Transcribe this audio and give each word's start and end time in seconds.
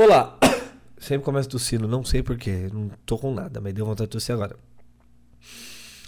Olá! 0.00 0.38
Sempre 0.96 1.24
começo 1.24 1.48
tossindo, 1.48 1.88
não 1.88 2.04
sei 2.04 2.22
porquê, 2.22 2.70
não 2.72 2.88
tô 3.04 3.18
com 3.18 3.34
nada, 3.34 3.60
mas 3.60 3.74
deu 3.74 3.84
vontade 3.84 4.06
de 4.06 4.12
tossir 4.12 4.32
agora. 4.32 4.54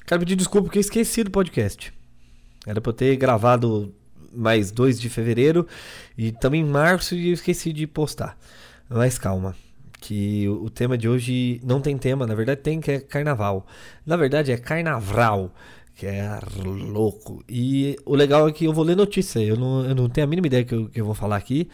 Quero 0.06 0.20
pedir 0.20 0.36
desculpa 0.36 0.66
porque 0.66 0.78
eu 0.78 0.80
esqueci 0.80 1.24
do 1.24 1.30
podcast. 1.32 1.92
Era 2.64 2.80
pra 2.80 2.90
eu 2.90 2.94
ter 2.94 3.16
gravado 3.16 3.92
mais 4.32 4.70
2 4.70 5.00
de 5.00 5.08
fevereiro 5.08 5.66
e 6.16 6.30
também 6.30 6.60
em 6.60 6.64
março 6.64 7.16
e 7.16 7.30
eu 7.30 7.34
esqueci 7.34 7.72
de 7.72 7.84
postar. 7.84 8.38
Mas 8.88 9.18
calma, 9.18 9.56
que 10.00 10.48
o 10.48 10.70
tema 10.70 10.96
de 10.96 11.08
hoje 11.08 11.60
não 11.64 11.80
tem 11.80 11.98
tema, 11.98 12.28
na 12.28 12.34
verdade 12.36 12.60
tem 12.60 12.80
que 12.80 12.92
é 12.92 13.00
carnaval. 13.00 13.66
Na 14.06 14.16
verdade 14.16 14.52
é 14.52 14.56
carnaval, 14.56 15.52
que 15.96 16.06
é 16.06 16.38
louco. 16.64 17.42
E 17.48 17.96
o 18.06 18.14
legal 18.14 18.48
é 18.48 18.52
que 18.52 18.66
eu 18.66 18.72
vou 18.72 18.84
ler 18.84 18.96
notícia, 18.96 19.40
eu 19.40 19.56
não, 19.56 19.84
eu 19.84 19.96
não 19.96 20.08
tenho 20.08 20.28
a 20.28 20.30
mínima 20.30 20.46
ideia 20.46 20.64
que 20.64 20.76
eu, 20.76 20.88
que 20.88 21.00
eu 21.00 21.04
vou 21.04 21.14
falar 21.14 21.34
aqui, 21.34 21.68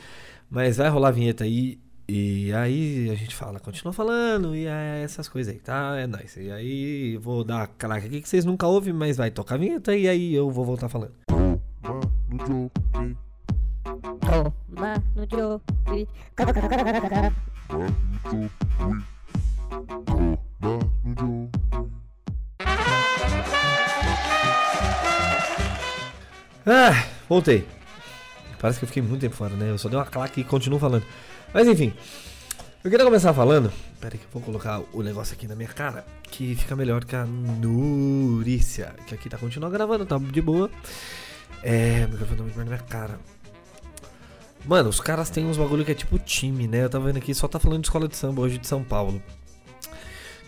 mas 0.49 0.79
vai 0.79 0.89
rolar 0.89 1.09
a 1.09 1.13
vinheta 1.13 1.45
aí 1.45 1.79
e 2.09 2.53
aí 2.53 3.11
a 3.11 3.15
gente 3.15 3.35
fala, 3.35 3.59
continua 3.59 3.93
falando, 3.93 4.55
e 4.55 4.67
é 4.67 5.03
essas 5.03 5.29
coisas 5.29 5.53
aí, 5.53 5.59
tá? 5.59 5.97
É 5.99 6.07
nóis. 6.07 6.37
E 6.37 6.51
aí 6.53 7.17
vou 7.17 7.43
dar 7.43 7.65
a 7.65 7.95
aqui 7.97 8.21
que 8.21 8.29
vocês 8.29 8.45
nunca 8.45 8.67
ouvem, 8.67 8.93
mas 8.93 9.17
vai 9.17 9.31
tocar 9.31 9.57
a 9.57 9.59
vinheta 9.59 9.97
e 9.97 10.09
aí 10.09 10.35
eu 10.35 10.51
vou 10.51 10.65
voltar 10.65 10.89
falando. 10.89 11.15
Ah, 26.69 27.07
voltei. 27.29 27.76
Parece 28.59 28.79
que 28.79 28.85
eu 28.85 28.89
fiquei 28.89 29.03
muito 29.03 29.21
tempo 29.21 29.37
fora, 29.37 29.55
né? 29.55 29.71
Eu 29.71 29.79
só 29.79 29.89
dei 29.89 29.99
uma 29.99 30.05
claque 30.05 30.41
e 30.41 30.45
continuo 30.45 30.79
falando. 30.79 31.05
Mas 31.53 31.67
enfim, 31.69 31.93
eu 32.83 32.91
queria 32.91 33.05
começar 33.05 33.35
falando. 33.35 33.73
Pera 34.01 34.15
aí 34.15 34.19
que 34.19 34.25
eu 34.25 34.31
vou 34.33 34.43
colocar 34.43 34.81
o 34.93 35.03
negócio 35.03 35.35
aqui 35.35 35.49
na 35.49 35.57
minha 35.57 35.69
cara, 35.69 36.05
que 36.23 36.55
fica 36.55 36.77
melhor 36.77 37.05
que 37.05 37.17
a 37.17 37.25
Nurícia. 37.25 38.95
Que 39.07 39.15
aqui 39.15 39.29
tá 39.29 39.37
continuando 39.37 39.75
gravando, 39.75 40.07
tá 40.07 40.19
de 40.19 40.41
boa. 40.41 40.71
É, 41.63 42.05
o 42.07 42.13
microfone 42.13 42.37
tá 42.37 42.43
muito 42.45 42.59
na 42.59 42.65
minha 42.65 42.79
cara. 42.79 43.19
Mano, 44.65 44.89
os 44.89 45.01
caras 45.01 45.31
têm 45.31 45.47
uns 45.47 45.57
bagulho 45.57 45.85
que 45.85 45.93
é 45.93 45.95
tipo 45.95 46.19
time, 46.19 46.67
né? 46.67 46.85
Eu 46.85 46.91
tava 46.91 47.07
vendo 47.07 47.19
aqui, 47.19 47.35
só 47.35 47.47
tá 47.47 47.59
falando 47.59 47.81
de 47.81 47.87
escola 47.87 48.09
de 48.09 48.17
samba 48.17 48.43
hoje 48.43 48.59
de 48.59 48.67
São 48.67 48.83
Paulo. 48.83 49.23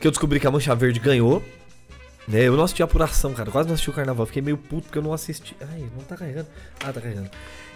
Que 0.00 0.06
eu 0.06 0.10
descobri 0.10 0.38
que 0.38 0.46
a 0.46 0.50
Mancha 0.50 0.74
Verde 0.74 1.00
ganhou. 1.00 1.42
Né? 2.28 2.46
Eu 2.46 2.56
não 2.56 2.64
assisti 2.64 2.82
apuração, 2.82 3.32
cara. 3.32 3.50
Quase 3.50 3.68
não 3.68 3.74
assisti 3.74 3.90
o 3.90 3.92
carnaval. 3.92 4.26
Fiquei 4.26 4.42
meio 4.42 4.58
puto 4.58 4.84
porque 4.84 4.98
eu 4.98 5.02
não 5.02 5.12
assisti. 5.12 5.56
Ai, 5.60 5.88
não 5.96 6.04
tá 6.04 6.16
carregando. 6.16 6.48
Ah, 6.84 6.92
tá 6.92 7.00
carregando. 7.00 7.30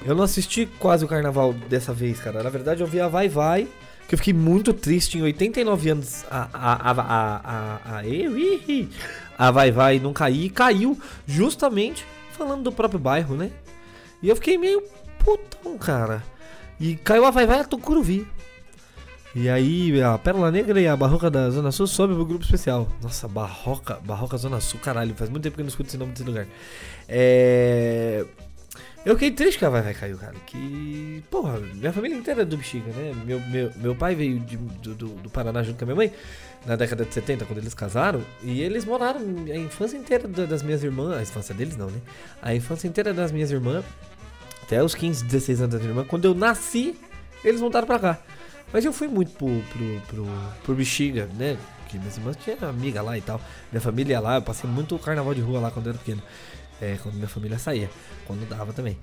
Eu 0.05 0.14
não 0.14 0.25
assisti 0.25 0.67
quase 0.78 1.05
o 1.05 1.09
carnaval 1.09 1.53
dessa 1.53 1.92
vez, 1.92 2.20
cara. 2.20 2.42
Na 2.42 2.50
verdade, 2.50 2.83
eu 2.83 2.86
vi 2.86 3.00
a 3.00 3.09
Vai 3.09 3.28
Vai. 3.28 3.67
Que 4.06 4.14
eu 4.14 4.19
fiquei 4.19 4.34
muito 4.34 4.75
triste 4.75 5.17
em 5.17 5.22
89 5.22 5.91
anos. 5.91 6.25
A, 6.31 6.48
a, 6.53 6.72
a, 6.72 6.91
a, 6.91 7.41
a, 7.44 7.98
a, 7.98 9.48
a 9.48 9.50
Vai 9.50 9.70
Vai 9.70 9.98
não. 9.98 10.12
E 10.31 10.50
caiu 10.50 11.00
justamente 11.27 12.05
falando 12.33 12.64
do 12.64 12.72
próprio 12.72 13.00
bairro, 13.00 13.34
né? 13.37 13.50
E 14.22 14.28
eu 14.28 14.37
fiquei 14.37 14.59
meio 14.59 14.83
putão, 15.19 15.78
cara. 15.78 16.22
E 16.78 16.97
caiu 16.97 17.25
a 17.25 17.31
Vai 17.31 17.47
Vai 17.47 17.61
a 17.61 17.64
Tucuruvi. 17.64 18.27
E 19.34 19.48
aí 19.48 20.02
a 20.02 20.19
Pérola 20.19 20.50
Negra 20.50 20.78
e 20.78 20.86
a 20.86 20.94
Barroca 20.94 21.30
da 21.30 21.48
Zona 21.48 21.72
Sul 21.72 21.86
sobe 21.86 22.14
pro 22.14 22.27
grupo 22.27 22.44
especial. 22.44 22.86
Nossa, 23.02 23.27
Barroca, 23.27 23.98
Barroca 24.05 24.36
Zona 24.36 24.61
Sul, 24.61 24.78
caralho, 24.80 25.14
faz 25.14 25.30
muito 25.30 25.42
tempo 25.42 25.55
que 25.55 25.62
eu 25.62 25.64
não 25.64 25.70
escuto 25.70 25.88
esse 25.88 25.97
nome 25.97 26.12
desse 26.12 26.25
lugar. 26.25 26.47
É... 27.08 28.25
Eu 29.05 29.14
fiquei 29.14 29.33
triste 29.33 29.58
que 29.58 29.64
a 29.64 29.70
Vai 29.70 29.83
Vai 29.83 29.94
caiu, 29.94 30.16
cara. 30.16 30.34
Que, 30.47 31.25
porra, 31.30 31.58
minha 31.58 31.92
família 31.92 32.16
inteira 32.16 32.42
é 32.42 32.44
do 32.44 32.56
Bexiga, 32.56 32.92
né? 32.92 33.12
Meu, 33.25 33.41
meu, 33.41 33.72
meu 33.77 33.97
pai 33.97 34.14
veio 34.14 34.38
de, 34.38 34.56
do, 34.56 34.94
do, 34.94 35.08
do 35.08 35.30
Paraná 35.30 35.62
junto 35.62 35.78
com 35.78 35.84
a 35.84 35.86
minha 35.86 35.97
mãe, 35.97 36.12
na 36.64 36.77
década 36.77 37.05
de 37.05 37.12
70, 37.12 37.44
quando 37.44 37.58
eles 37.58 37.75
casaram. 37.75 38.22
E 38.42 38.60
eles 38.60 38.84
moraram 38.84 39.20
a 39.20 39.56
infância 39.56 39.97
inteira 39.97 40.28
das 40.28 40.62
minhas 40.62 40.84
irmãs. 40.84 41.16
A 41.16 41.22
infância 41.22 41.54
deles 41.54 41.76
não, 41.76 41.88
né? 41.88 42.00
A 42.41 42.54
infância 42.54 42.87
inteira 42.87 43.12
das 43.12 43.32
minhas 43.32 43.50
irmãs. 43.50 43.84
Até 44.62 44.81
os 44.84 44.94
15, 44.94 45.25
16 45.25 45.62
anos 45.62 45.72
da 45.72 45.78
minha 45.81 45.91
irmã. 45.91 46.04
Quando 46.04 46.26
eu 46.26 46.34
nasci, 46.34 46.94
eles 47.42 47.60
voltaram 47.60 47.88
pra 47.88 47.98
cá. 47.98 48.21
Mas 48.72 48.84
eu 48.84 48.93
fui 48.93 49.09
muito 49.09 49.33
pro, 49.33 49.62
pro, 49.71 50.00
pro, 50.09 50.27
pro 50.65 50.75
Bexiga, 50.75 51.28
né? 51.37 51.59
Que 51.88 51.99
minhas 51.99 52.16
irmãs 52.16 52.37
tinham 52.37 52.69
amiga 52.69 53.03
lá 53.03 53.19
e 53.19 53.21
tal. 53.21 53.41
Minha 53.71 53.81
família 53.81 54.15
ia 54.15 54.21
lá, 54.21 54.37
eu 54.37 54.43
passei 54.43 54.69
muito 54.69 54.99
carnaval 54.99 55.34
de 55.34 55.41
rua 55.41 55.60
lá 55.60 55.71
quando 55.71 55.87
eu 55.87 55.91
era 55.91 55.99
pequeno. 55.99 56.22
É, 56.81 56.97
quando 57.03 57.16
minha 57.16 57.28
família 57.28 57.59
saía. 57.59 57.91
Quando 58.27 58.49
dava 58.49 58.72
também. 58.72 58.99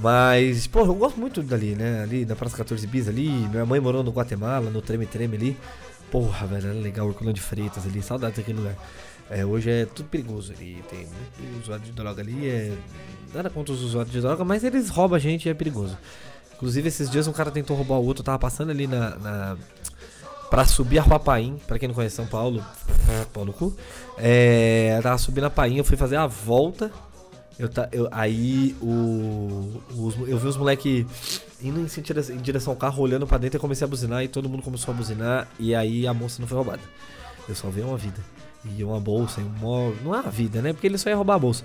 Mas, 0.00 0.66
pô, 0.66 0.80
eu 0.80 0.94
gosto 0.94 1.18
muito 1.18 1.42
dali, 1.42 1.74
né? 1.74 2.02
Ali 2.02 2.24
na 2.24 2.36
Praça 2.36 2.56
14 2.56 2.86
Bis 2.86 3.08
ali. 3.08 3.28
Minha 3.28 3.66
mãe 3.66 3.80
morou 3.80 4.04
no 4.04 4.10
Guatemala, 4.10 4.70
no 4.70 4.80
Treme 4.80 5.06
Treme 5.06 5.36
ali. 5.36 5.56
Porra, 6.10 6.46
velho, 6.46 6.68
era 6.68 6.78
legal, 6.78 7.06
Urculão 7.06 7.32
de 7.32 7.40
Freitas 7.40 7.84
ali. 7.84 8.00
Saudades 8.02 8.38
daquele 8.38 8.58
lugar. 8.58 8.76
É, 9.30 9.44
hoje 9.44 9.70
é 9.70 9.86
tudo 9.86 10.08
perigoso 10.08 10.52
ali. 10.52 10.82
Tem 10.88 11.00
muito 11.00 11.62
usuário 11.62 11.84
de 11.84 11.92
droga 11.92 12.22
ali. 12.22 12.48
É... 12.48 12.72
Nada 13.34 13.50
contra 13.50 13.74
os 13.74 13.82
usuários 13.82 14.12
de 14.12 14.20
droga, 14.20 14.42
mas 14.44 14.64
eles 14.64 14.88
roubam 14.88 15.16
a 15.16 15.18
gente 15.18 15.46
e 15.46 15.50
é 15.50 15.54
perigoso. 15.54 15.98
Inclusive, 16.58 16.88
esses 16.88 17.08
dias 17.08 17.28
um 17.28 17.32
cara 17.32 17.52
tentou 17.52 17.76
roubar 17.76 17.98
o 17.98 18.04
outro, 18.04 18.24
tava 18.24 18.38
passando 18.38 18.70
ali 18.70 18.88
na. 18.88 19.16
na 19.16 19.56
pra 20.50 20.64
subir 20.64 20.98
a 20.98 21.02
Rua 21.02 21.20
Paim, 21.20 21.56
pra 21.68 21.78
quem 21.78 21.86
não 21.86 21.94
conhece 21.94 22.16
São 22.16 22.26
Paulo, 22.26 22.64
Paulo 23.32 23.52
Cu. 23.52 23.76
É, 24.16 24.98
tava 25.02 25.16
subindo 25.18 25.44
a 25.44 25.50
Paim, 25.50 25.76
eu 25.76 25.84
fui 25.84 25.96
fazer 25.96 26.16
a 26.16 26.26
volta. 26.26 26.90
Eu, 27.56 27.68
eu, 27.92 28.08
aí 28.10 28.74
o, 28.80 29.82
os, 29.90 30.16
eu 30.28 30.38
vi 30.38 30.46
os 30.46 30.56
moleque 30.56 31.06
indo 31.62 31.80
em 31.80 32.02
direção, 32.02 32.34
em 32.34 32.38
direção 32.38 32.72
ao 32.72 32.76
carro, 32.76 33.02
olhando 33.02 33.26
pra 33.26 33.38
dentro, 33.38 33.56
eu 33.56 33.60
comecei 33.60 33.84
a 33.84 33.88
buzinar 33.88 34.24
e 34.24 34.28
todo 34.28 34.48
mundo 34.48 34.62
começou 34.62 34.92
a 34.92 34.96
buzinar. 34.96 35.48
E 35.60 35.74
aí 35.76 36.06
a 36.08 36.14
moça 36.14 36.40
não 36.40 36.48
foi 36.48 36.56
roubada. 36.56 36.82
Eu 37.48 37.54
só 37.54 37.68
vi 37.68 37.82
uma 37.82 37.96
vida. 37.96 38.20
E 38.64 38.82
uma 38.82 38.98
bolsa, 38.98 39.40
e 39.40 39.44
um 39.44 39.48
móvel. 39.48 39.96
Não 40.02 40.14
é 40.14 40.20
uma 40.20 40.30
vida, 40.30 40.60
né? 40.60 40.72
Porque 40.72 40.86
ele 40.86 40.98
só 40.98 41.08
ia 41.08 41.16
roubar 41.16 41.34
a 41.34 41.38
bolsa. 41.38 41.64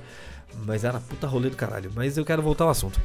Mas 0.66 0.84
era 0.84 1.00
puta 1.00 1.26
rolê 1.26 1.50
do 1.50 1.58
caralho. 1.58 1.92
Mas 1.96 2.16
eu 2.16 2.24
quero 2.24 2.42
voltar 2.42 2.66
ao 2.66 2.70
assunto. 2.70 3.00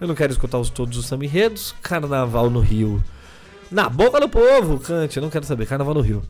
Eu 0.00 0.08
não 0.08 0.14
quero 0.14 0.32
escutar 0.32 0.58
os, 0.58 0.70
todos 0.70 0.96
os 0.96 1.06
samba-enredos. 1.06 1.74
Carnaval 1.82 2.48
no 2.48 2.60
Rio. 2.60 3.02
Na 3.70 3.88
boca 3.88 4.18
do 4.18 4.28
povo, 4.28 4.78
cante. 4.80 5.18
Eu 5.18 5.22
não 5.22 5.30
quero 5.30 5.44
saber. 5.44 5.66
Carnaval 5.66 5.94
no 5.94 6.00
Rio. 6.00 6.22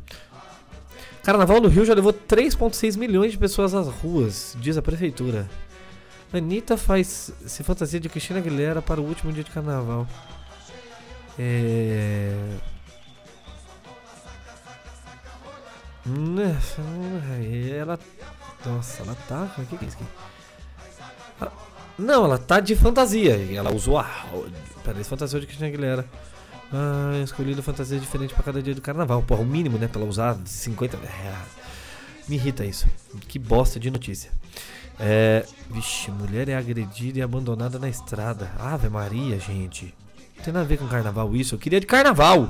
Carnaval 1.22 1.60
no 1.60 1.69
Rio 1.69 1.84
já 1.84 1.94
levou 1.94 2.12
3,6 2.12 2.97
milhões 2.97 3.32
de 3.32 3.38
pessoas 3.38 3.75
às 3.75 3.86
ruas, 3.86 4.56
diz 4.59 4.76
a 4.76 4.82
prefeitura. 4.82 5.48
Anitta 6.32 6.76
faz 6.76 7.32
se 7.44 7.62
fantasia 7.62 8.00
de 8.00 8.09
Cristina 8.09 8.38
Aguilera 8.38 8.80
para 8.80 9.00
o 9.00 9.04
último 9.04 9.32
dia 9.32 9.44
de 9.44 9.50
carnaval. 9.50 10.06
É. 11.38 12.32
Ela. 17.76 17.98
Nossa, 18.64 19.03
ela 19.03 19.16
tá. 19.28 19.50
O 19.59 19.66
que 19.66 19.84
é 19.84 19.88
isso 19.88 19.97
aqui? 19.97 21.60
Não, 22.00 22.25
ela 22.25 22.38
tá 22.38 22.61
de 22.61 22.75
fantasia. 22.75 23.37
Ela 23.55 23.72
usou 23.72 23.99
a. 23.99 24.09
Parece 24.84 25.09
fantasia 25.09 25.38
de 25.38 25.47
Cristina 25.47 25.69
Aguilera. 25.69 26.06
Ah, 26.72 27.21
escolhido 27.22 27.62
fantasia 27.62 27.99
diferente 27.99 28.33
para 28.33 28.44
cada 28.44 28.62
dia 28.62 28.75
do 28.75 28.81
carnaval. 28.81 29.22
Porra, 29.22 29.43
o 29.43 29.47
mínimo, 29.47 29.77
né? 29.77 29.87
Pra 29.87 30.00
ela 30.00 30.09
usar 30.09 30.39
50. 30.44 30.97
É, 30.97 31.34
me 32.28 32.37
irrita 32.37 32.65
isso. 32.65 32.87
Que 33.28 33.39
bosta 33.39 33.78
de 33.78 33.91
notícia. 33.91 34.31
É. 34.99 35.44
Vixe, 35.71 36.10
mulher 36.10 36.49
é 36.49 36.56
agredida 36.56 37.19
e 37.19 37.22
abandonada 37.22 37.78
na 37.78 37.89
estrada. 37.89 38.50
Ave 38.59 38.89
Maria, 38.89 39.39
gente. 39.39 39.94
Não 40.37 40.44
tem 40.44 40.53
nada 40.53 40.65
a 40.65 40.69
ver 40.69 40.78
com 40.78 40.89
carnaval 40.89 41.37
isso. 41.37 41.55
Eu 41.55 41.59
queria 41.59 41.81
de 41.81 41.87
carnaval. 41.87 42.49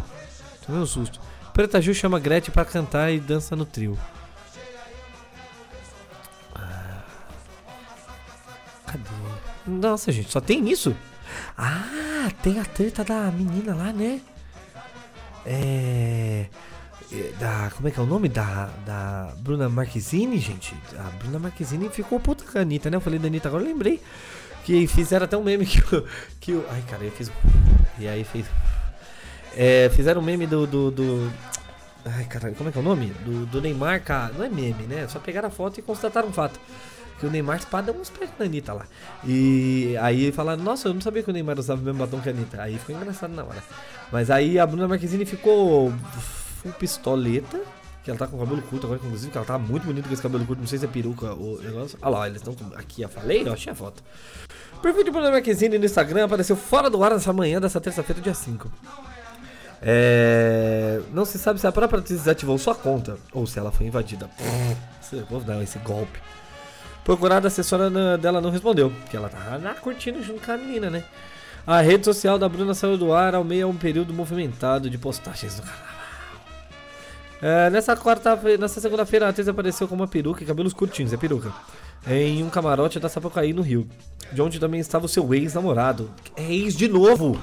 Tomei 0.64 0.80
um 0.80 0.86
susto. 0.86 1.20
Preta 1.52 1.80
Gil 1.80 1.92
chama 1.94 2.18
Gretchen 2.18 2.54
para 2.54 2.64
cantar 2.64 3.12
e 3.12 3.18
dança 3.18 3.56
no 3.56 3.64
trio. 3.64 3.98
Nossa, 9.70 10.10
gente, 10.10 10.30
só 10.30 10.40
tem 10.40 10.68
isso? 10.68 10.94
Ah, 11.56 12.30
tem 12.42 12.58
a 12.58 12.64
treta 12.64 13.04
da 13.04 13.30
menina 13.30 13.74
lá, 13.74 13.92
né? 13.92 14.20
É. 15.46 16.46
Da, 17.38 17.70
como 17.74 17.88
é 17.88 17.90
que 17.90 17.98
é 17.98 18.02
o 18.02 18.06
nome? 18.06 18.28
Da, 18.28 18.66
da 18.84 19.32
Bruna 19.38 19.68
Marquezine, 19.68 20.38
gente. 20.38 20.74
A 20.98 21.10
Bruna 21.22 21.38
Marquezine 21.38 21.88
ficou 21.88 22.20
puta 22.20 22.44
com 22.44 22.58
a 22.58 22.62
Anitta, 22.62 22.90
né? 22.90 22.96
Eu 22.96 23.00
falei 23.00 23.18
da 23.18 23.26
Anitta, 23.26 23.48
agora 23.48 23.62
eu 23.62 23.68
lembrei. 23.68 24.00
Que 24.64 24.86
fizeram 24.86 25.24
até 25.24 25.36
um 25.36 25.42
meme 25.42 25.66
que 25.66 25.80
o. 25.80 26.06
Que 26.40 26.52
ai, 26.70 26.82
cara, 26.88 27.04
eu 27.04 27.10
fiz. 27.10 27.30
E 27.98 28.06
aí 28.06 28.24
fez. 28.24 28.46
É, 29.56 29.88
fizeram 29.90 30.20
um 30.20 30.24
meme 30.24 30.46
do, 30.46 30.66
do, 30.66 30.90
do. 30.90 31.32
Ai, 32.04 32.24
caralho, 32.24 32.54
como 32.54 32.68
é 32.68 32.72
que 32.72 32.78
é 32.78 32.80
o 32.80 32.84
nome? 32.84 33.06
Do, 33.24 33.46
do 33.46 33.60
Neymar, 33.60 34.02
cara. 34.02 34.32
Não 34.32 34.44
é 34.44 34.48
meme, 34.48 34.84
né? 34.84 35.08
Só 35.08 35.18
pegaram 35.18 35.48
a 35.48 35.50
foto 35.50 35.80
e 35.80 35.82
constataram 35.82 36.28
um 36.28 36.32
fato 36.32 36.60
que 37.20 37.26
o 37.26 37.30
Neymar 37.30 37.58
espada 37.58 37.92
uns 37.92 38.08
pés 38.08 38.30
na 38.38 38.46
Anitta 38.46 38.72
lá. 38.72 38.86
E 39.24 39.94
aí 40.00 40.32
falaram, 40.32 40.64
nossa, 40.64 40.88
eu 40.88 40.94
não 40.94 41.02
sabia 41.02 41.22
que 41.22 41.28
o 41.28 41.32
Neymar 41.32 41.58
usava 41.58 41.80
o 41.80 41.84
mesmo 41.84 41.98
batom 41.98 42.18
que 42.18 42.30
a 42.30 42.32
Anitta. 42.32 42.62
Aí 42.62 42.78
ficou 42.78 42.96
engraçado 42.96 43.32
na 43.32 43.44
hora. 43.44 43.62
Mas 44.10 44.30
aí 44.30 44.58
a 44.58 44.66
Bruna 44.66 44.88
Marquezine 44.88 45.26
ficou 45.26 45.92
full 46.62 46.72
pistoleta. 46.72 47.60
Que 48.02 48.10
ela 48.10 48.18
tá 48.18 48.26
com 48.26 48.38
o 48.38 48.40
cabelo 48.40 48.62
curto 48.62 48.86
agora, 48.86 48.98
inclusive, 49.04 49.30
que 49.30 49.36
ela 49.36 49.46
tá 49.46 49.58
muito 49.58 49.84
bonita 49.84 50.08
com 50.08 50.14
esse 50.14 50.22
cabelo 50.22 50.46
curto. 50.46 50.60
Não 50.60 50.66
sei 50.66 50.78
se 50.78 50.86
é 50.86 50.88
peruca 50.88 51.34
ou 51.34 51.60
negócio. 51.60 51.98
Olha 52.00 52.10
lá, 52.16 52.26
eles 52.28 52.42
estão 52.42 52.56
aqui, 52.74 53.02
eu 53.02 53.08
falei, 53.10 53.46
eu 53.46 53.52
achei 53.52 53.70
a 53.70 53.76
foto. 53.76 54.02
Perfil 54.80 55.04
de 55.04 55.10
Bruna 55.10 55.30
Marquezine 55.30 55.78
no 55.78 55.84
Instagram 55.84 56.24
apareceu 56.24 56.56
fora 56.56 56.88
do 56.88 57.04
ar 57.04 57.10
nessa 57.10 57.34
manhã 57.34 57.60
dessa 57.60 57.78
terça-feira, 57.78 58.22
dia 58.22 58.32
5. 58.32 58.72
É, 59.82 61.00
não 61.12 61.26
se 61.26 61.38
sabe 61.38 61.60
se 61.60 61.66
a 61.66 61.72
própria 61.72 61.98
atriz 62.00 62.20
desativou 62.20 62.56
sua 62.56 62.74
conta 62.74 63.18
ou 63.34 63.46
se 63.46 63.58
ela 63.58 63.70
foi 63.70 63.86
invadida. 63.86 64.30
Vou 65.28 65.40
dar 65.40 65.62
esse 65.62 65.78
golpe. 65.80 66.18
Procurada, 67.04 67.46
a 67.46 67.48
assessora 67.48 68.18
dela 68.18 68.40
não 68.40 68.50
respondeu, 68.50 68.90
porque 68.90 69.16
ela 69.16 69.30
lá 69.62 69.74
curtindo 69.74 70.22
junto 70.22 70.44
com 70.44 70.52
a 70.52 70.56
menina, 70.56 70.90
né? 70.90 71.04
A 71.66 71.80
rede 71.80 72.04
social 72.04 72.38
da 72.38 72.48
Bruna 72.48 72.74
saiu 72.74 72.96
do 72.96 73.12
ar 73.12 73.34
ao 73.34 73.44
meio 73.44 73.66
a 73.66 73.70
um 73.70 73.76
período 73.76 74.12
movimentado 74.12 74.88
de 74.88 74.98
postagens 74.98 75.54
do 75.54 75.62
carnaval. 75.62 75.90
É, 77.42 77.70
nessa 77.70 77.96
quarta 77.96 78.36
nessa 78.58 78.80
segunda-feira, 78.80 79.26
a 79.26 79.28
atriz 79.30 79.48
apareceu 79.48 79.88
com 79.88 79.94
uma 79.94 80.06
peruca 80.06 80.42
e 80.42 80.46
cabelos 80.46 80.74
curtinhos, 80.74 81.12
é 81.12 81.16
peruca, 81.16 81.52
em 82.06 82.42
um 82.42 82.50
camarote 82.50 83.00
da 83.00 83.08
Sapucaí, 83.08 83.52
no 83.52 83.62
Rio, 83.62 83.88
de 84.30 84.42
onde 84.42 84.60
também 84.60 84.80
estava 84.80 85.06
o 85.06 85.08
seu 85.08 85.32
ex-namorado. 85.34 86.10
É 86.36 86.52
ex 86.52 86.76
de 86.76 86.88
novo! 86.88 87.40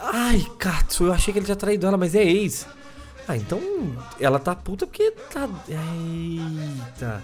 Ai, 0.00 0.46
Katsu, 0.58 1.04
eu 1.04 1.12
achei 1.12 1.32
que 1.32 1.38
ele 1.38 1.46
tinha 1.46 1.56
traído 1.56 1.86
ela, 1.86 1.96
mas 1.96 2.14
é 2.14 2.22
ex. 2.22 2.66
Ah, 3.26 3.36
então 3.36 3.60
ela 4.18 4.38
tá 4.38 4.54
puta 4.54 4.86
porque 4.86 5.10
tá. 5.10 5.48
Eita. 5.68 7.22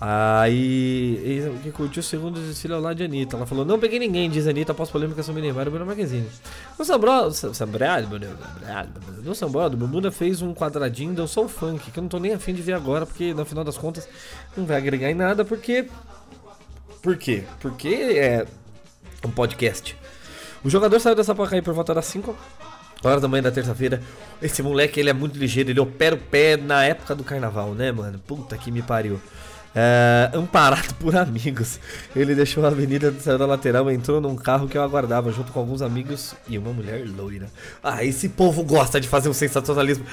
Aí, 0.00 1.20
ex- 1.24 1.62
que 1.62 1.72
curtiu 1.72 2.00
o 2.00 2.04
segundo 2.04 2.38
desfile 2.40 2.72
ao 2.74 2.80
lado 2.80 2.96
de 2.96 3.04
Anitta. 3.04 3.36
Ela 3.36 3.46
falou: 3.46 3.64
Não 3.64 3.78
peguei 3.80 3.98
ninguém, 3.98 4.30
diz 4.30 4.46
Anitta, 4.46 4.72
após 4.72 4.90
polêmica 4.90 5.22
sobre 5.22 5.42
Neymar 5.42 5.66
e 5.66 5.70
Bruna 5.70 5.84
Marquezine. 5.84 6.28
No 6.78 6.84
Sambrado, 6.84 7.32
Sambrado, 7.34 8.08
no 9.24 9.34
Sambrado, 9.34 9.76
meu 9.76 9.88
Bruna 9.88 10.12
fez 10.12 10.40
um 10.40 10.54
quadradinho, 10.54 11.12
deu 11.14 11.26
só 11.26 11.44
o 11.44 11.48
funk, 11.48 11.90
que 11.90 11.98
eu 11.98 12.02
não 12.02 12.08
tô 12.08 12.18
nem 12.20 12.32
afim 12.32 12.54
de 12.54 12.62
ver 12.62 12.74
agora, 12.74 13.04
porque 13.04 13.34
no 13.34 13.44
final 13.44 13.64
das 13.64 13.76
contas 13.76 14.08
não 14.56 14.64
vai 14.64 14.76
agregar 14.76 15.10
em 15.10 15.14
nada, 15.14 15.44
porque. 15.44 15.86
Por 17.02 17.16
quê? 17.16 17.44
Porque 17.60 17.88
é 17.88 18.46
um 19.24 19.30
podcast. 19.30 19.96
O 20.64 20.70
jogador 20.70 20.98
saiu 21.00 21.14
dessa 21.16 21.28
Sapucaí 21.28 21.62
por 21.62 21.72
volta 21.74 21.94
das 21.94 22.04
5 22.06 22.36
horas 23.04 23.22
da 23.22 23.28
manhã 23.28 23.42
da 23.42 23.50
terça-feira. 23.52 24.02
Esse 24.42 24.62
moleque, 24.62 24.98
ele 24.98 25.08
é 25.08 25.12
muito 25.12 25.38
ligeiro, 25.38 25.70
ele 25.70 25.78
opera 25.80 26.14
o 26.16 26.18
pé 26.18 26.56
na 26.56 26.84
época 26.84 27.14
do 27.14 27.22
carnaval, 27.22 27.72
né, 27.74 27.92
mano? 27.92 28.18
Puta 28.18 28.56
que 28.58 28.70
me 28.72 28.82
pariu. 28.82 29.20
É, 29.80 30.32
amparado 30.34 30.92
por 30.94 31.14
amigos. 31.14 31.78
Ele 32.16 32.34
deixou 32.34 32.64
a 32.64 32.68
avenida, 32.68 33.14
saiu 33.20 33.38
da 33.38 33.46
lateral, 33.46 33.88
entrou 33.88 34.20
num 34.20 34.34
carro 34.34 34.66
que 34.66 34.76
eu 34.76 34.82
aguardava, 34.82 35.30
junto 35.30 35.52
com 35.52 35.60
alguns 35.60 35.82
amigos 35.82 36.34
e 36.48 36.58
uma 36.58 36.72
mulher 36.72 37.06
loira. 37.06 37.48
Ah, 37.80 38.04
esse 38.04 38.28
povo 38.28 38.64
gosta 38.64 39.00
de 39.00 39.06
fazer 39.06 39.28
um 39.28 39.32
sensacionalismo. 39.32 40.04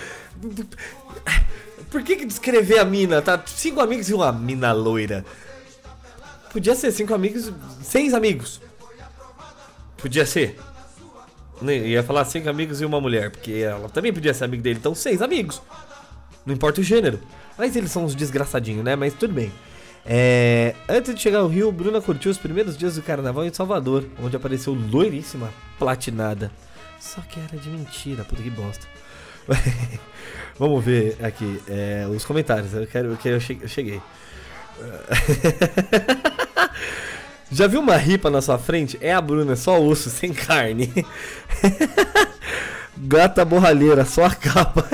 Por 1.89 2.03
que, 2.03 2.15
que 2.15 2.27
descrever 2.27 2.77
a 2.77 2.85
mina? 2.85 3.23
Tá? 3.23 3.41
Cinco 3.44 3.81
amigos 3.81 4.07
e 4.07 4.13
uma 4.13 4.31
mina 4.31 4.71
loira. 4.71 5.25
Podia 6.53 6.75
ser 6.75 6.91
cinco 6.91 7.15
amigos, 7.15 7.51
seis 7.81 8.13
amigos. 8.13 8.62
Podia 9.97 10.27
ser. 10.27 10.59
Né, 11.59 11.75
Ia 11.88 12.03
falar 12.03 12.25
cinco 12.25 12.47
amigos 12.50 12.81
e 12.81 12.85
uma 12.85 13.01
mulher, 13.01 13.31
porque 13.31 13.53
ela 13.53 13.89
também 13.89 14.13
podia 14.13 14.31
ser 14.31 14.44
amigo 14.44 14.62
dele, 14.62 14.77
então 14.77 14.94
seis 14.94 15.23
amigos. 15.23 15.59
Não 16.45 16.53
importa 16.53 16.81
o 16.81 16.83
gênero. 16.83 17.19
Mas 17.57 17.75
eles 17.75 17.92
são 17.92 18.06
uns 18.06 18.16
desgraçadinhos, 18.16 18.84
né? 18.84 18.96
Mas 18.96 19.13
tudo 19.13 19.34
bem. 19.34 19.52
É, 20.06 20.75
Antes 20.88 21.16
de 21.16 21.22
chegar 21.22 21.40
ao 21.40 21.48
Rio, 21.48 21.72
Bruna 21.72 22.02
curtiu 22.02 22.30
os 22.31 22.38
primeiros 22.38 22.78
dias 22.78 22.96
do 22.96 23.02
carnaval 23.02 23.46
em 23.46 23.54
Salvador, 23.54 24.06
onde 24.22 24.36
apareceu 24.36 24.74
loiríssima, 24.74 25.50
platinada. 25.80 26.52
Só 27.00 27.22
que 27.22 27.40
era 27.40 27.57
de 27.62 27.69
mentira, 27.69 28.24
puta 28.24 28.42
que 28.44 28.50
bosta. 28.50 28.86
Vamos 30.60 30.84
ver 30.84 31.18
aqui 31.24 31.62
é, 31.68 32.06
os 32.10 32.25
comentários. 32.25 32.74
Eu 32.74 32.88
quero 32.88 33.16
que 33.18 33.30
eu 33.30 33.40
che- 33.40 33.58
eu 33.62 33.68
cheguei. 33.68 34.01
Já 37.51 37.68
viu 37.68 37.80
uma 37.80 37.96
ripa 37.96 38.30
na 38.30 38.42
sua 38.42 38.58
frente? 38.58 38.98
É 39.01 39.13
a 39.13 39.22
Bruna, 39.22 39.54
é 39.54 39.56
só 39.56 39.81
osso, 39.81 40.10
sem 40.19 40.34
carne. 40.34 40.92
Gata 42.98 43.46
borralheira, 43.46 44.04
só 44.06 44.25
a 44.25 44.36
capa. 44.36 44.88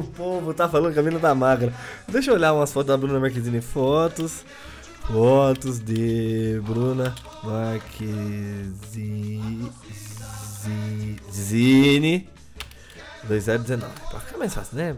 O 0.00 0.04
povo 0.04 0.54
tá 0.54 0.68
falando 0.68 0.92
que 0.92 0.98
a 0.98 1.02
mina 1.02 1.18
tá 1.18 1.34
magra. 1.34 1.72
Deixa 2.08 2.30
eu 2.30 2.34
olhar 2.34 2.52
umas 2.52 2.72
fotos 2.72 2.88
da 2.88 2.96
Bruna 2.96 3.20
Marquezine. 3.20 3.60
Fotos. 3.60 4.44
Fotos 5.06 5.80
de 5.80 6.60
Bruna 6.64 7.14
Marquezine. 7.42 8.64
Zine 11.30 12.28
2019. 13.24 13.92
Pra 14.10 14.20
ficar 14.20 14.38
mais 14.38 14.54
fácil, 14.54 14.76
né? 14.76 14.96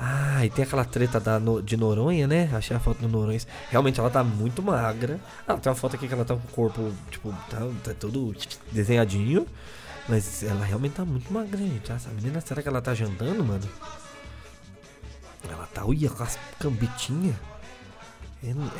Ah, 0.00 0.46
e 0.46 0.50
tem 0.50 0.64
aquela 0.64 0.84
treta 0.84 1.18
da, 1.18 1.40
no- 1.40 1.60
de 1.60 1.76
Noronha, 1.76 2.28
né? 2.28 2.48
Achei 2.54 2.76
a 2.76 2.80
foto 2.80 2.98
do 3.00 3.08
Noronha. 3.08 3.40
Realmente 3.68 3.98
ela 3.98 4.08
tá 4.08 4.22
muito 4.22 4.62
magra. 4.62 5.18
Ah, 5.46 5.54
tem 5.56 5.68
uma 5.70 5.76
foto 5.76 5.96
aqui 5.96 6.06
que 6.06 6.14
ela 6.14 6.24
tá 6.24 6.36
com 6.36 6.46
o 6.46 6.50
corpo, 6.52 6.92
tipo, 7.10 7.34
tá, 7.50 7.58
tá 7.82 7.92
todo 7.98 8.32
desenhadinho. 8.70 9.44
Mas 10.08 10.42
ela 10.42 10.64
realmente 10.64 10.92
tá 10.94 11.04
muito 11.04 11.32
magra, 11.32 11.58
gente. 11.58 11.92
Essa 11.92 12.08
menina, 12.10 12.40
será 12.40 12.62
que 12.62 12.68
ela 12.68 12.80
tá 12.80 12.94
jantando, 12.94 13.44
mano? 13.44 13.68
Ela 15.48 15.66
tá, 15.66 15.84
uia, 15.84 16.08
com 16.08 16.22
as 16.22 16.38
cambitinhas. 16.58 17.36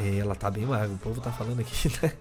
É, 0.00 0.18
Ela 0.18 0.36
tá 0.36 0.48
bem 0.50 0.64
magra, 0.64 0.88
o 0.88 0.98
povo 0.98 1.20
tá 1.20 1.32
falando 1.32 1.60
aqui, 1.60 1.90
né? 2.00 2.12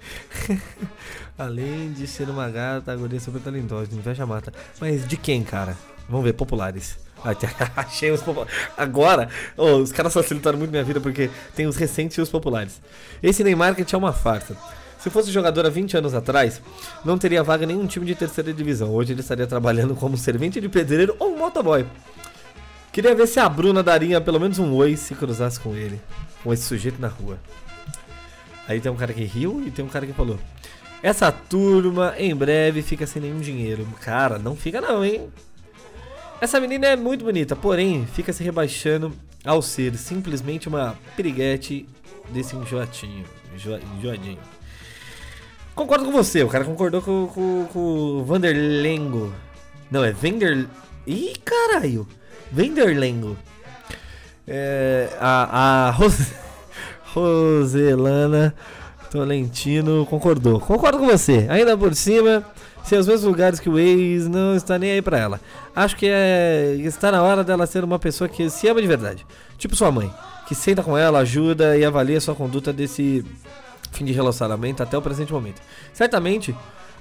Além 1.38 1.94
de 1.94 2.07
ser 2.07 2.30
uma 2.30 2.50
gata, 2.50 2.92
a 2.92 2.95
guria 2.95 3.18
é 3.18 3.19
super 3.19 3.39
talentosa, 3.39 3.94
inveja 3.94 4.25
mata. 4.25 4.51
Mas 4.80 5.07
de 5.07 5.15
quem, 5.18 5.44
cara? 5.44 5.77
Vamos 6.09 6.25
ver, 6.25 6.33
populares. 6.33 6.98
Achei 7.75 8.12
os 8.12 8.21
populares. 8.21 8.54
Agora, 8.75 9.30
ô, 9.56 9.77
os 9.77 9.92
caras 9.92 10.13
facilitaram 10.13 10.57
muito 10.57 10.71
minha 10.71 10.83
vida 10.83 11.00
porque 11.00 11.30
tem 11.56 11.68
os 11.68 11.75
recentes 11.75 12.18
e 12.18 12.21
os 12.21 12.30
populares. 12.30 12.81
Esse 13.21 13.44
Neymar 13.44 13.75
que 13.75 13.95
é 13.95 13.98
uma 13.98 14.13
farsa. 14.13 14.57
Se 14.99 15.09
fosse 15.09 15.31
jogador 15.31 15.65
há 15.65 15.69
20 15.69 15.97
anos 15.97 16.13
atrás, 16.13 16.61
não 17.05 17.17
teria 17.17 17.44
vaga 17.44 17.63
em 17.63 17.67
nenhum 17.67 17.85
time 17.85 18.05
de 18.05 18.15
terceira 18.15 18.51
divisão. 18.51 18.89
Hoje 18.94 19.13
ele 19.13 19.21
estaria 19.21 19.45
trabalhando 19.47 19.95
como 19.95 20.17
servente 20.17 20.59
de 20.59 20.67
pedreiro 20.67 21.15
ou 21.19 21.38
motoboy. 21.38 21.85
Queria 22.91 23.13
ver 23.13 23.27
se 23.27 23.39
a 23.39 23.47
Bruna 23.47 23.83
daria 23.83 24.19
pelo 24.19 24.39
menos 24.39 24.57
um 24.57 24.73
oi 24.73 24.97
se 24.97 25.13
cruzasse 25.13 25.59
com 25.59 25.75
ele, 25.75 26.01
com 26.44 26.51
esse 26.51 26.63
sujeito 26.63 26.99
na 26.99 27.07
rua. 27.07 27.38
Aí 28.67 28.81
tem 28.81 28.91
um 28.91 28.95
cara 28.95 29.13
que 29.13 29.23
riu 29.23 29.63
e 29.65 29.71
tem 29.71 29.85
um 29.85 29.88
cara 29.88 30.05
que 30.07 30.13
falou: 30.13 30.39
Essa 31.03 31.31
turma 31.31 32.15
em 32.17 32.35
breve 32.35 32.81
fica 32.81 33.05
sem 33.05 33.21
nenhum 33.21 33.39
dinheiro. 33.39 33.88
Cara, 34.01 34.39
não 34.39 34.55
fica 34.55 34.81
não, 34.81 35.05
hein? 35.05 35.29
Essa 36.41 36.59
menina 36.59 36.88
é 36.88 36.95
muito 36.95 37.23
bonita, 37.23 37.55
porém 37.55 38.05
fica 38.13 38.33
se 38.33 38.44
rebaixando 38.44 39.13
ao 39.45 39.61
ser 39.61 39.95
simplesmente 39.95 40.67
uma 40.67 40.95
piriguete 41.15 41.88
desse 42.29 42.55
enjoatinho. 42.55 43.25
enjoa- 43.55 43.79
Enjoadinho. 43.97 44.38
Concordo 45.77 46.06
com 46.06 46.12
você, 46.12 46.41
o 46.41 46.47
cara 46.47 46.65
concordou 46.65 47.03
com, 47.03 47.27
com, 47.27 47.68
com 47.71 47.79
o 47.79 48.25
Vanderlengo. 48.25 49.31
Não, 49.92 50.04
é 50.04 50.11
Vender. 50.11 50.68
Ih, 51.06 51.35
caralho! 51.45 52.07
Venderlengo. 52.52 53.37
É, 54.47 55.07
a 55.19 55.87
a 55.87 55.92
Ros... 55.92 56.33
Roselana 57.13 58.56
Tolentino 59.11 60.04
concordou. 60.07 60.59
Concordo 60.59 60.97
com 60.97 61.06
você. 61.06 61.45
Ainda 61.47 61.78
por 61.78 61.94
cima, 61.94 62.44
se 62.83 62.95
é 62.95 62.97
os 62.97 63.06
mesmos 63.06 63.25
lugares 63.25 63.59
que 63.59 63.69
o 63.69 63.78
ex, 63.78 64.28
não 64.28 64.56
está 64.56 64.80
nem 64.80 64.94
aí 64.94 65.02
pra 65.04 65.19
ela. 65.19 65.40
Acho 65.75 65.95
que 65.95 66.07
é, 66.09 66.75
está 66.80 67.11
na 67.11 67.21
hora 67.21 67.44
dela 67.44 67.68
ser 67.68 67.83
uma 67.83 67.99
pessoa 67.99 68.28
que 68.28 68.49
se 68.49 68.68
ama 68.68 68.81
de 68.81 68.87
verdade. 68.87 69.23
Tipo 69.59 69.75
sua 69.75 69.92
mãe, 69.92 70.11
que 70.47 70.56
senta 70.56 70.81
com 70.81 70.97
ela, 70.97 71.19
ajuda 71.19 71.78
e 71.78 71.85
avalia 71.85 72.19
sua 72.19 72.33
conduta 72.33 72.73
desse 72.73 73.23
fim 73.91 74.06
de 74.06 74.13
relacionamento 74.13 74.83
até 74.83 74.97
o 74.97 75.01
presente 75.01 75.31
momento. 75.31 75.61
Certamente, 75.94 76.56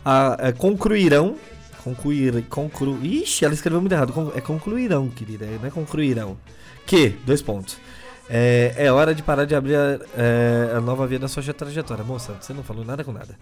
a, 0.04 0.36
é, 0.40 0.52
concluirão. 0.52 1.36
Concluir, 1.82 2.44
conclu, 2.48 2.98
ixi, 3.04 3.44
ela 3.44 3.54
escreveu 3.54 3.80
muito 3.80 3.92
errado. 3.92 4.32
É 4.34 4.40
concluirão, 4.40 5.08
querida. 5.08 5.46
Não 5.60 5.66
é 5.66 5.70
concluirão. 5.70 6.36
Que, 6.84 7.10
dois 7.24 7.40
pontos. 7.40 7.78
É, 8.28 8.74
é 8.76 8.92
hora 8.92 9.14
de 9.14 9.22
parar 9.22 9.44
de 9.44 9.54
abrir 9.54 9.76
a, 9.76 10.00
é, 10.16 10.72
a 10.76 10.80
nova 10.80 11.06
via 11.06 11.18
da 11.18 11.28
sua 11.28 11.42
trajetória. 11.54 12.02
Moça, 12.02 12.36
você 12.40 12.52
não 12.52 12.64
falou 12.64 12.84
nada 12.84 13.04
com 13.04 13.12
nada. 13.12 13.36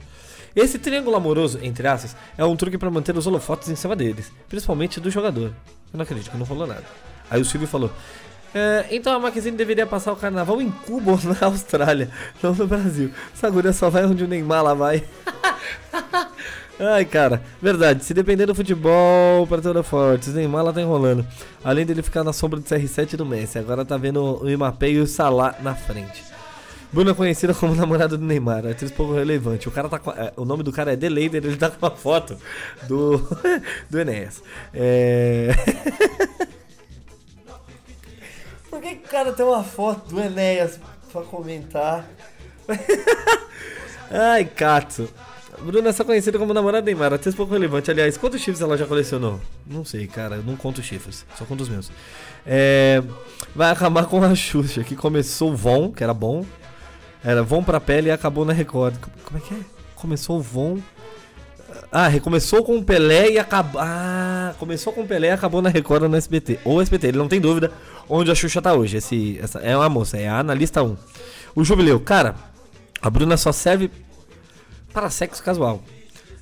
Esse 0.55 0.79
triângulo 0.79 1.17
amoroso, 1.17 1.59
entre 1.63 1.87
aspas, 1.89 2.15
é 2.37 2.45
um 2.45 2.55
truque 2.55 2.79
para 2.79 2.91
manter 2.91 3.17
os 3.17 3.27
holofotes 3.27 3.69
em 3.69 3.77
cima 3.77 3.97
deles, 3.97 4.31
principalmente 4.49 5.01
do 5.01 5.11
jogador. 5.11 5.53
Eu 5.93 5.99
não 5.99 6.03
acredito 6.03 6.31
que 6.31 6.37
não 6.37 6.47
falou 6.47 6.67
nada. 6.67 6.85
Aí 7.31 7.41
o 7.41 7.45
Silvio 7.45 7.67
falou: 7.67 7.91
"É, 8.55 8.87
Então 8.91 9.13
a 9.15 9.19
Marquezine 9.19 9.57
deveria 9.57 9.87
passar 9.87 10.13
o 10.13 10.17
carnaval 10.17 10.61
em 10.63 10.71
Cuba 10.71 11.13
ou 11.13 11.19
na 11.25 11.37
Austrália, 11.47 12.09
não 12.43 12.55
no 12.55 12.67
Brasil. 12.67 13.11
Essa 13.35 13.51
guria 13.51 13.73
só 13.73 13.91
vai 13.91 14.05
onde 14.07 14.25
o 14.25 14.29
Neymar 14.29 14.63
lá 14.63 14.75
vai. 14.75 15.03
Ai, 16.79 17.05
cara, 17.05 17.41
verdade. 17.63 18.05
Se 18.05 18.13
depender 18.13 18.47
do 18.47 18.55
futebol 18.55 19.47
para 19.47 19.63
ter 19.63 19.69
holofotes, 19.69 20.29
o 20.29 20.33
Neymar 20.33 20.65
lá 20.65 20.73
tá 20.73 20.81
enrolando. 20.81 21.25
Além 21.63 21.87
dele 21.87 22.03
ficar 22.03 22.25
na 22.25 22.33
sombra 22.33 22.59
do 22.59 22.65
CR7 22.67 23.13
e 23.13 23.17
do 23.17 23.25
Messi, 23.25 23.59
agora 23.59 23.85
tá 23.85 23.97
vendo 23.97 24.43
o 24.43 24.51
Imapé 24.51 24.91
e 24.91 24.99
o 24.99 25.07
Salah 25.07 25.55
na 25.63 25.75
frente. 25.75 26.25
Bruna 26.93 27.11
é 27.13 27.15
conhecida 27.15 27.53
como 27.55 27.75
namorada 27.75 28.17
do 28.17 28.25
Neymar, 28.25 28.67
atriz 28.67 28.91
pouco 28.91 29.15
relevante. 29.15 29.69
O 29.69 29.73
cara 29.73 29.89
tá 29.89 30.01
a- 30.05 30.25
é, 30.27 30.33
o 30.37 30.45
nome 30.45 30.63
do 30.63 30.73
cara 30.73 30.93
é 30.93 30.97
The 30.97 31.09
Lader, 31.09 31.45
ele 31.45 31.57
tá 31.57 31.71
com 31.71 31.85
uma 31.87 31.91
foto 31.93 32.37
do 32.89 33.19
do 33.91 33.99
Enéas. 34.01 34.43
É... 34.73 35.51
Que 38.85 38.93
o 38.93 38.99
cara 39.09 39.33
tem 39.33 39.47
uma 39.47 39.65
foto 39.65 40.15
do 40.15 40.21
Enéas 40.21 40.79
pra 41.11 41.23
comentar? 41.23 42.05
Ai, 44.11 44.45
Cato. 44.45 45.09
Bruna 45.59 45.89
é 45.89 45.93
só 45.93 46.05
conhecida 46.05 46.39
como 46.39 46.53
namorada 46.53 46.85
Neymar, 46.85 47.15
até 47.15 47.33
pouco 47.33 47.55
relevante. 47.55 47.91
Aliás, 47.91 48.19
quantos 48.19 48.43
chifres 48.43 48.61
ela 48.61 48.77
já 48.77 48.85
colecionou? 48.85 49.41
Não 49.67 49.87
sei, 49.87 50.07
cara, 50.07 50.37
eu 50.37 50.43
não 50.43 50.55
conto 50.55 50.83
chifres, 50.83 51.25
só 51.35 51.47
conto 51.47 51.63
os 51.63 51.69
meus. 51.71 51.91
É, 52.47 53.03
vai 53.57 53.71
acabar 53.71 54.05
com 54.05 54.23
a 54.23 54.35
Xuxa, 54.35 54.85
que 54.85 54.95
começou 54.95 55.53
o 55.53 55.57
Von, 55.57 55.91
que 55.91 56.05
era 56.05 56.13
bom. 56.13 56.45
Era 57.25 57.43
Von 57.43 57.65
pra 57.65 57.81
pele 57.81 58.09
e 58.09 58.13
acabou 58.13 58.45
na 58.45 58.53
Record. 58.53 58.97
Como 59.25 59.39
é 59.39 59.41
que 59.41 59.55
é? 59.55 59.59
Começou 59.95 60.37
o 60.37 60.43
Von. 60.43 60.79
Ah, 61.91 62.09
recomeçou 62.09 62.63
com 62.63 62.77
o 62.77 62.85
Pelé 62.85 63.31
e 63.31 63.39
acabou. 63.39 63.81
Ah, 63.81 64.55
começou 64.59 64.93
com 64.93 65.03
o 65.03 65.07
Pelé 65.07 65.29
e 65.29 65.31
acabou 65.31 65.63
na 65.63 65.71
Record 65.71 66.03
ou 66.03 66.09
no 66.09 66.17
SBT. 66.17 66.59
Ou 66.65 66.83
SBT, 66.83 67.09
ele 67.09 67.19
não 67.19 67.29
tem 67.29 67.41
dúvida 67.41 67.73
onde 68.09 68.31
a 68.31 68.35
Xuxa 68.35 68.61
tá 68.61 68.75
hoje. 68.75 68.97
Esse, 68.97 69.39
essa, 69.41 69.59
é 69.61 69.77
uma 69.77 69.89
moça, 69.89 70.17
é 70.17 70.29
a 70.29 70.39
analista 70.39 70.83
1. 70.83 70.97
O 71.55 71.65
Jubileu, 71.65 72.01
cara, 72.01 72.35
a 73.01 73.11
Bruna 73.11 73.37
só 73.37 73.53
serve 73.53 73.91
para 74.93 75.11
sexo 75.11 75.43
casual. 75.43 75.83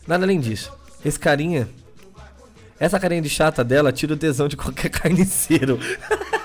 Nada 0.07 0.25
além 0.25 0.41
disso. 0.41 0.73
Esse 1.05 1.19
carinha. 1.19 1.69
Essa 2.79 2.99
carinha 2.99 3.23
de 3.23 3.29
chata 3.29 3.63
dela 3.63 3.93
tira 3.93 4.15
o 4.15 4.17
tesão 4.17 4.49
de 4.49 4.57
qualquer 4.57 4.89
carniceiro. 4.91 5.79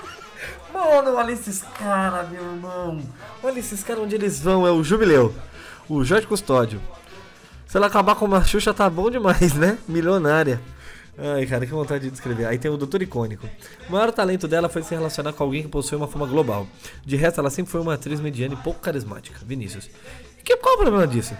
Mano, 0.72 1.14
olha 1.16 1.32
esses 1.32 1.62
caras, 1.78 2.28
meu 2.30 2.42
irmão. 2.42 3.02
Olha 3.42 3.58
esses 3.58 3.82
caras 3.82 4.02
onde 4.02 4.14
eles 4.14 4.40
vão. 4.40 4.66
É 4.66 4.70
o 4.70 4.82
Jubileu. 4.82 5.34
O 5.88 6.04
Jorge 6.04 6.26
Custódio. 6.26 6.80
Se 7.66 7.76
ela 7.76 7.86
acabar 7.86 8.14
com 8.14 8.24
uma 8.24 8.44
Xuxa, 8.44 8.72
tá 8.72 8.88
bom 8.88 9.10
demais, 9.10 9.52
né? 9.54 9.76
Milionária. 9.86 10.60
Ai, 11.20 11.44
cara, 11.46 11.66
que 11.66 11.72
vontade 11.72 12.04
de 12.04 12.10
descrever. 12.10 12.46
Aí 12.46 12.58
tem 12.58 12.70
o 12.70 12.76
Doutor 12.76 13.02
Icônico. 13.02 13.48
O 13.88 13.92
maior 13.92 14.12
talento 14.12 14.46
dela 14.46 14.68
foi 14.68 14.82
se 14.84 14.94
relacionar 14.94 15.32
com 15.32 15.42
alguém 15.42 15.62
que 15.62 15.68
possui 15.68 15.96
uma 15.96 16.06
fama 16.06 16.26
global. 16.26 16.66
De 17.04 17.16
resto, 17.16 17.40
ela 17.40 17.50
sempre 17.50 17.72
foi 17.72 17.80
uma 17.80 17.94
atriz 17.94 18.20
mediana 18.20 18.54
e 18.54 18.56
pouco 18.56 18.80
carismática. 18.80 19.40
Vinícius. 19.44 19.90
Que, 20.44 20.56
qual 20.56 20.76
o 20.76 20.78
problema 20.78 21.06
disso? 21.06 21.36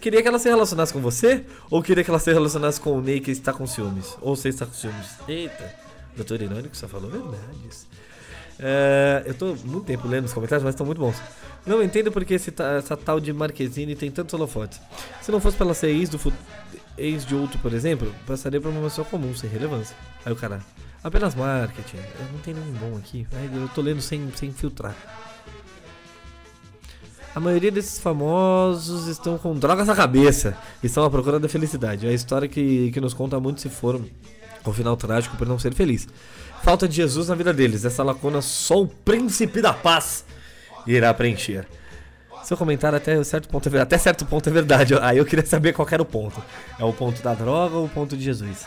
Queria 0.00 0.20
que 0.20 0.26
ela 0.26 0.38
se 0.38 0.48
relacionasse 0.48 0.92
com 0.92 1.00
você? 1.00 1.44
Ou 1.70 1.80
queria 1.80 2.02
que 2.02 2.10
ela 2.10 2.18
se 2.18 2.32
relacionasse 2.32 2.80
com 2.80 2.98
o 2.98 3.00
Ney 3.00 3.20
que 3.20 3.30
está 3.30 3.52
com 3.52 3.66
ciúmes? 3.66 4.16
Ou 4.20 4.34
você 4.34 4.48
está 4.48 4.66
com 4.66 4.72
ciúmes? 4.72 5.06
Eita, 5.28 5.74
Doutor 6.16 6.42
Irônico 6.42 6.76
só 6.76 6.88
falou 6.88 7.08
verdades. 7.08 7.86
É, 8.58 9.22
eu 9.26 9.34
tô 9.34 9.54
muito 9.64 9.84
tempo 9.84 10.08
lendo 10.08 10.24
os 10.24 10.32
comentários, 10.32 10.64
mas 10.64 10.74
estão 10.74 10.84
muito 10.84 10.98
bons. 10.98 11.16
Não 11.64 11.82
entendo 11.82 12.10
porque 12.10 12.34
esse, 12.34 12.52
essa 12.78 12.96
tal 12.96 13.20
de 13.20 13.32
Marquezine 13.32 13.94
tem 13.94 14.10
tantos 14.10 14.34
holofotes. 14.34 14.80
Se 15.22 15.30
não 15.30 15.40
fosse 15.40 15.56
pela 15.56 15.74
ser 15.74 16.06
do 16.08 16.18
ex 17.00 17.24
de 17.24 17.34
outro, 17.34 17.58
por 17.58 17.72
exemplo, 17.72 18.14
passaria 18.26 18.60
por 18.60 18.70
uma 18.70 18.82
pessoa 18.82 19.04
comum, 19.04 19.34
sem 19.34 19.48
relevância. 19.48 19.96
Aí 20.24 20.32
o 20.32 20.36
cara, 20.36 20.60
apenas 21.02 21.34
marketing. 21.34 21.98
Não 22.32 22.38
tem 22.40 22.54
nenhum 22.54 22.72
bom 22.72 22.96
aqui. 22.96 23.26
Eu 23.52 23.68
tô 23.68 23.80
lendo 23.80 24.00
sem, 24.00 24.30
sem 24.34 24.52
filtrar. 24.52 24.94
A 27.34 27.38
maioria 27.38 27.70
desses 27.70 28.00
famosos 28.00 29.06
estão 29.06 29.38
com 29.38 29.54
drogas 29.54 29.86
na 29.86 29.94
cabeça 29.94 30.56
estão 30.82 31.04
à 31.04 31.10
procura 31.10 31.38
da 31.38 31.48
felicidade. 31.48 32.06
É 32.06 32.10
a 32.10 32.12
história 32.12 32.48
que, 32.48 32.90
que 32.90 33.00
nos 33.00 33.14
conta 33.14 33.38
muitos 33.38 33.62
se 33.62 33.68
foram 33.68 34.04
ao 34.64 34.72
final 34.72 34.96
trágico 34.96 35.36
por 35.36 35.46
não 35.46 35.58
ser 35.58 35.72
feliz. 35.72 36.08
Falta 36.62 36.88
de 36.88 36.96
Jesus 36.96 37.28
na 37.28 37.36
vida 37.36 37.52
deles. 37.52 37.84
Essa 37.84 38.02
lacuna 38.02 38.42
só 38.42 38.82
o 38.82 38.88
príncipe 38.88 39.62
da 39.62 39.72
paz 39.72 40.24
irá 40.86 41.14
preencher. 41.14 41.66
Seu 42.44 42.56
comentário 42.56 42.96
até 42.96 43.22
certo 43.22 43.48
ponto 43.48 43.76
é, 43.76 43.80
até 43.80 43.98
certo 43.98 44.24
ponto 44.24 44.48
é 44.48 44.52
verdade. 44.52 44.94
Aí 45.00 45.18
eu 45.18 45.24
queria 45.24 45.44
saber 45.44 45.72
qual 45.72 45.86
era 45.90 46.02
o 46.02 46.06
ponto. 46.06 46.42
É 46.78 46.84
o 46.84 46.92
ponto 46.92 47.22
da 47.22 47.34
droga 47.34 47.76
ou 47.76 47.86
o 47.86 47.88
ponto 47.88 48.16
de 48.16 48.24
Jesus? 48.24 48.66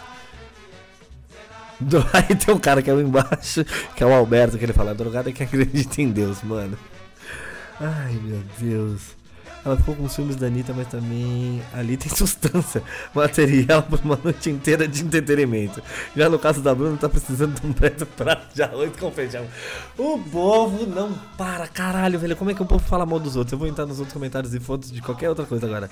Aí 2.14 2.36
tem 2.36 2.54
um 2.54 2.60
cara 2.60 2.82
que 2.82 2.90
é 2.90 2.94
o 2.94 3.02
embaixo, 3.02 3.66
que 3.96 4.04
é 4.04 4.06
o 4.06 4.14
Alberto, 4.14 4.58
que 4.58 4.66
ele 4.66 4.74
fala, 4.74 4.94
drogada 4.94 5.30
é 5.30 5.34
que 5.34 5.44
acredita 5.44 6.02
em 6.02 6.12
Deus, 6.12 6.42
mano. 6.44 6.78
Ai, 7.80 8.14
meu 8.24 8.42
Deus. 8.60 9.23
Ela 9.66 9.78
ficou 9.78 9.96
com 9.96 10.10
ciúmes 10.10 10.36
da 10.36 10.48
Anitta, 10.48 10.74
mas 10.74 10.88
também 10.88 11.62
ali 11.74 11.96
tem 11.96 12.10
substância 12.14 12.84
material 13.14 13.82
para 13.84 14.00
uma 14.04 14.20
noite 14.22 14.50
inteira 14.50 14.88
de 14.88 15.04
entretenimento. 15.04 15.82
Já 16.16 16.30
no 16.30 16.38
caso 16.38 16.62
da 16.62 16.76
Bruna, 16.76 16.98
tá 16.98 17.08
precisando 17.08 17.60
de 17.60 17.66
um 17.66 17.72
preto 17.72 18.06
prato 18.06 18.54
de 18.54 18.62
arroz 18.62 18.92
com 19.00 19.10
feijão. 19.12 19.46
O 19.98 20.20
povo 20.20 20.86
não 20.86 21.14
para, 21.38 21.68
caralho, 21.68 22.20
velho. 22.20 22.36
Como 22.36 22.52
é 22.52 22.54
que 22.54 22.62
o 22.62 22.66
povo 22.66 22.84
fala 22.84 23.06
mal 23.06 23.20
dos 23.20 23.36
outros? 23.36 23.54
Eu 23.54 23.60
vou 23.60 23.68
entrar 23.68 23.86
nos 23.86 24.00
outros 24.00 24.14
comentários 24.14 24.54
e 24.54 24.60
fotos 24.60 24.92
de 24.92 25.02
qualquer 25.02 25.30
outra 25.30 25.46
coisa 25.46 25.66
agora. 25.66 25.90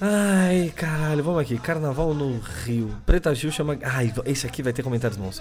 Ai, 0.00 0.72
caralho, 0.76 1.22
vamos 1.22 1.40
aqui. 1.40 1.56
Carnaval 1.56 2.12
no 2.12 2.38
Rio. 2.64 2.94
Preta 3.06 3.34
Gil 3.34 3.50
chama. 3.50 3.78
Ai, 3.82 4.12
esse 4.26 4.46
aqui 4.46 4.62
vai 4.62 4.72
ter 4.72 4.82
comentários 4.82 5.16
bons. 5.18 5.40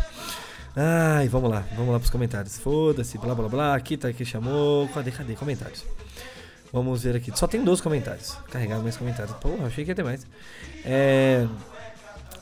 Ai, 0.75 1.27
vamos 1.27 1.49
lá, 1.49 1.63
vamos 1.75 1.91
lá 1.91 1.99
pros 1.99 2.11
comentários. 2.11 2.57
Foda-se, 2.59 3.17
blá 3.17 3.33
blá 3.33 3.49
blá. 3.49 3.75
Aqui 3.75 3.97
tá 3.97 4.07
aqui 4.07 4.23
chamou. 4.23 4.87
Cadê, 4.89 5.11
cadê? 5.11 5.33
Comentários. 5.35 5.83
Vamos 6.71 7.03
ver 7.03 7.15
aqui. 7.15 7.31
Só 7.37 7.47
tem 7.47 7.63
12 7.63 7.81
comentários. 7.81 8.37
Carregar 8.51 8.79
mais 8.79 8.97
comentários. 8.97 9.35
Porra, 9.37 9.67
achei 9.67 9.83
que 9.83 9.91
ia 9.91 9.95
ter 9.95 10.03
mais. 10.03 10.25
É. 10.83 11.47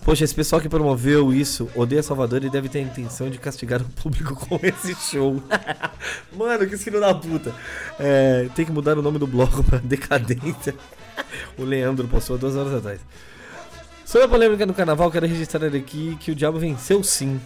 Poxa, 0.04 0.26
esse 0.26 0.36
pessoal 0.36 0.62
que 0.62 0.68
promoveu 0.68 1.34
isso 1.34 1.70
odeia 1.76 2.04
Salvador 2.04 2.44
e 2.44 2.50
deve 2.50 2.68
ter 2.68 2.80
a 2.80 2.82
intenção 2.82 3.30
de 3.30 3.38
castigar 3.38 3.82
o 3.82 3.86
público 3.86 4.36
com 4.48 4.60
esse 4.62 4.94
show. 4.96 5.42
Mano, 6.36 6.68
que 6.68 6.78
filho 6.78 7.00
da 7.00 7.14
puta. 7.16 7.54
É, 7.98 8.50
tem 8.54 8.66
que 8.66 8.72
mudar 8.72 8.98
o 8.98 9.02
nome 9.02 9.18
do 9.18 9.26
bloco 9.26 9.64
pra 9.64 9.78
Decadência. 9.78 10.76
o 11.58 11.64
Leandro 11.64 12.08
postou 12.08 12.38
duas 12.38 12.56
horas 12.56 12.74
atrás. 12.74 13.00
Sobre 14.06 14.26
a 14.26 14.30
polêmica 14.30 14.66
do 14.66 14.74
carnaval, 14.74 15.10
quero 15.10 15.26
registrar 15.26 15.66
aqui 15.74 16.18
que 16.20 16.32
o 16.32 16.36
diabo 16.36 16.60
venceu 16.60 17.02
sim. 17.02 17.40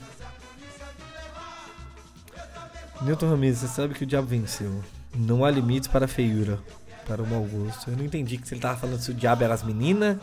Newton 3.03 3.29
Ramirez, 3.29 3.59
você 3.59 3.67
sabe 3.67 3.93
que 3.93 4.03
o 4.03 4.07
diabo 4.07 4.27
venceu. 4.27 4.81
Não 5.15 5.43
há 5.43 5.51
limites 5.51 5.87
para 5.87 6.05
a 6.05 6.07
feiura, 6.07 6.59
para 7.07 7.21
o 7.21 7.27
mau 7.27 7.43
gosto. 7.43 7.89
Eu 7.89 7.97
não 7.97 8.05
entendi 8.05 8.37
que 8.37 8.47
se 8.47 8.53
ele 8.53 8.61
tava 8.61 8.77
falando 8.77 8.99
se 8.99 9.11
o 9.11 9.13
diabo 9.13 9.43
era 9.43 9.53
as 9.53 9.63
meninas 9.63 10.17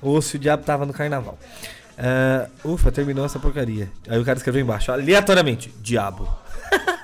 ou 0.00 0.20
se 0.20 0.36
o 0.36 0.38
diabo 0.38 0.64
tava 0.64 0.84
no 0.84 0.92
carnaval. 0.92 1.38
Uh, 2.64 2.72
ufa, 2.72 2.90
terminou 2.90 3.24
essa 3.24 3.38
porcaria. 3.38 3.90
Aí 4.08 4.18
o 4.18 4.24
cara 4.24 4.38
escreveu 4.38 4.62
embaixo, 4.62 4.90
aleatoriamente, 4.90 5.72
diabo. 5.80 6.28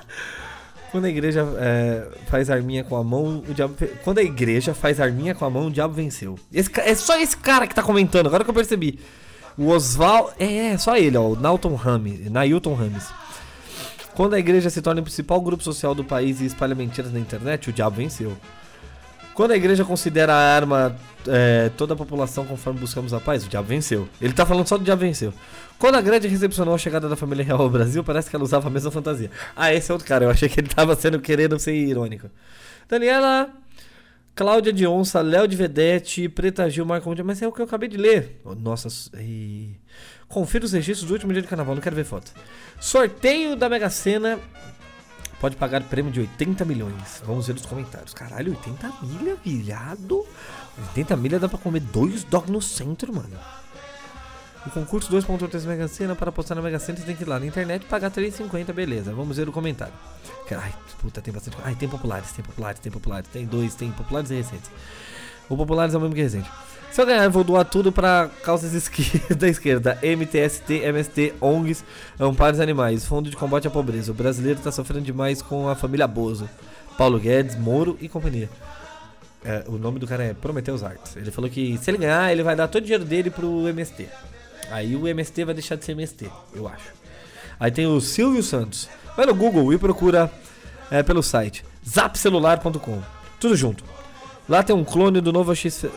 Quando 0.91 1.05
a 1.05 1.09
igreja 1.09 1.45
é, 1.59 2.07
faz 2.27 2.49
arminha 2.49 2.83
com 2.83 2.95
a 2.95 3.03
mão, 3.03 3.43
o 3.47 3.53
diabo. 3.53 3.75
Quando 4.03 4.17
a 4.17 4.23
igreja 4.23 4.73
faz 4.73 4.99
arminha 4.99 5.35
com 5.35 5.45
a 5.45 5.49
mão, 5.49 5.67
o 5.67 5.71
diabo 5.71 5.93
venceu. 5.93 6.37
Esse, 6.51 6.71
é 6.79 6.95
só 6.95 7.19
esse 7.19 7.37
cara 7.37 7.67
que 7.67 7.75
tá 7.75 7.83
comentando, 7.83 8.25
agora 8.25 8.43
que 8.43 8.49
eu 8.49 8.55
percebi. 8.55 8.99
O 9.55 9.67
Oswald. 9.67 10.31
É, 10.39 10.69
é 10.69 10.77
só 10.77 10.97
ele, 10.97 11.15
ó. 11.15 11.27
O 11.27 11.35
Nalton 11.35 11.75
Rames. 11.75 12.31
Nailton 12.31 12.73
Rames. 12.73 13.07
Quando 14.19 14.33
a 14.33 14.39
igreja 14.39 14.69
se 14.69 14.81
torna 14.81 14.99
o 14.99 15.03
principal 15.05 15.39
grupo 15.39 15.63
social 15.63 15.95
do 15.95 16.03
país 16.03 16.41
e 16.41 16.45
espalha 16.45 16.75
mentiras 16.75 17.13
na 17.13 17.21
internet, 17.21 17.69
o 17.69 17.71
diabo 17.71 17.95
venceu. 17.95 18.35
Quando 19.33 19.51
a 19.51 19.55
igreja 19.55 19.85
considera 19.85 20.33
a 20.33 20.55
arma 20.55 20.93
é, 21.25 21.71
toda 21.77 21.93
a 21.93 21.95
população 21.95 22.45
conforme 22.45 22.81
buscamos 22.81 23.13
a 23.13 23.21
paz, 23.21 23.45
o 23.45 23.47
diabo 23.47 23.69
venceu. 23.69 24.09
Ele 24.19 24.33
tá 24.33 24.45
falando 24.45 24.67
só 24.67 24.77
do 24.77 24.83
diabo 24.83 24.99
venceu. 24.99 25.33
Quando 25.77 25.95
a 25.95 26.01
grande 26.01 26.27
recepcionou 26.27 26.75
a 26.75 26.77
chegada 26.77 27.07
da 27.07 27.15
família 27.15 27.45
real 27.45 27.61
ao 27.61 27.69
Brasil, 27.69 28.03
parece 28.03 28.29
que 28.29 28.35
ela 28.35 28.43
usava 28.43 28.67
a 28.67 28.69
mesma 28.69 28.91
fantasia. 28.91 29.31
Ah, 29.55 29.73
esse 29.73 29.89
é 29.89 29.93
outro 29.93 30.05
cara, 30.05 30.25
eu 30.25 30.29
achei 30.29 30.49
que 30.49 30.59
ele 30.59 30.67
tava 30.67 30.97
sendo 30.97 31.21
querendo 31.21 31.57
ser 31.57 31.73
irônico. 31.73 32.29
Daniela, 32.89 33.49
Cláudia 34.35 34.73
de 34.73 34.85
Onça, 34.85 35.21
Léo 35.21 35.47
de 35.47 35.55
Vedete, 35.55 36.27
Preta 36.27 36.69
Gil, 36.69 36.85
Marco 36.85 37.09
mas 37.23 37.41
é 37.41 37.47
o 37.47 37.53
que 37.53 37.61
eu 37.61 37.65
acabei 37.65 37.87
de 37.87 37.95
ler. 37.95 38.41
Nossa, 38.57 38.89
e... 39.17 39.77
confira 40.29 40.63
os 40.63 40.71
registros 40.71 41.07
do 41.07 41.13
último 41.13 41.33
dia 41.33 41.41
de 41.41 41.47
carnaval, 41.47 41.75
não 41.75 41.81
quero 41.81 41.95
ver 41.95 42.05
foto. 42.05 42.31
Sorteio 42.79 43.55
da 43.55 43.67
Mega 43.67 43.89
Sena. 43.89 44.39
Pode 45.41 45.55
pagar 45.55 45.81
prêmio 45.83 46.11
de 46.11 46.19
80 46.19 46.65
milhões. 46.65 47.21
Vamos 47.25 47.47
ver 47.47 47.55
os 47.55 47.65
comentários. 47.65 48.13
Caralho, 48.13 48.51
80 48.51 48.93
milha, 49.01 49.35
viado. 49.43 50.25
80 50.89 51.15
milha 51.15 51.39
dá 51.39 51.47
pra 51.47 51.57
comer 51.57 51.79
dois 51.79 52.23
dog 52.25 52.51
no 52.51 52.61
centro, 52.61 53.13
mano. 53.13 53.37
O 54.65 54.69
concurso 54.69 55.09
2.3 55.09 55.65
Mega 55.65 55.87
Sena, 55.87 56.13
para 56.13 56.29
apostar 56.29 56.55
na 56.55 56.61
Mega 56.61 56.77
Sena, 56.77 56.97
você 56.97 57.05
tem 57.05 57.15
que 57.15 57.23
ir 57.23 57.27
lá 57.27 57.39
na 57.39 57.45
internet 57.45 57.83
e 57.83 57.85
pagar 57.85 58.11
3,50, 58.11 58.73
beleza. 58.73 59.13
Vamos 59.13 59.37
ver 59.37 59.47
o 59.47 59.51
comentário. 59.53 59.93
Ai, 60.51 60.73
puta, 60.99 61.21
tem 61.21 61.33
bastante. 61.33 61.55
Ai, 61.63 61.73
tem 61.75 61.87
populares, 61.87 62.33
tem 62.33 62.43
populares, 62.43 62.79
tem 62.81 62.91
populares. 62.91 63.29
Tem 63.31 63.45
dois, 63.45 63.75
tem 63.75 63.91
populares 63.91 64.29
e 64.31 64.35
recentes. 64.35 64.69
O 65.47 65.55
populares 65.55 65.93
é 65.93 65.97
o 65.97 66.01
mesmo 66.01 66.13
que 66.13 66.21
recente. 66.21 66.49
Se 66.91 67.01
eu 67.01 67.05
ganhar, 67.05 67.23
eu 67.23 67.31
vou 67.31 67.43
doar 67.43 67.65
tudo 67.65 67.91
para 67.91 68.29
causas 68.43 68.71
da 69.37 69.47
esquerda. 69.47 69.99
MTST, 70.01 70.73
MST, 70.83 71.33
ONGs, 71.39 71.85
Amparos 72.19 72.59
Animais, 72.59 73.05
Fundo 73.05 73.29
de 73.29 73.35
Combate 73.37 73.67
à 73.67 73.71
Pobreza. 73.71 74.11
O 74.11 74.15
brasileiro 74.15 74.59
está 74.59 74.71
sofrendo 74.71 75.05
demais 75.05 75.41
com 75.41 75.69
a 75.69 75.75
família 75.75 76.07
Bozo. 76.07 76.49
Paulo 76.97 77.19
Guedes, 77.19 77.55
Moro 77.55 77.97
e 78.01 78.09
companhia. 78.09 78.49
É, 79.43 79.63
o 79.67 79.77
nome 79.77 79.99
do 79.99 80.07
cara 80.07 80.23
é 80.23 80.33
Prometeus 80.33 80.83
Arts. 80.83 81.15
Ele 81.15 81.31
falou 81.31 81.49
que 81.49 81.77
se 81.77 81.89
ele 81.89 81.99
ganhar, 81.99 82.31
ele 82.31 82.43
vai 82.43 82.55
dar 82.55 82.67
todo 82.67 82.81
o 82.81 82.85
dinheiro 82.85 83.05
dele 83.05 83.29
pro 83.29 83.67
MST. 83.67 84.09
Aí 84.71 84.95
o 84.95 85.07
MST 85.07 85.45
vai 85.45 85.53
deixar 85.53 85.75
de 85.75 85.85
ser 85.85 85.93
MST, 85.93 86.29
eu 86.53 86.67
acho. 86.67 86.91
Aí 87.59 87.71
tem 87.71 87.87
o 87.87 88.01
Silvio 88.01 88.43
Santos. 88.43 88.89
Vai 89.15 89.25
no 89.25 89.33
Google 89.33 89.71
e 89.73 89.77
procura 89.77 90.29
é, 90.91 91.01
pelo 91.03 91.23
site 91.23 91.63
zapcelular.com. 91.87 93.01
Tudo 93.39 93.55
junto. 93.55 93.83
Lá 94.49 94.63
tem 94.63 94.75
um 94.75 94.83
clone 94.83 95.21
do 95.21 95.31
novo 95.31 95.55
X. 95.55 95.83
O 95.83 95.89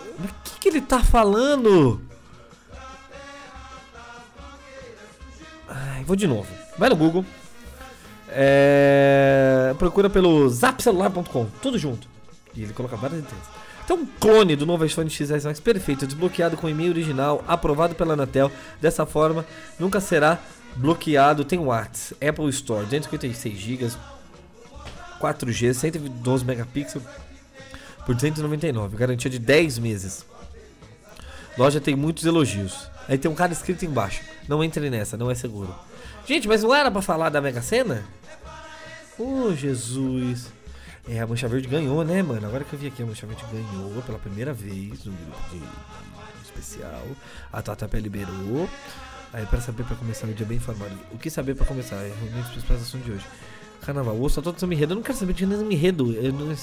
que, 0.45 0.61
que 0.61 0.69
ele 0.69 0.83
tá 0.83 1.03
falando? 1.03 1.99
Ai, 5.67 6.05
vou 6.05 6.15
de 6.15 6.27
novo. 6.27 6.47
Vai 6.77 6.91
no 6.91 6.97
Google. 6.97 7.25
É... 8.29 9.75
Procura 9.79 10.11
pelo 10.11 10.51
zapcelular.com. 10.51 11.47
Tudo 11.63 11.79
junto. 11.79 12.07
E 12.55 12.63
ele 12.63 12.75
coloca 12.75 12.95
várias 12.95 13.21
ideias. 13.21 13.63
Então, 13.85 13.97
um 13.97 14.07
clone 14.21 14.55
do 14.55 14.67
novo 14.67 14.85
iPhone 14.85 15.09
XS 15.09 15.47
Max 15.47 15.59
perfeito, 15.59 16.07
desbloqueado 16.07 16.57
com 16.57 16.69
e-mail 16.69 16.91
original, 16.91 17.43
aprovado 17.49 17.95
pela 17.95 18.13
Anatel. 18.13 18.53
Dessa 18.83 19.07
forma, 19.07 19.47
nunca 19.79 19.99
será 19.99 20.39
bloqueado. 20.77 21.43
Tem 21.43 21.59
o 21.59 21.65
WhatsApp, 21.65 22.29
Apple 22.29 22.51
Store, 22.51 22.85
256 22.85 23.59
GB, 23.59 23.93
4G, 25.19 25.73
112 25.73 26.45
megapixels 26.45 27.03
por 28.05 28.15
299, 28.15 28.97
garantia 28.97 29.31
de 29.31 29.39
10 29.39 29.79
meses. 29.79 30.27
Loja 31.57 31.81
tem 31.81 31.95
muitos 31.95 32.25
elogios. 32.25 32.89
Aí 33.09 33.19
tem 33.19 33.31
um 33.31 33.35
cara 33.35 33.53
escrito 33.53 33.85
embaixo: 33.85 34.23
Não 34.49 34.63
entre 34.63 34.89
nessa, 34.89 35.17
não 35.17 35.31
é 35.31 35.35
seguro. 35.35 35.75
Gente, 36.27 36.49
mas 36.49 36.63
não 36.63 36.75
era 36.75 36.91
pra 36.91 37.03
falar 37.03 37.29
da 37.29 37.41
Mega 37.41 37.61
Sena? 37.61 38.05
Oh, 39.19 39.53
Jesus. 39.55 40.47
É, 41.09 41.21
a 41.21 41.27
Mancha 41.27 41.49
Verde 41.49 41.67
ganhou, 41.67 42.05
né, 42.05 42.23
mano? 42.23 42.47
Agora 42.47 42.63
que 42.63 42.73
eu 42.73 42.79
vi 42.79 42.87
aqui, 42.87 43.03
a 43.03 43.07
Mancha 43.07 43.27
Verde 43.27 43.45
ganhou 43.53 44.01
pela 44.03 44.19
primeira 44.19 44.53
vez 44.55 45.05
no 45.05 45.13
grupo 45.13 45.41
de, 45.51 45.61
especial. 46.45 47.03
A 47.53 47.61
Tata 47.61 47.89
liberou. 47.99 48.69
Aí, 49.33 49.45
para 49.47 49.61
saber 49.61 49.85
para 49.85 49.97
começar 49.97 50.27
o 50.27 50.33
dia 50.33 50.47
bem 50.47 50.59
informado. 50.59 50.97
O 51.11 51.19
que 51.19 51.31
saber 51.31 51.55
para 51.55 51.67
começar? 51.67 51.97
É 51.97 52.13
realmente 52.23 52.55
a 52.55 52.59
expressão 52.59 53.01
de 53.01 53.13
hoje. 53.13 53.27
Carnaval, 53.81 54.21
o 54.21 54.29
só 54.29 54.41
todo 54.41 54.73
enredo. 54.73 54.93
Eu 54.93 54.97
não 54.97 55.03
quero 55.03 55.19
saber 55.19 55.33
de 55.33 55.45
nenhum 55.45 55.71
enredo. 55.71 56.13
Eu 56.13 56.33
não... 56.33 56.55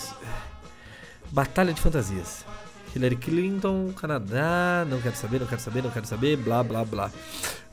Batalha 1.31 1.73
de 1.73 1.81
fantasias. 1.81 2.45
Hillary 2.95 3.17
Clinton, 3.17 3.91
Canadá, 3.93 4.85
não 4.89 4.99
quero 4.99 5.15
saber, 5.15 5.39
não 5.39 5.47
quero 5.47 5.61
saber, 5.61 5.83
não 5.83 5.91
quero 5.91 6.07
saber, 6.07 6.35
blá 6.37 6.63
blá 6.63 6.83
blá. 6.83 7.11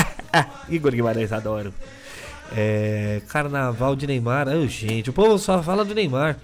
Igor 0.68 0.92
Guimarães, 0.92 1.32
adoro. 1.32 1.74
É, 2.54 3.22
carnaval 3.28 3.96
de 3.96 4.06
Neymar. 4.06 4.46
Oh, 4.48 4.68
gente, 4.68 5.10
o 5.10 5.12
povo 5.12 5.38
só 5.38 5.60
fala 5.62 5.84
do 5.84 5.94
Neymar. 5.94 6.36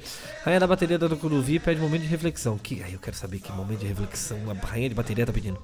Rainha 0.45 0.59
da 0.59 0.67
bateria 0.67 0.99
da 0.99 1.09
Tucuruvi 1.09 1.61
pede 1.61 1.81
momento 1.81 2.03
de 2.03 2.09
reflexão. 2.09 2.59
Que, 2.59 2.83
aí 2.83 2.93
eu 2.93 2.99
quero 2.99 3.17
saber 3.17 3.39
que 3.39 3.53
momento 3.53 3.81
de 3.81 3.87
reflexão 3.87 4.39
a 4.51 4.67
rainha 4.67 4.89
de 4.89 4.95
bateria 4.95 5.25
tá 5.25 5.33
pedindo. 5.33 5.59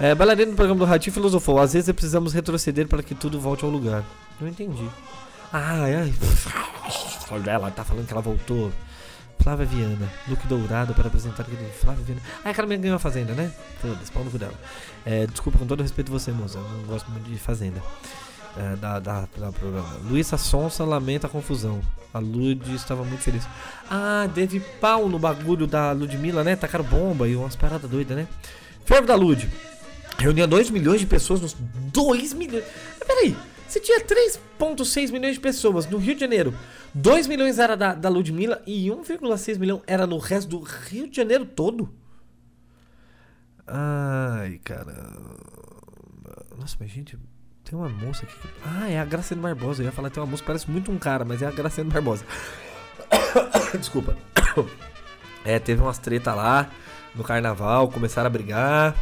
É, 0.00 0.14
bailarina 0.14 0.50
do 0.50 0.56
programa 0.56 0.78
do 0.78 0.86
Ratinho 0.86 1.12
filosofou. 1.12 1.60
Às 1.60 1.74
vezes 1.74 1.94
precisamos 1.94 2.32
retroceder 2.32 2.88
para 2.88 3.02
que 3.02 3.14
tudo 3.14 3.38
volte 3.38 3.64
ao 3.64 3.70
lugar. 3.70 4.02
Não 4.40 4.48
entendi. 4.48 4.88
Ah, 5.52 5.82
ai. 5.82 6.14
Ela 7.46 7.70
tá 7.70 7.84
falando 7.84 8.06
que 8.06 8.12
ela 8.12 8.22
voltou. 8.22 8.72
Flávia 9.38 9.64
Viana, 9.64 10.08
look 10.28 10.46
dourado 10.46 10.92
para 10.94 11.06
apresentar 11.06 11.42
aquele 11.42 11.64
Flávia 11.70 12.04
Viana. 12.04 12.20
Ah, 12.44 12.50
a 12.50 12.54
cara 12.54 12.66
ganhou 12.76 12.96
a 12.96 12.98
Fazenda, 12.98 13.32
né? 13.32 13.50
Foda-se, 13.80 14.12
pau 14.12 14.22
no 14.22 14.30
cu 14.30 14.38
dela. 14.38 14.52
É, 15.04 15.26
desculpa, 15.26 15.58
com 15.58 15.66
todo 15.66 15.82
respeito 15.82 16.10
você, 16.10 16.30
moça. 16.30 16.58
Eu 16.58 16.64
não 16.64 16.82
gosto 16.84 17.10
muito 17.10 17.24
de 17.30 17.38
Fazenda. 17.38 17.80
É, 18.56 18.76
da, 18.76 18.98
da, 18.98 19.28
da 19.36 19.52
programa. 19.52 19.88
Luísa 20.04 20.36
Sonsa 20.36 20.84
lamenta 20.84 21.26
a 21.26 21.30
confusão. 21.30 21.80
A 22.12 22.18
Lud 22.18 22.74
estava 22.74 23.04
muito 23.04 23.22
feliz. 23.22 23.46
Ah, 23.88 24.28
teve 24.34 24.60
pau 24.60 25.08
no 25.08 25.18
bagulho 25.18 25.66
da 25.66 25.92
Ludmilla, 25.92 26.42
né? 26.42 26.56
Tacaram 26.56 26.84
bomba 26.84 27.28
e 27.28 27.36
umas 27.36 27.56
paradas 27.56 27.88
doidas, 27.88 28.16
né? 28.16 28.26
Fervo 28.84 29.06
da 29.06 29.14
Lud. 29.14 29.48
Reunia 30.20 30.46
2 30.46 30.70
milhões 30.70 31.00
de 31.00 31.06
pessoas 31.06 31.40
nos 31.40 31.54
2 31.54 32.34
milhões. 32.34 32.64
Mas 32.98 33.08
peraí, 33.08 33.36
você 33.66 33.80
tinha 33.80 34.00
3,6 34.00 35.10
milhões 35.10 35.34
de 35.34 35.40
pessoas 35.40 35.86
no 35.86 35.96
Rio 35.96 36.14
de 36.14 36.20
Janeiro. 36.20 36.54
2 36.92 37.26
milhões 37.26 37.58
era 37.58 37.74
da, 37.74 37.94
da 37.94 38.08
Ludmilla 38.08 38.60
e 38.66 38.88
1,6 38.88 39.58
milhão 39.58 39.82
era 39.86 40.06
no 40.06 40.18
resto 40.18 40.50
do 40.50 40.60
Rio 40.60 41.08
de 41.08 41.16
Janeiro 41.16 41.46
todo. 41.46 41.94
Ai, 43.66 44.60
caramba. 44.62 45.36
Nossa, 46.58 46.76
mas 46.78 46.90
gente, 46.90 47.16
tem 47.64 47.78
uma 47.78 47.88
moça 47.88 48.24
aqui. 48.24 48.34
Ah, 48.62 48.90
é 48.90 48.98
a 48.98 49.04
Graciane 49.04 49.40
Barbosa. 49.40 49.82
Eu 49.82 49.86
ia 49.86 49.92
falar, 49.92 50.10
tem 50.10 50.22
uma 50.22 50.28
moça 50.28 50.42
que 50.42 50.46
parece 50.46 50.70
muito 50.70 50.90
um 50.90 50.98
cara, 50.98 51.24
mas 51.24 51.40
é 51.40 51.46
a 51.46 51.50
Graciane 51.50 51.90
Barbosa. 51.90 52.26
Desculpa. 53.78 54.16
É, 55.42 55.58
teve 55.58 55.80
umas 55.80 55.96
treta 55.96 56.34
lá 56.34 56.70
no 57.14 57.24
carnaval, 57.24 57.88
começaram 57.88 58.26
a 58.26 58.30
brigar. 58.30 58.94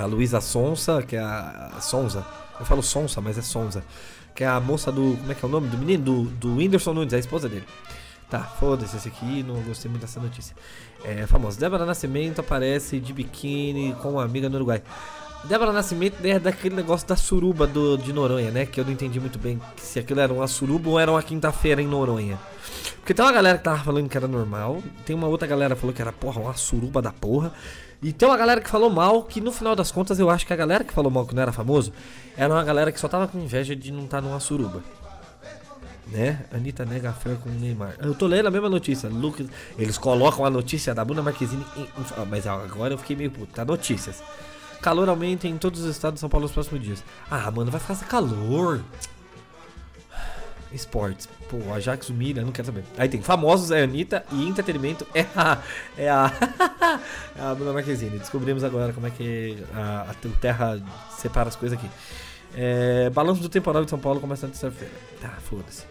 A 0.00 0.06
Luísa 0.06 0.40
Sonsa, 0.40 1.02
que 1.02 1.16
é 1.16 1.20
a, 1.20 1.72
a 1.76 1.80
Sonza. 1.80 2.24
Eu 2.58 2.66
falo 2.66 2.82
Sonsa, 2.82 3.20
mas 3.20 3.36
é 3.36 3.42
Sonza. 3.42 3.84
Que 4.34 4.44
é 4.44 4.46
a 4.46 4.58
moça 4.60 4.90
do. 4.90 5.16
Como 5.18 5.32
é 5.32 5.34
que 5.34 5.44
é 5.44 5.48
o 5.48 5.50
nome 5.50 5.68
do 5.68 5.76
menino? 5.76 6.04
Do, 6.04 6.22
do 6.24 6.56
Whindersson 6.56 6.94
Nunes, 6.94 7.12
a 7.12 7.18
esposa 7.18 7.48
dele. 7.48 7.66
Tá, 8.30 8.40
foda-se 8.40 8.96
esse 8.96 9.08
aqui, 9.08 9.42
não 9.42 9.60
gostei 9.62 9.90
muito 9.90 10.02
dessa 10.02 10.20
notícia. 10.20 10.54
É 11.04 11.26
famosa. 11.26 11.58
Débora 11.58 11.84
Nascimento 11.84 12.40
aparece 12.40 13.00
de 13.00 13.12
biquíni 13.12 13.94
com 14.00 14.12
uma 14.12 14.24
amiga 14.24 14.48
no 14.48 14.56
Uruguai. 14.56 14.82
Débora 15.44 15.72
Nascimento 15.72 16.24
é 16.24 16.38
daquele 16.38 16.76
negócio 16.76 17.08
da 17.08 17.16
suruba 17.16 17.66
do, 17.66 17.96
de 17.96 18.12
Noronha, 18.12 18.50
né? 18.50 18.66
Que 18.66 18.78
eu 18.78 18.84
não 18.84 18.92
entendi 18.92 19.18
muito 19.18 19.38
bem 19.38 19.60
se 19.76 19.98
aquilo 19.98 20.20
era 20.20 20.32
uma 20.32 20.46
suruba 20.46 20.90
ou 20.90 21.00
era 21.00 21.10
uma 21.10 21.22
quinta-feira 21.22 21.82
em 21.82 21.86
Noronha. 21.86 22.38
Porque 22.96 23.14
tem 23.14 23.24
uma 23.24 23.32
galera 23.32 23.58
que 23.58 23.64
tava 23.64 23.82
falando 23.82 24.08
que 24.08 24.16
era 24.16 24.28
normal, 24.28 24.82
tem 25.04 25.16
uma 25.16 25.26
outra 25.26 25.48
galera 25.48 25.74
que 25.74 25.80
falou 25.80 25.94
que 25.94 26.00
era, 26.02 26.12
porra, 26.12 26.40
uma 26.40 26.54
suruba 26.54 27.02
da 27.02 27.12
porra. 27.12 27.52
E 28.02 28.12
tem 28.12 28.26
uma 28.26 28.36
galera 28.36 28.60
que 28.60 28.70
falou 28.70 28.88
mal, 28.88 29.22
que 29.24 29.40
no 29.40 29.52
final 29.52 29.76
das 29.76 29.92
contas 29.92 30.18
eu 30.18 30.30
acho 30.30 30.46
que 30.46 30.52
a 30.52 30.56
galera 30.56 30.82
que 30.82 30.92
falou 30.92 31.10
mal 31.10 31.26
que 31.26 31.34
não 31.34 31.42
era 31.42 31.52
famoso, 31.52 31.92
era 32.36 32.52
uma 32.52 32.64
galera 32.64 32.90
que 32.90 32.98
só 32.98 33.08
tava 33.08 33.28
com 33.28 33.38
inveja 33.38 33.76
de 33.76 33.92
não 33.92 34.04
estar 34.04 34.22
tá 34.22 34.26
numa 34.26 34.40
suruba. 34.40 34.82
Né? 36.06 36.44
Anitta 36.52 36.84
nega 36.84 37.12
fé 37.12 37.36
com 37.40 37.48
o 37.48 37.52
Neymar. 37.52 37.94
Eu 38.00 38.14
tô 38.14 38.26
lendo 38.26 38.46
a 38.46 38.50
mesma 38.50 38.68
notícia. 38.68 39.08
Lucas, 39.08 39.46
eles 39.78 39.96
colocam 39.96 40.44
a 40.44 40.50
notícia 40.50 40.92
da 40.92 41.04
Bruna 41.04 41.22
Marquezine. 41.22 41.64
Em, 41.76 41.82
em, 41.82 42.26
mas 42.28 42.46
agora 42.46 42.94
eu 42.94 42.98
fiquei 42.98 43.14
meio 43.14 43.30
puto. 43.30 43.52
Tá 43.52 43.64
notícias. 43.64 44.20
Calor 44.80 45.08
aumenta 45.08 45.46
em 45.46 45.56
todos 45.56 45.82
os 45.82 45.90
estados 45.90 46.14
de 46.14 46.20
São 46.20 46.28
Paulo 46.28 46.46
nos 46.46 46.52
próximos 46.52 46.82
dias. 46.82 47.04
Ah, 47.30 47.48
mano, 47.50 47.70
vai 47.70 47.80
ficar 47.80 47.94
calor. 48.06 48.82
Esportes. 50.72 51.28
Pô, 51.48 51.72
Ajax 51.74 52.08
humilha, 52.08 52.44
não 52.44 52.52
quero 52.52 52.66
saber. 52.66 52.84
Aí 52.96 53.08
tem 53.08 53.20
famosos, 53.20 53.70
é 53.70 53.80
a 53.80 53.84
Anitta, 53.84 54.24
e 54.32 54.48
entretenimento 54.48 55.06
é 55.14 55.26
a. 55.36 55.58
É 55.96 56.08
a. 56.08 56.32
é 57.36 57.42
a 57.42 57.54
Bruna 57.54 57.72
Marquezine. 57.72 58.18
Descobrimos 58.18 58.62
agora 58.62 58.92
como 58.92 59.06
é 59.06 59.10
que 59.10 59.58
a, 59.74 60.10
a, 60.10 60.14
Terra 60.40 60.80
separa 61.10 61.48
as 61.48 61.56
coisas 61.56 61.78
aqui. 61.78 61.88
É, 62.54 63.10
balanço 63.10 63.40
do 63.40 63.48
temporal 63.48 63.84
de 63.84 63.90
São 63.90 63.98
Paulo 63.98 64.20
começa 64.20 64.46
na 64.46 64.52
terça-feira. 64.52 64.94
Tá, 65.20 65.30
foda-se. 65.40 65.84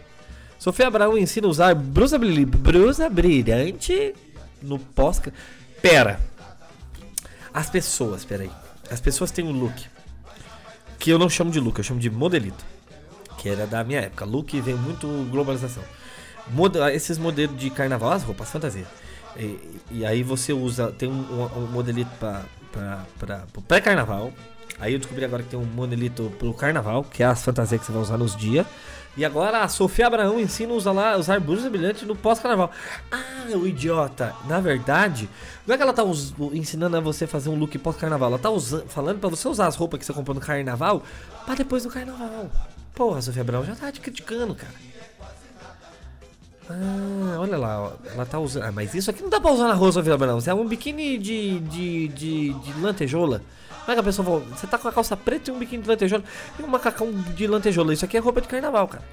Sofia 0.58 0.88
Abraão 0.88 1.16
ensina 1.16 1.46
a 1.46 1.50
usar 1.50 1.74
brusa, 1.74 2.18
brusa 2.18 3.08
brilhante 3.08 4.14
no 4.62 4.78
pós. 4.78 5.20
Pera. 5.80 6.20
As 7.52 7.68
pessoas, 7.68 8.24
pera 8.24 8.44
aí. 8.44 8.50
As 8.90 9.00
pessoas 9.00 9.30
têm 9.30 9.44
um 9.44 9.52
look. 9.52 9.86
Que 10.98 11.10
eu 11.10 11.18
não 11.18 11.30
chamo 11.30 11.50
de 11.50 11.58
look, 11.58 11.78
eu 11.78 11.84
chamo 11.84 11.98
de 11.98 12.10
modelito 12.10 12.62
que 13.40 13.48
era 13.48 13.66
da 13.66 13.82
minha 13.82 14.00
época. 14.00 14.26
Look 14.26 14.60
vem 14.60 14.74
muito 14.74 15.06
globalização. 15.30 15.82
esses 16.92 17.16
modelos 17.16 17.56
de 17.56 17.70
carnaval, 17.70 18.12
as 18.12 18.22
roupas 18.22 18.50
fantasia. 18.50 18.84
E, 19.34 19.80
e 19.90 20.06
aí 20.06 20.22
você 20.22 20.52
usa, 20.52 20.92
tem 20.92 21.08
um, 21.08 21.48
um, 21.56 21.66
modelito 21.68 22.10
para 22.18 22.44
o 23.56 23.62
pré-carnaval. 23.62 24.30
Aí 24.78 24.92
eu 24.92 24.98
descobri 24.98 25.24
agora 25.24 25.42
que 25.42 25.48
tem 25.48 25.58
um 25.58 25.64
modelito 25.64 26.30
pro 26.38 26.52
carnaval, 26.52 27.02
que 27.02 27.22
é 27.22 27.26
as 27.26 27.42
fantasias 27.42 27.80
que 27.80 27.86
você 27.86 27.92
vai 27.92 28.02
usar 28.02 28.18
nos 28.18 28.36
dias. 28.36 28.66
E 29.16 29.24
agora 29.24 29.62
a 29.62 29.68
Sofia 29.68 30.06
Abraão 30.06 30.38
ensina 30.38 30.72
a 30.72 30.76
usar, 30.76 30.92
lá, 30.92 31.16
usar 31.16 31.40
brilhante 31.40 32.04
no 32.04 32.14
pós-carnaval. 32.14 32.70
Ah, 33.10 33.56
o 33.56 33.66
idiota. 33.66 34.34
Na 34.46 34.60
verdade, 34.60 35.28
não 35.66 35.74
é 35.74 35.78
que 35.78 35.82
ela 35.82 35.92
tá 35.92 36.02
ensinando 36.52 36.96
a 36.96 37.00
você 37.00 37.26
fazer 37.26 37.48
um 37.48 37.58
look 37.58 37.76
pós-carnaval. 37.78 38.28
Ela 38.28 38.38
tá 38.38 38.50
falando 38.88 39.18
para 39.18 39.30
você 39.30 39.48
usar 39.48 39.66
as 39.66 39.76
roupas 39.76 39.98
que 39.98 40.04
você 40.04 40.12
comprou 40.12 40.34
no 40.34 40.40
carnaval 40.40 41.02
para 41.44 41.56
depois 41.56 41.82
do 41.82 41.90
carnaval. 41.90 42.50
Porra, 42.94 43.18
a 43.18 43.22
Sofia 43.22 43.42
Abraão 43.42 43.64
já 43.64 43.74
tá 43.74 43.90
te 43.90 44.00
criticando, 44.00 44.54
cara. 44.54 44.74
Ah, 46.68 47.40
olha 47.40 47.56
lá, 47.56 47.92
ela 48.12 48.24
tá 48.24 48.38
usando. 48.38 48.62
Ah, 48.64 48.72
mas 48.72 48.94
isso 48.94 49.10
aqui 49.10 49.22
não 49.22 49.30
dá 49.30 49.40
pra 49.40 49.50
usar 49.50 49.66
na 49.66 49.74
rua, 49.74 49.90
Sofia 49.90 50.14
Abraão. 50.14 50.40
Você 50.40 50.50
é 50.50 50.54
um 50.54 50.66
biquíni 50.66 51.18
de, 51.18 51.58
de, 51.60 52.08
de, 52.08 52.52
de 52.52 52.72
lantejola. 52.80 53.42
Como 53.80 53.90
é 53.90 53.94
que 53.94 54.00
a 54.00 54.04
pessoa 54.04 54.40
vai. 54.40 54.48
Você 54.50 54.66
tá 54.66 54.78
com 54.78 54.86
a 54.86 54.92
calça 54.92 55.16
preta 55.16 55.50
e 55.50 55.54
um 55.54 55.58
biquíni 55.58 55.82
de 55.82 55.88
lantejola 55.88 56.22
e 56.58 56.62
um 56.62 56.68
macacão 56.68 57.12
de 57.12 57.46
lantejola. 57.46 57.92
Isso 57.92 58.04
aqui 58.04 58.16
é 58.16 58.20
roupa 58.20 58.40
de 58.40 58.46
carnaval, 58.48 58.86
cara. 58.86 59.04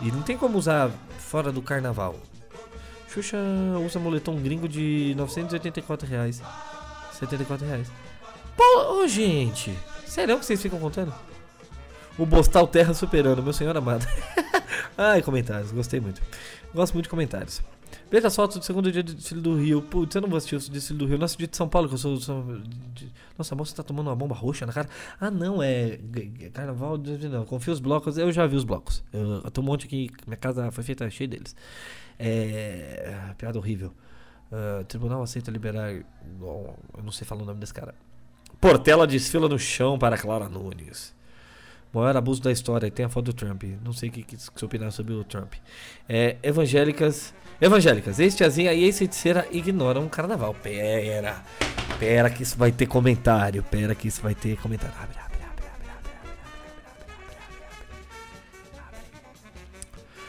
E 0.00 0.10
não 0.10 0.22
tem 0.22 0.36
como 0.36 0.58
usar 0.58 0.90
fora 1.18 1.52
do 1.52 1.62
carnaval. 1.62 2.16
Xuxa 3.08 3.38
usa 3.84 4.00
moletom 4.00 4.34
gringo 4.36 4.68
de 4.68 5.14
984 5.16 6.08
reais. 6.08 6.42
74 7.12 7.64
reais. 7.64 7.86
Pô, 8.56 9.06
gente. 9.06 9.72
Sério 10.04 10.38
que 10.38 10.44
vocês 10.44 10.60
ficam 10.60 10.80
contando? 10.80 11.14
O 12.16 12.24
Bostal 12.24 12.66
Terra 12.68 12.94
superando, 12.94 13.42
meu 13.42 13.52
senhor 13.52 13.76
amado. 13.76 14.06
Ai, 14.96 15.20
comentários, 15.20 15.72
gostei 15.72 16.00
muito. 16.00 16.22
Gosto 16.72 16.94
muito 16.94 17.04
de 17.04 17.10
comentários. 17.10 17.60
Veja 18.10 18.28
as 18.28 18.36
fotos 18.36 18.58
do 18.58 18.64
segundo 18.64 18.92
dia 18.92 19.02
de 19.02 19.14
desfile 19.14 19.40
do 19.40 19.56
Rio. 19.56 19.82
Putz, 19.82 20.14
eu 20.14 20.20
não 20.20 20.28
vou 20.28 20.36
assistir 20.36 20.54
o 20.54 20.72
desfile 20.72 20.98
do 20.98 21.06
Rio. 21.06 21.18
Nossa, 21.18 21.36
dia 21.36 21.48
de 21.48 21.56
São 21.56 21.68
Paulo, 21.68 21.88
que 21.88 21.94
eu 21.94 21.98
sou. 21.98 22.16
sou 22.18 22.44
de... 22.92 23.10
Nossa, 23.36 23.54
a 23.54 23.58
moça 23.58 23.74
tá 23.74 23.82
tomando 23.82 24.06
uma 24.08 24.14
bomba 24.14 24.34
roxa 24.34 24.64
na 24.64 24.72
cara. 24.72 24.88
Ah, 25.20 25.30
não, 25.30 25.62
é. 25.62 25.98
Carnaval. 26.52 26.96
Não, 26.98 27.44
confio 27.44 27.72
os 27.72 27.80
blocos. 27.80 28.16
Eu 28.16 28.30
já 28.30 28.46
vi 28.46 28.54
os 28.56 28.64
blocos. 28.64 29.02
Eu, 29.12 29.42
eu 29.42 29.50
tô 29.50 29.60
um 29.60 29.64
monte 29.64 29.86
aqui. 29.86 30.10
Minha 30.26 30.36
casa 30.36 30.70
foi 30.70 30.84
feita 30.84 31.08
cheia 31.10 31.26
deles. 31.26 31.56
É. 32.18 33.32
Piada 33.36 33.58
horrível. 33.58 33.92
Uh, 34.52 34.84
tribunal 34.84 35.22
aceita 35.22 35.50
liberar. 35.50 35.90
eu 35.92 36.76
não 37.02 37.10
sei 37.10 37.26
falar 37.26 37.42
o 37.42 37.46
nome 37.46 37.58
desse 37.58 37.74
cara. 37.74 37.94
Portela 38.60 39.06
desfila 39.06 39.48
no 39.48 39.58
chão 39.58 39.98
para 39.98 40.16
Clara 40.16 40.48
Nunes 40.48 41.12
maior 42.00 42.16
abuso 42.16 42.42
da 42.42 42.50
história. 42.50 42.90
Tem 42.90 43.06
a 43.06 43.08
foto 43.08 43.26
do 43.26 43.32
Trump. 43.32 43.62
Não 43.84 43.92
sei 43.92 44.08
o 44.08 44.12
que, 44.12 44.22
que, 44.22 44.36
que 44.36 44.64
opinar 44.64 44.90
sobre 44.92 45.14
o 45.14 45.24
Trump. 45.24 45.54
É, 46.08 46.36
evangélicas. 46.42 47.32
Evangélicas, 47.60 48.18
ex-tiazinha 48.18 48.72
e 48.72 48.84
esse 48.84 48.98
feiticeira 48.98 49.46
ignoram 49.50 50.04
o 50.04 50.10
carnaval. 50.10 50.54
Pera. 50.54 51.42
Pera 51.98 52.28
que 52.28 52.42
isso 52.42 52.58
vai 52.58 52.72
ter 52.72 52.86
comentário. 52.86 53.62
Pera 53.62 53.94
que 53.94 54.08
isso 54.08 54.20
vai 54.20 54.34
ter 54.34 54.56
comentário. 54.56 54.94
Abre, 55.00 55.16
abre, 55.18 55.38
abre, 55.50 55.64
abre, 55.66 55.88
abre, 55.88 56.08
abre, 56.08 56.34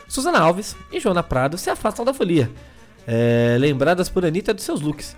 Susana 0.08 0.40
Alves 0.40 0.76
e 0.92 1.00
Joana 1.00 1.24
Prado 1.24 1.58
se 1.58 1.70
afastam 1.70 2.06
da 2.06 2.14
folia. 2.14 2.50
É, 3.08 3.58
lembradas 3.60 4.08
por 4.08 4.26
Anitta 4.26 4.54
dos 4.54 4.64
seus 4.64 4.82
looks. 4.82 5.16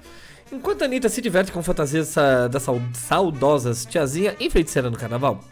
Enquanto 0.51 0.81
a 0.81 0.85
Anitta 0.85 1.09
se 1.09 1.21
diverte 1.21 1.51
com 1.51 1.61
fantasias 1.61 2.15
da 2.49 2.59
saudosas 2.93 3.85
tiazinha 3.85 4.35
e 4.39 4.49
feiticeira 4.49 4.89
no 4.89 4.97
carnaval, 4.97 5.43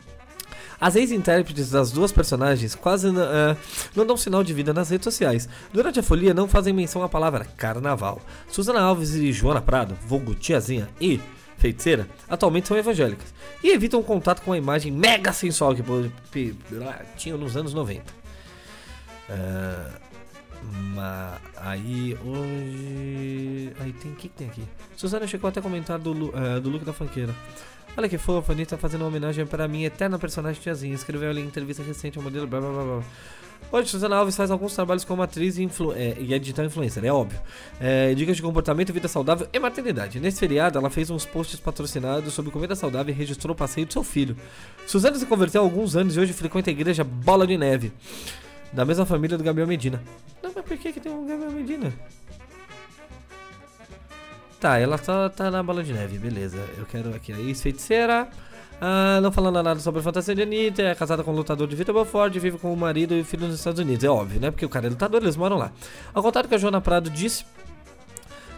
as 0.79 0.95
ex-intérpretes 0.95 1.69
das 1.69 1.91
duas 1.91 2.11
personagens 2.11 2.75
quase 2.75 3.09
eh, 3.09 3.55
não 3.95 4.05
dão 4.05 4.17
sinal 4.17 4.43
de 4.43 4.53
vida 4.53 4.73
nas 4.73 4.89
redes 4.89 5.05
sociais. 5.05 5.47
Durante 5.71 5.99
a 5.99 6.03
folia 6.03 6.33
não 6.33 6.47
fazem 6.47 6.73
menção 6.73 7.03
à 7.03 7.09
palavra 7.09 7.45
carnaval. 7.57 8.21
Suzana 8.49 8.81
Alves 8.81 9.13
e 9.15 9.31
Joana 9.31 9.61
Prado, 9.61 9.97
vulgo 10.05 10.35
tiazinha 10.35 10.89
e 10.99 11.19
feiticeira, 11.57 12.07
atualmente 12.29 12.67
são 12.67 12.77
evangélicas 12.77 13.33
e 13.63 13.71
evitam 13.71 14.03
contato 14.03 14.41
com 14.41 14.51
a 14.51 14.57
imagem 14.57 14.91
mega 14.91 15.31
sensual 15.31 15.73
que 16.31 16.55
tinham 17.17 17.37
nos 17.37 17.55
anos 17.55 17.73
90. 17.73 18.03
Ah, 19.29 19.89
mas 20.93 21.39
aí 21.57 22.17
hoje. 22.23 23.73
Aí 23.79 23.93
tem 23.93 24.11
o 24.11 24.15
que, 24.15 24.29
que 24.29 24.35
tem 24.35 24.47
aqui? 24.47 24.63
Suzana 24.95 25.27
chegou 25.27 25.47
até 25.47 25.59
a 25.59 25.63
comentar 25.63 25.99
do, 25.99 26.33
eh, 26.35 26.59
do 26.59 26.69
look 26.69 26.83
da 26.83 26.93
fanqueira. 26.93 27.33
Olha 27.97 28.09
que 28.09 28.17
fofa, 28.17 28.51
a 28.51 28.55
Anitta 28.55 28.77
fazendo 28.77 29.01
uma 29.01 29.07
homenagem 29.07 29.45
para 29.45 29.67
minha 29.67 29.87
eterna 29.87 30.19
personagem 30.19 30.61
tiazinha. 30.61 30.93
Escreveu 30.93 31.29
ali 31.29 31.41
em 31.41 31.45
entrevista 31.45 31.81
recente 31.81 32.17
ao 32.17 32.23
modelo 32.23 32.45
blá 32.45 32.59
blá 32.59 32.69
blá 32.71 32.83
blá. 32.83 33.03
Hoje, 33.71 33.89
Suzana 33.89 34.17
Alves 34.17 34.35
faz 34.35 34.51
alguns 34.51 34.75
trabalhos 34.75 35.03
como 35.03 35.23
atriz 35.23 35.57
e, 35.57 35.63
influ 35.63 35.93
é, 35.93 36.15
e 36.19 36.33
é 36.33 36.39
digital 36.39 36.65
influencer, 36.65 37.03
é 37.03 37.11
óbvio. 37.11 37.39
É, 37.79 38.13
dicas 38.13 38.35
de 38.35 38.41
comportamento, 38.41 38.93
vida 38.93 39.07
saudável 39.07 39.47
e 39.51 39.59
maternidade. 39.59 40.19
Nesse 40.19 40.39
feriado, 40.39 40.77
ela 40.77 40.89
fez 40.89 41.09
uns 41.09 41.25
posts 41.25 41.59
patrocinados 41.59 42.33
sobre 42.33 42.51
comida 42.51 42.75
saudável 42.75 43.13
e 43.13 43.17
registrou 43.17 43.53
o 43.53 43.57
passeio 43.57 43.87
do 43.87 43.93
seu 43.93 44.03
filho. 44.03 44.35
Suzana 44.85 45.17
se 45.17 45.25
converteu 45.25 45.61
há 45.61 45.63
alguns 45.63 45.95
anos 45.95 46.15
e 46.15 46.19
hoje 46.19 46.33
frequenta 46.33 46.69
a 46.69 46.73
igreja 46.73 47.03
Bola 47.03 47.47
de 47.47 47.57
Neve, 47.57 47.91
da 48.71 48.85
mesma 48.85 49.05
família 49.05 49.37
do 49.37 49.43
Gabriel 49.43 49.67
Medina. 49.67 50.03
Não, 50.43 50.51
mas 50.53 50.63
por 50.63 50.77
que, 50.77 50.93
que 50.93 50.99
tem 50.99 51.11
um 51.11 51.25
Gabriel 51.25 51.51
Medina? 51.51 51.93
Tá, 54.65 54.79
ela 54.79 54.97
tá, 54.97 55.29
tá 55.29 55.51
na 55.51 55.61
bola 55.61 55.83
de 55.83 55.93
neve, 55.93 56.17
beleza. 56.17 56.57
Eu 56.75 56.87
quero 56.87 57.13
aqui 57.15 57.31
a 57.31 57.37
ex-feiticeira. 57.37 58.27
Ah, 58.81 59.19
não 59.21 59.31
falando 59.31 59.61
nada 59.61 59.79
sobre 59.79 59.99
a 59.99 60.03
fantasia 60.03 60.33
de 60.33 60.41
Anitta, 60.41 60.81
é 60.81 60.95
casada 60.95 61.23
com 61.23 61.29
o 61.31 61.35
lutador 61.35 61.67
de 61.67 61.75
Vitor 61.75 61.93
Belfort, 61.93 62.33
vive 62.33 62.57
com 62.57 62.73
o 62.73 62.75
marido 62.75 63.13
e 63.13 63.23
filho 63.23 63.45
nos 63.45 63.57
Estados 63.59 63.79
Unidos. 63.79 64.03
É 64.03 64.09
óbvio, 64.09 64.39
né? 64.41 64.49
Porque 64.49 64.65
o 64.65 64.69
cara 64.69 64.87
é 64.87 64.89
lutador, 64.89 65.21
eles 65.21 65.35
moram 65.35 65.55
lá. 65.55 65.71
Ao 66.15 66.23
contrário 66.23 66.49
que 66.49 66.55
a 66.55 66.57
Joana 66.57 66.81
Prado 66.81 67.11
disse 67.11 67.45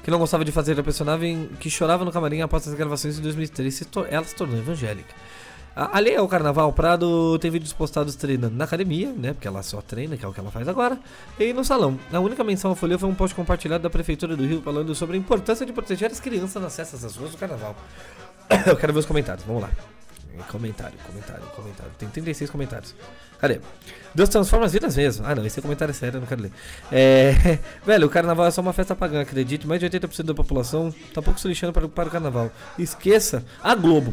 que 0.02 0.10
não 0.10 0.17
gostava 0.17 0.46
de 0.46 0.52
fazer 0.54 0.80
a 0.80 0.84
personagem 0.84 1.50
que 1.60 1.70
chorava 1.70 2.06
no 2.06 2.12
camarim 2.13 2.39
após 2.39 2.65
as 2.65 2.74
gravações 2.74 3.20
em 3.20 3.22
2003, 3.22 3.74
se 3.76 3.84
tor- 3.84 4.08
ela 4.10 4.24
se 4.24 4.34
tornou 4.34 4.58
evangélica. 4.58 5.13
Ali 5.78 6.16
ao 6.16 6.28
carnaval, 6.28 6.74
Prado 6.74 7.38
tem 7.38 7.52
vídeos 7.52 7.72
postados 7.72 8.16
treinando 8.16 8.56
na 8.56 8.63
academia, 8.63 9.13
né? 9.16 9.34
Porque 9.34 9.48
ela 9.48 9.62
só 9.62 9.80
treina, 9.80 10.18
que 10.18 10.26
é 10.26 10.28
o 10.28 10.34
que 10.34 10.40
ela 10.40 10.50
faz 10.50 10.68
agora, 10.68 10.98
e 11.40 11.54
no 11.54 11.63
salão. 11.63 12.00
A 12.12 12.20
única 12.20 12.44
menção 12.44 12.72
à 12.72 12.76
folha 12.76 12.98
foi 12.98 13.08
um 13.08 13.13
post 13.13 13.36
compartilhado 13.36 13.84
da 13.84 13.90
Prefeitura 13.90 14.36
do 14.36 14.44
Rio 14.44 14.60
falando 14.60 14.96
sobre 14.96 15.18
a 15.18 15.20
importância 15.20 15.68
de 15.68 15.72
proteger 15.72 16.10
as 16.10 16.20
crianças 16.20 16.60
nas 16.60 16.76
festas 16.76 17.02
das 17.02 17.16
ruas 17.16 17.30
do 17.30 17.38
carnaval. 17.38 17.76
Eu 18.66 18.76
quero 18.76 18.92
ver 18.92 19.00
os 19.00 19.06
comentários, 19.06 19.46
vamos 19.46 19.62
lá. 19.62 19.70
Comentário, 20.50 20.98
comentário, 21.06 21.44
comentário. 21.56 21.92
Tem 22.00 22.10
36 22.10 22.50
comentários. 22.50 22.96
Cadê? 23.40 23.60
Deus 24.16 24.30
transforma 24.30 24.66
as 24.66 24.74
vidas 24.74 24.96
mesmo. 24.96 25.28
Ah, 25.28 25.36
não, 25.36 25.46
esse 25.46 25.60
é 25.60 25.62
comentário 25.62 25.94
sério, 25.94 26.18
eu 26.18 26.22
não 26.22 26.28
quero 26.28 26.42
ler. 26.42 26.52
É. 26.92 27.60
Velho, 27.86 28.08
o 28.08 28.10
carnaval 28.10 28.48
é 28.48 28.52
só 28.52 28.62
uma 28.62 28.74
festa 28.74 28.96
pagã, 28.96 29.22
acredite. 29.22 29.68
Mais 29.68 29.80
de 29.80 29.88
80% 29.88 30.24
da 30.24 30.34
população 30.34 30.94
tá 31.13 31.22
pouco 31.22 31.40
se 31.40 31.48
lixando 31.48 31.72
para, 31.72 31.88
para 31.88 32.08
o 32.08 32.12
carnaval. 32.12 32.52
Esqueça 32.80 33.44
a 33.62 33.76
Globo. 33.76 34.12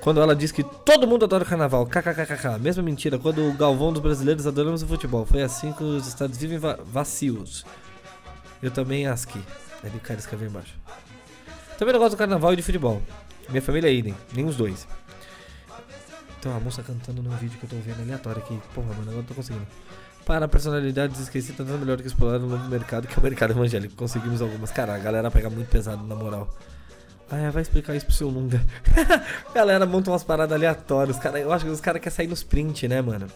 Quando 0.00 0.20
ela 0.20 0.34
diz 0.34 0.50
que 0.50 0.64
todo 0.64 1.06
mundo 1.06 1.24
adora 1.24 1.44
o 1.44 1.46
carnaval. 1.46 1.86
KKKKK. 1.86 2.58
Mesma 2.58 2.82
mentira. 2.82 3.18
Quando 3.18 3.46
o 3.46 3.52
Galvão 3.52 3.92
dos 3.92 4.00
brasileiros 4.00 4.46
adoramos 4.46 4.82
o 4.82 4.86
futebol. 4.86 5.26
Foi 5.26 5.42
assim 5.42 5.72
que 5.72 5.84
os 5.84 6.06
estados 6.06 6.38
vivem 6.38 6.58
va 6.58 6.78
vacios. 6.82 7.66
Eu 8.62 8.70
também 8.70 9.06
asque. 9.06 9.38
Aí 9.82 9.90
o 9.94 10.00
cara 10.00 10.18
escreveu 10.18 10.48
embaixo. 10.48 10.74
Também 11.78 11.92
não 11.92 12.00
gosto 12.00 12.14
do 12.14 12.18
carnaval 12.18 12.52
e 12.52 12.56
de 12.56 12.62
futebol. 12.62 13.02
Minha 13.48 13.62
família 13.62 13.88
é 13.88 13.92
idem. 13.92 14.14
Nem 14.32 14.46
os 14.46 14.56
dois. 14.56 14.86
Tem 16.40 16.50
uma 16.50 16.60
moça 16.60 16.82
cantando 16.82 17.22
num 17.22 17.36
vídeo 17.36 17.58
que 17.58 17.64
eu 17.64 17.70
tô 17.70 17.76
vendo 17.76 18.00
aleatório 18.00 18.42
aqui. 18.42 18.58
Porra, 18.74 18.88
mano, 18.88 19.02
agora 19.02 19.16
não 19.18 19.24
tô 19.24 19.34
conseguindo. 19.34 19.66
Para 20.24 20.48
personalidades 20.48 21.20
esquecidas, 21.20 21.66
nada 21.66 21.78
melhor 21.78 21.96
do 21.96 22.02
que 22.02 22.08
explorar 22.08 22.38
um 22.38 22.48
novo 22.48 22.68
mercado 22.68 23.06
que 23.06 23.14
é 23.14 23.18
o 23.18 23.22
mercado 23.22 23.50
evangélico. 23.52 23.94
Conseguimos 23.94 24.40
algumas. 24.40 24.70
Cara, 24.70 24.94
a 24.94 24.98
galera 24.98 25.30
pega 25.30 25.50
muito 25.50 25.68
pesado, 25.68 26.06
na 26.06 26.14
moral. 26.14 26.48
Ah, 27.30 27.38
é, 27.38 27.50
vai 27.50 27.62
explicar 27.62 27.94
isso 27.94 28.06
pro 28.06 28.14
seu 28.14 28.28
Lunga. 28.28 28.60
galera 29.54 29.86
monta 29.86 30.10
umas 30.10 30.24
paradas 30.24 30.52
aleatórias. 30.56 31.16
Cara, 31.18 31.38
eu 31.38 31.52
acho 31.52 31.64
que 31.64 31.70
os 31.70 31.80
caras 31.80 32.02
querem 32.02 32.16
sair 32.16 32.26
nos 32.26 32.42
print, 32.42 32.88
né, 32.88 33.00
mano? 33.00 33.28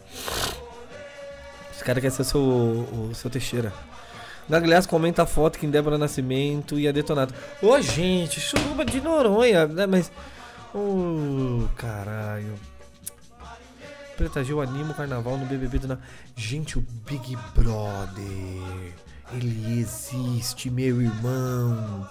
Os 1.72 1.83
caras 1.83 2.02
querem 2.02 2.11
ser 2.11 2.22
o 2.22 2.24
seu, 2.24 2.40
o 2.40 3.12
seu 3.14 3.30
Teixeira. 3.30 3.72
Gagliasso 4.48 4.88
comenta 4.88 5.22
a 5.22 5.26
foto 5.26 5.59
que 5.59 5.66
em 5.66 5.70
Débora 5.70 5.96
Nascimento 5.96 6.78
ia 6.78 6.92
detonado. 6.92 7.33
Ô, 7.62 7.80
gente, 7.80 8.40
churuba 8.40 8.85
de 8.85 9.00
Noronha, 9.00 9.66
né? 9.66 9.87
Mas. 9.87 10.11
Ô, 10.74 11.68
caralho. 11.76 12.54
Preta 14.16 14.44
Gil 14.44 14.61
anima 14.61 14.92
o 14.92 14.94
carnaval 14.94 15.38
no 15.38 15.46
BBB 15.46 15.78
do. 15.78 15.98
Gente, 16.37 16.78
o 16.78 16.85
Big 17.07 17.37
Brother. 17.54 18.92
Ele 19.33 19.80
existe, 19.80 20.68
meu 20.68 21.00
irmão. 21.00 22.07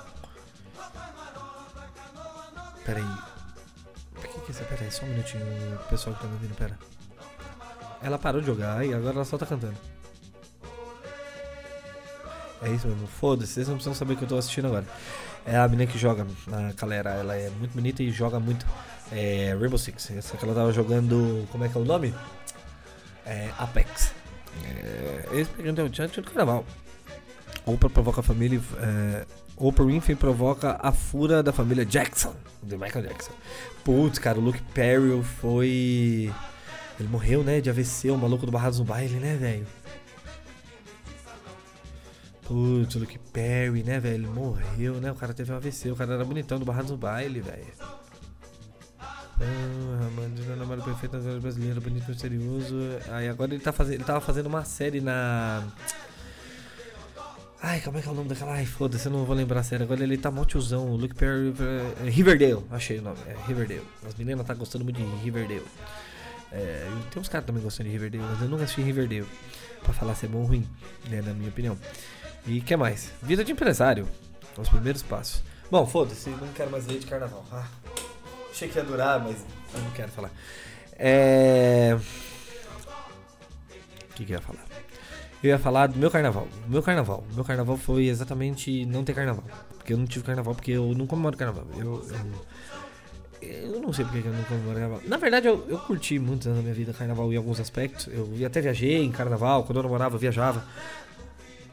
Peraí. 2.86 3.06
Por 4.14 4.28
que 4.28 4.40
que 4.42 4.52
essa. 4.52 4.64
Peraí, 4.66 4.92
só 4.92 5.06
um 5.06 5.10
minutinho, 5.10 5.46
pessoal 5.90 6.16
que 6.16 6.22
tá 6.22 6.28
me 6.28 6.34
ouvindo, 6.34 6.56
pera. 6.56 6.78
Ela 8.02 8.20
parou 8.20 8.42
de 8.42 8.48
jogar 8.48 8.86
e 8.86 8.94
agora 8.94 9.16
ela 9.16 9.26
só 9.26 9.38
tá 9.38 9.46
cantando. 9.46 9.78
É 12.62 12.70
isso 12.70 12.88
mesmo, 12.88 13.08
foda-se, 13.08 13.54
vocês 13.54 13.68
não 13.68 13.76
precisam 13.76 13.94
saber 13.94 14.14
o 14.14 14.18
que 14.18 14.24
eu 14.24 14.28
tô 14.28 14.38
assistindo 14.38 14.68
agora. 14.68 14.86
É 15.46 15.58
a 15.58 15.68
menina 15.68 15.92
que 15.92 15.98
joga, 15.98 16.26
a 16.50 16.72
galera, 16.74 17.10
ela 17.12 17.36
é 17.36 17.50
muito 17.50 17.74
bonita 17.74 18.02
e 18.02 18.10
joga 18.10 18.40
muito 18.40 18.66
é, 19.12 19.54
Rainbow 19.60 19.78
Six. 19.78 20.12
Essa 20.12 20.38
que 20.38 20.46
ela 20.46 20.56
tava 20.56 20.72
jogando, 20.72 21.46
como 21.52 21.66
é 21.66 21.70
que 21.70 21.78
é 21.78 21.82
o 21.82 21.84
nome? 21.84 22.14
É, 23.26 23.50
Apex. 23.58 24.14
É, 24.64 25.28
eles 25.32 25.50
pegando 25.50 25.84
o 25.84 25.94
chante 25.94 26.22
do 26.22 26.28
carnaval. 26.28 26.66
Oprah 27.66 27.90
provoca 27.90 28.22
a 28.22 28.24
família. 28.24 28.62
É, 28.82 29.26
Oprah 29.58 29.86
Winfrey 29.86 30.16
provoca 30.16 30.80
a 30.82 30.92
fura 30.92 31.44
da 31.44 31.54
família 31.54 31.86
Jackson, 31.86 32.36
do 32.62 32.78
Michael 32.78 33.08
Jackson. 33.08 33.32
Putz, 33.84 34.20
cara, 34.20 34.40
o 34.40 34.42
Luke 34.42 34.62
Perry 34.74 35.22
foi. 35.24 36.34
Ele 37.00 37.10
morreu, 37.10 37.44
né? 37.44 37.62
De 37.62 37.70
AVC, 37.70 38.12
o 38.12 38.18
maluco 38.18 38.46
do 38.46 38.52
Barrados 38.52 38.80
no 38.80 38.86
Baile, 38.86 39.16
né, 39.16 39.36
velho? 39.36 39.68
Putz, 42.44 42.96
o 42.96 43.00
Luke 43.00 43.18
Perry, 43.32 43.84
né, 43.84 44.00
velho? 44.00 44.16
Ele 44.16 44.28
morreu, 44.28 44.96
né? 44.96 45.12
O 45.12 45.16
cara 45.16 45.34
teve 45.34 45.52
um 45.52 45.56
AVC, 45.56 45.92
o 45.92 45.96
cara 45.96 46.14
era 46.14 46.26
bonitão 46.26 46.60
do 46.60 46.66
Barrados 46.66 46.92
no 46.92 46.98
Baile, 46.98 47.42
velho. 47.42 47.66
Ah, 49.42 50.10
mano, 50.16 50.38
já 50.44 50.56
namoro 50.56 50.82
perfeito 50.84 51.18
nas 51.18 51.42
brasileira, 51.42 51.82
bonito, 51.82 52.08
misterioso. 52.08 52.76
Aí 53.10 53.28
agora 53.28 53.54
ele 53.54 53.64
tá 53.64 53.72
fazendo. 53.72 53.96
Ele 53.96 54.04
tava 54.04 54.22
fazendo 54.22 54.48
uma 54.48 54.64
série 54.64 55.02
na. 55.02 55.64
Ai, 57.66 57.80
como 57.80 57.98
é 57.98 58.02
que 58.02 58.10
é 58.10 58.12
o 58.12 58.14
nome 58.14 58.28
daquela? 58.28 58.52
Ai, 58.52 58.66
foda-se, 58.66 59.06
eu 59.06 59.12
não 59.14 59.24
vou 59.24 59.34
lembrar 59.34 59.62
a 59.62 59.64
série. 59.64 59.84
Agora 59.84 60.04
ele 60.04 60.18
tá 60.18 60.30
mó 60.30 60.44
tiozão. 60.44 60.98
Luke 60.98 61.16
Perry. 61.16 61.54
é, 62.06 62.10
Riverdale, 62.10 62.62
achei 62.70 63.00
o 63.00 63.02
nome. 63.02 63.18
É 63.26 63.38
Riverdale. 63.48 63.88
As 64.06 64.16
meninas 64.16 64.46
tá 64.46 64.54
gostando 64.54 64.84
muito 64.84 64.98
de 64.98 65.04
Riverdale. 65.24 65.64
É, 66.52 66.86
tem 67.10 67.22
uns 67.22 67.30
caras 67.30 67.48
também 67.48 67.64
gostando 67.64 67.88
de 67.88 67.94
Riverdale, 67.94 68.22
mas 68.30 68.42
eu 68.42 68.50
nunca 68.50 68.66
assisti 68.66 68.82
Riverdale. 68.82 69.26
Pra 69.82 69.94
falar 69.94 70.14
se 70.14 70.26
é 70.26 70.30
bom 70.30 70.40
ou 70.40 70.46
ruim, 70.46 70.68
né? 71.10 71.22
Na 71.22 71.34
minha 71.34 71.50
opinião. 71.50 71.78
E 72.46 72.60
que 72.60 72.76
mais? 72.76 73.12
Vida 73.22 73.46
de 73.46 73.54
empresário. 73.54 74.10
Os 74.58 74.68
primeiros 74.68 75.02
passos. 75.02 75.42
Bom, 75.72 75.88
foda-se, 75.88 76.30
não 76.32 76.50
quero 76.50 76.70
mais 76.70 76.86
ler 76.86 77.00
de 77.00 77.08
carnaval. 77.08 77.46
Ah, 77.50 77.66
achei 78.52 78.68
que 78.68 78.78
ia 78.78 78.84
durar, 78.84 79.24
mas 79.24 79.38
não 79.74 79.92
quero 79.92 80.12
falar. 80.12 80.32
É. 81.00 81.98
O 84.12 84.14
que, 84.16 84.26
que 84.26 84.34
eu 84.34 84.36
ia 84.36 84.42
falar? 84.42 84.73
Eu 85.44 85.50
ia 85.50 85.60
falar 85.60 85.88
do 85.88 86.00
meu 86.00 86.10
carnaval. 86.10 86.48
Meu 86.70 86.82
carnaval. 86.82 87.24
Meu 87.36 87.44
carnaval 87.44 87.76
foi 87.76 88.06
exatamente 88.06 88.86
não 88.86 89.04
ter 89.04 89.14
carnaval. 89.14 89.44
Porque 89.78 89.92
eu 89.92 89.98
não 89.98 90.06
tive 90.06 90.24
carnaval, 90.24 90.56
porque 90.56 90.72
eu 90.72 90.94
não 90.96 91.06
comemoro 91.06 91.36
carnaval. 91.36 91.66
Eu, 91.78 92.02
eu, 93.42 93.74
eu 93.74 93.82
não 93.82 93.92
sei 93.92 94.06
porque 94.06 94.22
que 94.22 94.28
eu 94.30 94.34
não 94.34 94.44
comemoro 94.44 94.80
carnaval. 94.80 95.02
Na 95.06 95.18
verdade, 95.18 95.48
eu, 95.48 95.66
eu 95.68 95.78
curti 95.80 96.18
muito 96.18 96.48
na 96.48 96.62
minha 96.62 96.74
vida 96.74 96.94
carnaval 96.94 97.32
em 97.34 97.36
alguns 97.36 97.60
aspectos. 97.60 98.08
Eu 98.08 98.48
até 98.48 98.62
viajei 98.62 99.04
em 99.04 99.12
carnaval. 99.12 99.66
Quando 99.66 99.80
eu 99.80 99.84
namorava, 99.84 100.16
eu 100.16 100.20
viajava 100.20 100.64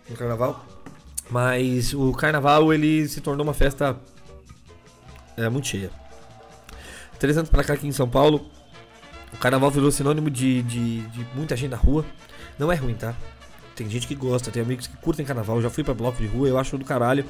no 0.08 0.16
carnaval. 0.16 0.66
Mas 1.30 1.94
o 1.94 2.12
carnaval, 2.12 2.74
ele 2.74 3.06
se 3.06 3.20
tornou 3.20 3.44
uma 3.44 3.54
festa 3.54 3.96
é, 5.36 5.48
muito 5.48 5.68
cheia. 5.68 5.92
Três 7.20 7.36
anos 7.36 7.48
pra 7.48 7.62
cá 7.62 7.74
aqui 7.74 7.86
em 7.86 7.92
São 7.92 8.08
Paulo, 8.08 8.50
O 9.32 9.36
carnaval 9.36 9.70
virou 9.70 9.92
sinônimo 9.92 10.28
de, 10.28 10.62
de, 10.62 11.02
de 11.02 11.26
muita 11.36 11.56
gente 11.56 11.70
na 11.70 11.76
rua. 11.76 12.04
Não 12.58 12.72
é 12.72 12.74
ruim, 12.74 12.94
tá? 12.94 13.14
Tem 13.80 13.88
gente 13.88 14.06
que 14.06 14.14
gosta, 14.14 14.50
tem 14.50 14.60
amigos 14.60 14.86
que 14.86 14.94
curtem 14.98 15.24
carnaval. 15.24 15.56
Eu 15.56 15.62
já 15.62 15.70
fui 15.70 15.82
pra 15.82 15.94
bloco 15.94 16.18
de 16.18 16.26
rua, 16.26 16.46
eu 16.46 16.58
acho 16.58 16.76
do 16.76 16.84
caralho 16.84 17.24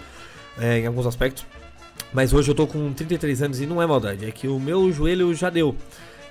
é, 0.59 0.81
em 0.81 0.87
alguns 0.87 1.07
aspectos. 1.07 1.47
Mas 2.13 2.33
hoje 2.33 2.51
eu 2.51 2.57
tô 2.57 2.67
com 2.67 2.93
33 2.93 3.43
anos 3.43 3.61
e 3.61 3.67
não 3.67 3.81
é 3.81 3.87
maldade, 3.87 4.27
é 4.27 4.33
que 4.33 4.49
o 4.49 4.59
meu 4.59 4.91
joelho 4.91 5.33
já 5.33 5.49
deu. 5.49 5.77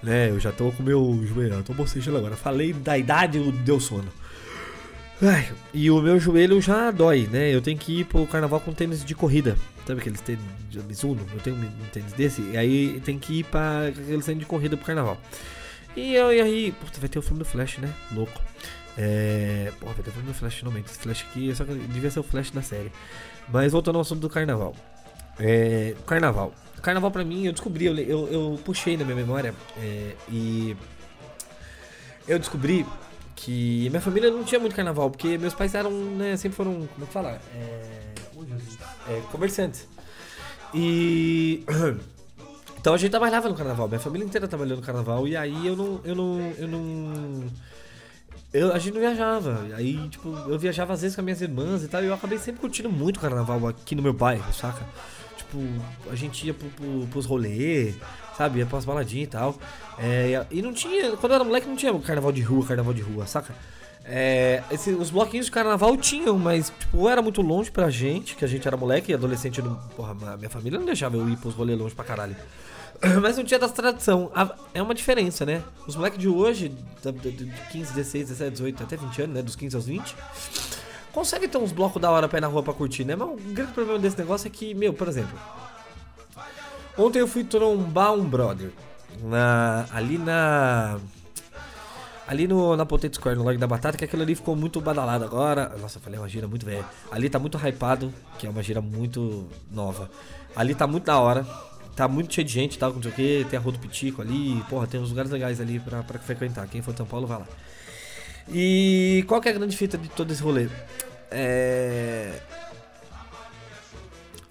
Né, 0.03 0.29
eu 0.29 0.38
já 0.38 0.51
tô 0.51 0.73
com 0.73 0.84
o 0.84 0.86
meu 0.86 1.23
joelho, 1.25 1.53
eu 1.53 1.63
tô 1.63 1.73
bocejando 1.73 2.17
agora. 2.17 2.36
Falei 2.36 2.73
da 2.73 2.97
idade, 2.97 3.39
deu 3.63 3.79
sono. 3.79 4.10
Ai, 5.21 5.49
e 5.73 5.89
o 5.89 6.01
meu 6.01 6.19
joelho 6.19 6.62
já 6.62 6.91
dói, 6.91 7.25
né? 7.32 7.55
Eu 7.55 7.62
tenho 7.62 7.77
que 7.77 8.01
ir 8.01 8.03
pro 8.03 8.27
carnaval 8.27 8.60
com 8.60 8.73
tênis 8.73 9.05
de 9.05 9.15
corrida. 9.15 9.55
Sabe 9.88 10.01
aqueles 10.01 10.19
tênis 10.19 10.43
de 10.69 10.79
Mizuno? 10.82 11.25
Eu 11.34 11.39
tenho 11.39 11.55
um 11.55 11.86
tênis 11.93 12.12
desse. 12.12 12.41
E 12.41 12.58
aí 12.58 13.01
tem 13.05 13.17
que 13.17 13.39
ir 13.39 13.43
pra 13.45 13.88
aqueles 13.88 14.25
tênis 14.25 14.41
de 14.41 14.45
corrida 14.45 14.75
pro 14.75 14.86
carnaval. 14.86 15.17
E, 15.95 16.13
eu, 16.13 16.34
e 16.34 16.41
aí, 16.41 16.71
puta, 16.73 16.99
vai 16.99 17.08
ter 17.08 17.19
o 17.19 17.21
filme 17.21 17.39
do 17.39 17.45
Flash, 17.45 17.77
né? 17.77 17.89
Louco. 18.13 18.41
É. 18.97 19.71
Pô, 19.80 19.88
vai 19.88 19.95
filme 19.95 20.28
do 20.28 20.34
Flash 20.34 20.56
finalmente. 20.56 20.88
Esse 20.88 20.99
Flash 20.99 21.25
aqui 21.30 21.54
só 21.56 21.63
devia 21.63 22.12
ser 22.12 22.19
o 22.19 22.23
Flash 22.23 22.52
da 22.52 22.62
série. 22.62 22.91
Mas 23.47 23.71
voltando 23.71 23.95
ao 23.95 24.02
assunto 24.02 24.19
do 24.19 24.30
carnaval. 24.30 24.75
É. 25.39 25.95
Carnaval. 26.06 26.54
Carnaval 26.82 27.12
pra 27.12 27.23
mim, 27.23 27.45
eu 27.45 27.52
descobri, 27.52 27.86
eu, 27.86 27.97
eu, 27.97 28.28
eu 28.32 28.60
puxei 28.63 28.95
na 28.97 29.04
minha 29.04 29.15
memória. 29.15 29.54
É, 29.78 30.15
e. 30.30 30.75
Eu 32.28 32.39
descobri 32.39 32.86
que 33.36 33.89
minha 33.89 34.02
família 34.02 34.30
não 34.30 34.43
tinha 34.43 34.60
muito 34.60 34.75
carnaval, 34.75 35.10
porque 35.10 35.38
meus 35.38 35.54
pais 35.54 35.73
eram, 35.73 35.91
né, 35.91 36.36
sempre 36.38 36.56
foram, 36.56 36.88
como 36.88 37.04
é 37.04 37.08
que 37.08 37.13
fala? 37.13 37.41
É, 37.54 38.13
é, 39.10 39.21
comerciantes. 39.32 39.88
E. 40.73 41.63
Então 42.80 42.93
a 42.93 42.97
gente 42.97 43.12
trabalhava 43.12 43.49
no 43.49 43.56
carnaval, 43.56 43.89
minha 43.89 43.99
família 43.99 44.25
inteira 44.25 44.47
trabalhou 44.47 44.78
no 44.78 44.82
carnaval, 44.82 45.28
e 45.28 45.36
aí 45.36 45.67
eu 45.67 45.75
não. 45.75 45.99
Eu 46.02 46.15
não. 46.15 46.54
Eu 46.58 46.67
não. 46.69 47.47
Eu, 48.53 48.73
a 48.73 48.79
gente 48.79 48.93
não 48.93 49.01
viajava. 49.01 49.65
Aí, 49.75 50.09
tipo, 50.09 50.29
eu 50.47 50.57
viajava 50.57 50.93
às 50.93 51.01
vezes 51.01 51.15
com 51.15 51.21
as 51.21 51.25
minhas 51.25 51.41
irmãs 51.41 51.83
e 51.83 51.88
tal, 51.88 52.03
e 52.03 52.07
eu 52.07 52.13
acabei 52.13 52.38
sempre 52.38 52.62
curtindo 52.62 52.89
muito 52.89 53.17
o 53.17 53.19
carnaval 53.19 53.67
aqui 53.67 53.93
no 53.95 54.01
meu 54.01 54.13
bairro, 54.13 54.51
saca? 54.51 54.83
Tipo, 55.38 55.59
a 56.12 56.15
gente 56.15 56.47
ia 56.47 56.53
pro, 56.53 56.67
pro, 56.69 57.07
pros 57.07 57.25
rolês, 57.25 57.95
sabe? 58.35 58.59
Ia 58.59 58.65
pras 58.65 58.85
baladinhas 58.85 59.27
e 59.27 59.31
tal. 59.31 59.55
É, 59.97 60.45
e 60.49 60.62
não 60.62 60.73
tinha. 60.73 61.15
Quando 61.17 61.33
eu 61.33 61.35
era 61.35 61.43
moleque 61.43 61.67
não 61.67 61.75
tinha 61.75 61.97
carnaval 61.99 62.31
de 62.31 62.41
rua, 62.41 62.65
carnaval 62.65 62.93
de 62.93 63.01
rua, 63.01 63.27
saca? 63.27 63.53
É, 64.03 64.63
esse, 64.71 64.91
os 64.91 65.12
bloquinhos 65.12 65.45
de 65.45 65.51
carnaval 65.51 65.95
tinham, 65.95 66.35
mas 66.39 66.73
tipo, 66.79 67.07
era 67.07 67.21
muito 67.21 67.43
longe 67.43 67.69
pra 67.69 67.91
gente, 67.91 68.35
que 68.35 68.43
a 68.43 68.47
gente 68.47 68.67
era 68.67 68.75
moleque 68.75 69.12
e 69.12 69.13
adolescente. 69.15 69.62
Não, 69.62 69.75
porra, 69.95 70.15
minha 70.38 70.49
família 70.49 70.79
não 70.79 70.85
deixava 70.85 71.15
eu 71.15 71.29
ir 71.29 71.38
pros 71.38 71.53
rolês 71.53 71.77
longe 71.77 71.93
pra 71.93 72.03
caralho. 72.03 72.35
Mas 73.21 73.38
não 73.38 73.43
tinha 73.43 73.59
das 73.59 73.71
tradição. 73.71 74.31
É 74.73 74.81
uma 74.81 74.93
diferença, 74.93 75.45
né? 75.45 75.63
Os 75.88 75.95
moleques 75.95 76.19
de 76.19 76.27
hoje, 76.27 76.69
de 76.69 77.51
15, 77.71 77.93
16, 77.93 78.29
17, 78.29 78.51
18, 78.51 78.83
até 78.83 78.97
20 78.97 79.21
anos, 79.21 79.35
né? 79.35 79.41
Dos 79.41 79.55
15 79.55 79.75
aos 79.75 79.85
20, 79.85 80.15
conseguem 81.13 81.47
ter 81.47 81.57
uns 81.57 81.71
blocos 81.71 82.01
da 82.01 82.12
hora 82.12 82.27
pra 82.27 82.39
ir 82.39 82.41
na 82.41 82.47
rua 82.47 82.62
pra 82.62 82.73
curtir, 82.73 83.05
né? 83.05 83.15
Mas 83.15 83.29
o 83.29 83.35
grande 83.53 83.71
problema 83.71 83.99
desse 83.99 84.17
negócio 84.17 84.47
é 84.47 84.49
que, 84.49 84.73
meu, 84.73 84.93
por 84.93 85.07
exemplo, 85.07 85.38
ontem 86.97 87.19
eu 87.19 87.27
fui 87.27 87.43
trombar 87.43 88.13
um 88.13 88.23
brother 88.23 88.71
na, 89.23 89.85
ali 89.91 90.17
na 90.17 90.99
Ali 92.29 92.47
no, 92.47 92.77
na 92.77 92.85
Potato 92.85 93.15
Square, 93.15 93.39
no 93.39 93.43
Largo 93.43 93.59
da 93.59 93.65
Batata, 93.65 93.97
que 93.97 94.05
aquilo 94.05 94.21
ali 94.21 94.35
ficou 94.35 94.55
muito 94.55 94.79
badalado 94.79 95.25
agora. 95.25 95.75
Nossa, 95.81 95.99
falei, 95.99 96.19
é 96.19 96.21
uma 96.21 96.29
gira 96.29 96.47
muito 96.47 96.63
velha. 96.63 96.85
Ali 97.12 97.27
tá 97.27 97.39
muito 97.39 97.57
hypado, 97.57 98.13
que 98.38 98.45
é 98.45 98.49
uma 98.51 98.62
gira 98.62 98.79
muito 98.79 99.47
nova. 99.71 100.12
Ali 100.55 100.75
tá 100.75 100.85
muito 100.85 101.05
da 101.05 101.17
hora. 101.17 101.43
Tá 101.99 102.07
muito 102.07 102.33
cheio 102.33 102.47
de 102.47 102.53
gente 102.53 102.79
tal, 102.79 102.93
não 102.93 103.03
sei 103.03 103.12
o 103.12 103.13
que. 103.13 103.45
Tem 103.49 103.59
a 103.59 103.62
Rua 103.62 103.73
do 103.73 103.79
Pitico 103.79 104.21
ali. 104.21 104.63
Porra, 104.69 104.88
tem 104.88 105.01
uns 105.01 105.09
lugares 105.09 105.29
legais 105.29 105.59
ali 105.59 105.81
pra, 105.81 106.01
pra 106.01 106.17
frequentar. 106.17 106.65
Quem 106.65 106.81
for 106.81 106.91
de 106.91 106.97
São 106.97 107.05
Paulo, 107.05 107.27
vai 107.27 107.39
lá. 107.39 107.47
E 108.47 109.25
qual 109.27 109.41
que 109.41 109.49
é 109.49 109.51
a 109.51 109.55
grande 109.55 109.75
fita 109.75 109.97
de 109.97 110.07
todo 110.07 110.31
esse 110.31 110.41
rolê? 110.41 110.69
É... 111.29 112.39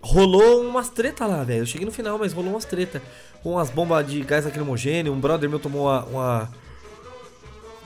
Rolou 0.02 0.60
umas 0.60 0.90
treta 0.90 1.24
lá, 1.24 1.42
velho. 1.42 1.60
Eu 1.60 1.66
cheguei 1.66 1.86
no 1.86 1.90
final, 1.90 2.18
mas 2.18 2.34
rolou 2.34 2.50
umas 2.50 2.66
treta. 2.66 3.00
Com 3.42 3.52
umas 3.52 3.70
bombas 3.70 4.06
de 4.06 4.20
gás 4.20 4.44
lacrimogêneo. 4.44 5.14
Um 5.14 5.18
brother 5.18 5.48
meu 5.48 5.58
tomou 5.58 5.86
uma, 5.86 6.04
uma 6.04 6.50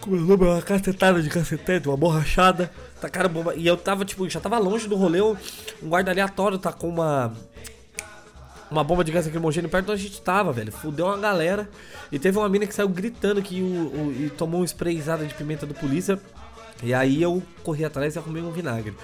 como 0.00 0.16
é 0.16 0.18
o 0.18 0.22
nome? 0.22 0.44
Uma 0.44 0.60
cacetada 0.60 1.22
de 1.22 1.30
cacetete, 1.30 1.86
uma 1.86 1.96
borrachada. 1.96 2.68
Tacaram 3.00 3.30
bomba. 3.30 3.54
E 3.54 3.64
eu 3.64 3.76
tava, 3.76 4.04
tipo, 4.04 4.28
já 4.28 4.40
tava 4.40 4.58
longe 4.58 4.88
do 4.88 4.96
rolê. 4.96 5.22
Um 5.22 5.36
guarda 5.84 6.10
aleatório 6.10 6.58
tacou 6.58 6.90
uma. 6.90 7.32
Uma 8.72 8.82
bomba 8.82 9.04
de 9.04 9.12
gás 9.12 9.26
lacrimogêneo 9.26 9.68
perto 9.68 9.84
de 9.84 9.92
onde 9.92 10.00
a 10.00 10.04
gente 10.04 10.22
tava, 10.22 10.50
velho. 10.50 10.72
Fudeu 10.72 11.04
uma 11.04 11.18
galera. 11.18 11.68
E 12.10 12.18
teve 12.18 12.38
uma 12.38 12.48
mina 12.48 12.66
que 12.66 12.74
saiu 12.74 12.88
gritando 12.88 13.42
que 13.42 13.60
o, 13.60 13.66
o, 13.66 14.16
e 14.18 14.30
tomou 14.30 14.62
um 14.62 14.64
sprayzada 14.64 15.26
de 15.26 15.34
pimenta 15.34 15.66
do 15.66 15.74
polícia. 15.74 16.18
E 16.82 16.94
aí 16.94 17.20
eu 17.20 17.42
corri 17.62 17.84
atrás 17.84 18.16
e 18.16 18.18
arrumei 18.18 18.42
um 18.42 18.50
vinagre. 18.50 18.94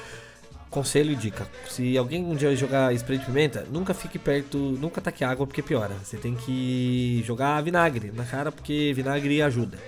Conselho 0.70 1.12
e 1.12 1.14
dica: 1.14 1.46
se 1.68 1.98
alguém 1.98 2.24
um 2.24 2.34
dia 2.34 2.56
jogar 2.56 2.94
spray 2.94 3.18
de 3.18 3.26
pimenta, 3.26 3.66
nunca 3.70 3.92
fique 3.92 4.18
perto, 4.18 4.56
nunca 4.56 5.02
taque 5.02 5.22
água 5.22 5.46
porque 5.46 5.62
piora. 5.62 5.94
Você 6.02 6.16
tem 6.16 6.34
que 6.34 7.22
jogar 7.26 7.62
vinagre 7.62 8.10
na 8.10 8.24
cara 8.24 8.50
porque 8.50 8.94
vinagre 8.94 9.42
ajuda. 9.42 9.78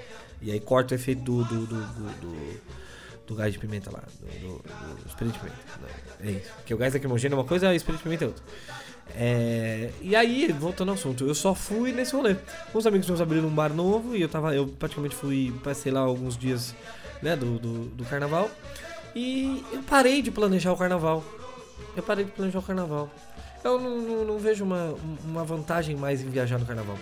E 0.43 0.53
aí 0.53 0.61
corta 0.61 0.95
o 0.95 0.97
efeito 0.97 1.23
do, 1.23 1.43
do, 1.45 1.67
do, 1.67 1.81
do, 1.85 2.61
do 3.27 3.35
gás 3.35 3.53
de 3.53 3.59
pimenta 3.59 3.91
lá, 3.91 4.03
do, 4.41 4.49
do, 4.49 5.03
do 5.03 5.09
spray 5.09 5.31
de 5.31 5.39
pimenta. 5.39 5.57
É 6.21 6.31
isso. 6.33 6.53
Porque 6.57 6.75
o 6.75 6.77
gás 6.77 6.93
lacrimogêneo 6.93 7.37
é 7.37 7.39
uma 7.39 7.47
coisa, 7.47 7.71
o 7.71 7.75
spray 7.75 7.97
de 7.97 8.03
pimenta 8.03 8.25
é 8.25 8.29
outra. 8.29 8.45
É, 9.17 9.91
e 10.01 10.15
aí, 10.15 10.53
voltando 10.53 10.91
ao 10.91 10.95
assunto, 10.95 11.27
eu 11.27 11.35
só 11.35 11.55
fui 11.55 11.93
nesse 11.93 12.15
rolê. 12.15 12.37
Uns 12.75 12.87
amigos 12.87 13.09
meus 13.09 13.21
abriram 13.21 13.49
um 13.49 13.55
bar 13.55 13.73
novo 13.73 14.17
e 14.17 14.23
eu 14.23 14.29
tava. 14.29 14.55
Eu 14.55 14.67
praticamente 14.67 15.15
fui, 15.15 15.53
passei 15.63 15.93
lá 15.93 16.01
alguns 16.01 16.37
dias 16.37 16.75
né, 17.23 17.37
do, 17.37 17.59
do, 17.59 17.85
do 17.87 18.05
carnaval. 18.05 18.51
E 19.15 19.65
eu 19.73 19.83
parei 19.83 20.23
de 20.23 20.31
planejar 20.31 20.73
o 20.73 20.77
carnaval. 20.77 21.25
Eu 21.97 22.03
parei 22.03 22.25
de 22.25 22.31
planejar 22.31 22.59
o 22.59 22.63
carnaval. 22.63 23.11
Eu 23.63 23.79
não, 23.79 23.99
não, 23.99 24.25
não 24.25 24.39
vejo 24.39 24.65
uma, 24.65 24.95
uma 25.25 25.45
vantagem 25.45 25.97
mais 25.97 26.23
em 26.23 26.31
viajar 26.31 26.59
no 26.59 26.65
carnaval. 26.65 26.99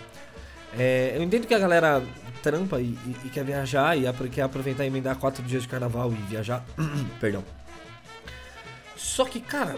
É, 0.77 1.13
eu 1.15 1.23
entendo 1.23 1.47
que 1.47 1.53
a 1.53 1.59
galera 1.59 2.03
trampa 2.43 2.79
e, 2.79 2.85
e, 2.85 3.15
e 3.25 3.29
quer 3.29 3.43
viajar 3.43 3.97
e 3.97 4.03
quer 4.29 4.43
aproveitar 4.43 4.83
e 4.83 4.87
emendar 4.87 5.15
quatro 5.17 5.43
dias 5.43 5.63
de 5.63 5.69
carnaval 5.69 6.11
e 6.11 6.15
viajar. 6.15 6.65
Perdão. 7.19 7.43
Só 8.95 9.25
que, 9.25 9.39
cara, 9.39 9.77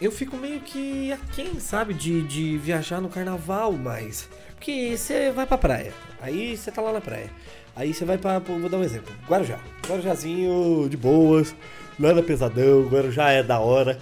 eu 0.00 0.12
fico 0.12 0.36
meio 0.36 0.60
que 0.60 1.12
aquém, 1.12 1.58
sabe, 1.58 1.92
de, 1.92 2.22
de 2.22 2.56
viajar 2.58 3.00
no 3.00 3.08
carnaval, 3.08 3.72
mas. 3.72 4.28
Porque 4.54 4.96
você 4.96 5.30
vai 5.30 5.46
pra 5.46 5.58
praia, 5.58 5.92
aí 6.20 6.56
você 6.56 6.70
tá 6.70 6.80
lá 6.80 6.92
na 6.92 7.00
praia. 7.00 7.30
Aí 7.74 7.92
você 7.92 8.04
vai 8.04 8.16
pra. 8.16 8.38
Vou 8.38 8.68
dar 8.68 8.78
um 8.78 8.84
exemplo: 8.84 9.12
Guarujá. 9.28 9.58
Guarujazinho 9.86 10.88
de 10.88 10.96
boas, 10.96 11.54
nada 11.98 12.22
pesadão, 12.22 12.86
Guarujá 12.88 13.30
é 13.30 13.42
da 13.42 13.58
hora. 13.58 13.98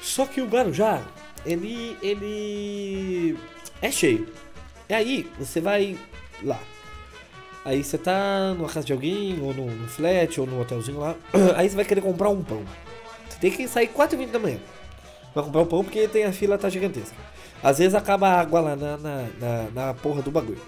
Só 0.00 0.26
que 0.26 0.40
o 0.40 0.46
Guarujá, 0.46 1.02
ele. 1.44 1.96
ele. 2.02 3.38
é 3.82 3.90
cheio. 3.90 4.26
E 4.88 4.94
aí, 4.94 5.30
você 5.38 5.60
vai 5.60 5.98
lá. 6.42 6.60
Aí 7.64 7.82
você 7.82 7.98
tá 7.98 8.54
numa 8.54 8.68
casa 8.68 8.86
de 8.86 8.92
alguém, 8.92 9.40
ou 9.42 9.52
num, 9.52 9.88
flat, 9.88 10.40
ou 10.40 10.46
num 10.46 10.60
hotelzinho 10.60 11.00
lá. 11.00 11.16
Aí 11.56 11.68
você 11.68 11.74
vai 11.74 11.84
querer 11.84 12.00
comprar 12.00 12.28
um 12.28 12.40
pão. 12.40 12.62
Você 13.28 13.38
tem 13.40 13.50
que 13.50 13.66
sair 13.66 13.88
4h20 13.88 14.30
da 14.30 14.38
manhã 14.38 14.60
pra 15.36 15.44
comprar 15.44 15.60
o 15.60 15.66
pão 15.66 15.84
porque 15.84 16.08
tem 16.08 16.24
a 16.24 16.32
fila 16.32 16.56
tá 16.56 16.68
gigantesca. 16.70 17.14
Às 17.62 17.78
vezes 17.78 17.94
acaba 17.94 18.28
a 18.28 18.40
água 18.40 18.60
lá 18.60 18.76
na, 18.76 18.96
na, 18.96 19.26
na, 19.38 19.70
na 19.74 19.94
porra 19.94 20.22
do 20.22 20.30
bagulho. 20.30 20.60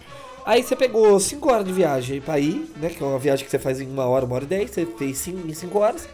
Aí 0.44 0.62
você 0.62 0.76
pegou 0.76 1.18
5 1.18 1.50
horas 1.50 1.64
de 1.64 1.72
viagem 1.72 2.20
pra 2.20 2.38
ir, 2.38 2.70
né? 2.76 2.88
Que 2.88 3.02
é 3.02 3.06
uma 3.06 3.18
viagem 3.18 3.44
que 3.44 3.50
você 3.50 3.58
faz 3.58 3.80
em 3.80 3.86
uma 3.86 4.06
hora, 4.06 4.24
uma 4.24 4.34
hora 4.34 4.44
e 4.44 4.46
dez. 4.46 4.70
Você 4.70 4.86
fez 4.86 5.18
cinco, 5.18 5.46
em 5.48 5.54
5 5.54 5.78
horas. 5.78 6.08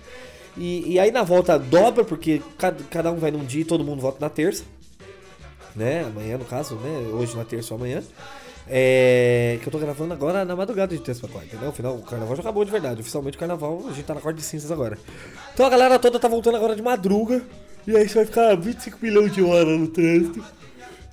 E, 0.56 0.92
e 0.92 0.98
aí 0.98 1.10
na 1.10 1.22
volta 1.22 1.58
dobra, 1.58 2.04
porque 2.04 2.40
cada, 2.58 2.82
cada 2.84 3.12
um 3.12 3.16
vai 3.16 3.30
num 3.30 3.44
dia 3.44 3.62
e 3.62 3.64
todo 3.64 3.84
mundo 3.84 4.00
volta 4.00 4.18
na 4.20 4.28
terça 4.28 4.64
né? 5.74 6.04
Amanhã, 6.04 6.38
no 6.38 6.44
caso, 6.44 6.76
né? 6.76 7.08
Hoje 7.12 7.36
na 7.36 7.44
terça 7.44 7.74
ou 7.74 7.80
amanhã. 7.80 8.02
É, 8.66 9.58
que 9.60 9.68
eu 9.68 9.70
tô 9.70 9.78
gravando 9.78 10.14
agora 10.14 10.42
na 10.44 10.56
madrugada 10.56 10.96
de 10.96 11.02
terça 11.02 11.20
pra 11.20 11.30
quarta, 11.30 11.48
entendeu? 11.48 11.68
O 11.68 11.72
final, 11.72 11.96
o 11.96 12.02
carnaval 12.02 12.34
já 12.36 12.40
acabou 12.40 12.64
de 12.64 12.70
verdade. 12.70 13.00
Oficialmente 13.00 13.36
o 13.36 13.40
carnaval, 13.40 13.82
a 13.88 13.92
gente 13.92 14.04
tá 14.04 14.14
na 14.14 14.20
quarta 14.20 14.40
de 14.40 14.46
cinzas 14.46 14.70
agora. 14.70 14.98
Então 15.52 15.66
a 15.66 15.70
galera 15.70 15.98
toda 15.98 16.18
tá 16.18 16.28
voltando 16.28 16.56
agora 16.56 16.74
de 16.74 16.82
madruga. 16.82 17.42
E 17.86 17.96
aí 17.96 18.08
você 18.08 18.14
vai 18.14 18.24
ficar 18.24 18.54
25 18.56 18.98
milhões 19.00 19.32
de 19.32 19.42
horas 19.42 19.78
no 19.78 19.86
trânsito. 19.88 20.44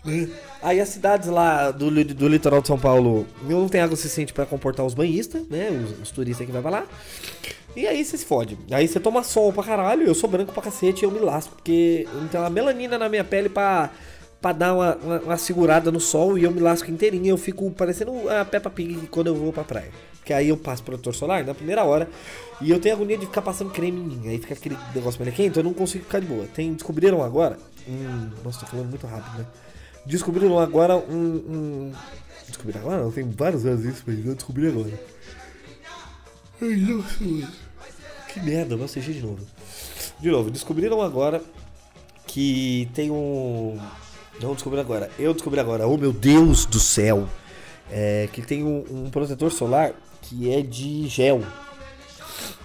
Né? 0.05 0.29
Aí 0.61 0.79
as 0.79 0.89
cidades 0.89 1.27
lá 1.27 1.71
do, 1.71 1.89
do 1.91 2.27
litoral 2.27 2.61
de 2.61 2.67
São 2.67 2.77
Paulo 2.77 3.27
não 3.43 3.67
tem 3.67 3.81
água 3.81 3.95
suficiente 3.95 4.31
para 4.31 4.45
comportar 4.45 4.85
os 4.85 4.93
banhistas, 4.93 5.47
né? 5.47 5.69
Os, 5.69 6.03
os 6.03 6.11
turistas 6.11 6.45
que 6.45 6.51
vai 6.51 6.61
pra 6.61 6.71
lá. 6.71 6.85
E 7.75 7.87
aí 7.87 8.03
você 8.03 8.17
se 8.17 8.25
fode. 8.25 8.57
Aí 8.69 8.87
você 8.87 8.99
toma 8.99 9.23
sol 9.23 9.51
pra 9.51 9.63
caralho, 9.63 10.03
eu 10.03 10.13
sou 10.13 10.29
branco 10.29 10.53
pra 10.53 10.61
cacete 10.61 11.03
e 11.03 11.05
eu 11.05 11.11
me 11.11 11.19
lasco, 11.19 11.55
porque 11.55 12.07
não 12.13 12.27
tem 12.27 12.39
uma 12.39 12.49
melanina 12.49 12.97
na 12.97 13.09
minha 13.09 13.23
pele 13.23 13.49
pra 13.49 13.89
pra 14.41 14.51
dar 14.51 14.73
uma, 14.73 14.95
uma, 14.95 15.19
uma, 15.19 15.37
segurada 15.37 15.91
no 15.91 15.99
sol 15.99 16.37
e 16.37 16.43
eu 16.43 16.51
me 16.51 16.59
lasco 16.59 16.89
inteirinho. 16.89 17.27
Eu 17.27 17.37
fico 17.37 17.69
parecendo 17.71 18.29
a 18.29 18.43
Peppa 18.43 18.69
Pig 18.69 19.07
quando 19.07 19.27
eu 19.27 19.35
vou 19.35 19.53
pra 19.53 19.63
praia. 19.63 19.91
Porque 20.17 20.33
aí 20.33 20.49
eu 20.49 20.57
passo 20.57 20.83
protetor 20.83 21.15
solar 21.15 21.43
na 21.43 21.53
primeira 21.53 21.83
hora 21.83 22.09
e 22.59 22.69
eu 22.69 22.79
tenho 22.79 22.95
agonia 22.95 23.17
de 23.17 23.25
ficar 23.25 23.41
passando 23.41 23.71
creme 23.71 23.99
em 23.99 24.03
mim. 24.03 24.29
Aí 24.29 24.37
fica 24.37 24.53
aquele 24.53 24.77
negócio 24.93 25.21
meio 25.21 25.33
quente, 25.35 25.57
eu 25.57 25.63
não 25.63 25.73
consigo 25.73 26.03
ficar 26.03 26.19
de 26.19 26.27
boa. 26.27 26.45
Tem, 26.53 26.73
descobriram 26.73 27.23
agora. 27.23 27.57
Hum, 27.87 28.29
nossa, 28.43 28.59
tô 28.59 28.65
falando 28.65 28.89
muito 28.89 29.07
rápido, 29.07 29.39
né? 29.39 29.45
Descobriram 30.05 30.57
agora 30.57 30.95
um, 30.95 31.13
um, 31.13 31.91
Descobri 32.51 32.77
agora? 32.77 33.01
Não, 33.01 33.11
tem 33.11 33.29
vários 33.29 33.65
anos 33.65 33.85
isso, 33.85 34.03
mas 34.05 34.25
eu 34.25 34.35
descobri 34.35 34.67
agora. 34.67 34.91
Ai, 36.61 36.75
nossa. 36.75 37.51
Que 38.27 38.39
merda, 38.41 38.75
assistir 38.83 39.13
de 39.13 39.21
novo. 39.21 39.45
De 40.19 40.29
novo, 40.29 40.51
descobriram 40.51 41.01
agora 41.01 41.41
que 42.27 42.89
tem 42.93 43.09
um. 43.09 43.79
Não 44.39 44.53
descobri 44.53 44.79
agora. 44.79 45.09
Eu 45.19 45.33
descobri 45.33 45.59
agora. 45.59 45.87
Oh 45.87 45.97
meu 45.97 46.13
Deus 46.13 46.65
do 46.65 46.79
céu! 46.79 47.27
É, 47.91 48.29
que 48.31 48.41
tem 48.41 48.63
um, 48.63 48.85
um 48.89 49.09
protetor 49.09 49.51
solar 49.51 49.91
que 50.21 50.51
é 50.51 50.61
de 50.61 51.07
gel. 51.07 51.41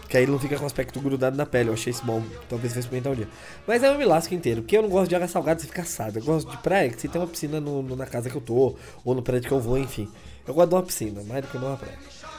Que 0.09 0.17
aí 0.17 0.23
ele 0.23 0.31
não 0.31 0.39
fica 0.39 0.57
com 0.57 0.65
aspecto 0.65 1.01
grudado 1.01 1.37
na 1.37 1.45
pele. 1.45 1.69
Eu 1.69 1.75
achei 1.75 1.91
isso 1.91 2.05
bom. 2.05 2.23
Talvez 2.49 2.73
vou 2.73 2.81
experimentar 2.81 3.13
um 3.13 3.17
dia. 3.17 3.29
Mas 3.67 3.83
aí 3.83 3.93
eu 3.93 3.99
me 3.99 4.05
lasco 4.05 4.33
inteiro. 4.35 4.63
Porque 4.63 4.77
eu 4.77 4.83
não 4.83 4.89
gosto 4.89 5.09
de 5.09 5.17
água 5.17 5.27
salgada, 5.27 5.61
você 5.61 5.67
fica 5.67 5.83
assado. 5.83 6.19
Eu 6.19 6.23
gosto 6.23 6.49
de 6.49 6.57
praia, 6.59 6.89
que 6.91 7.01
você 7.01 7.09
tem 7.09 7.21
uma 7.21 7.27
piscina 7.27 7.61
no, 7.61 7.83
no- 7.83 7.97
na 7.97 8.07
casa 8.07 8.31
que 8.31 8.37
eu 8.37 8.41
tô, 8.41 8.77
ou 9.05 9.15
no 9.17 9.23
prédio 9.23 9.49
que 9.49 9.55
eu 9.55 9.61
vou, 9.61 9.77
enfim. 9.77 10.09
Eu 10.47 10.55
gosto 10.55 10.69
de 10.69 10.75
uma 10.77 10.83
piscina, 10.85 11.23
mais 11.25 11.43
do 11.45 11.49
que 11.51 11.57
uma 11.57 11.77
praia. 11.77 11.99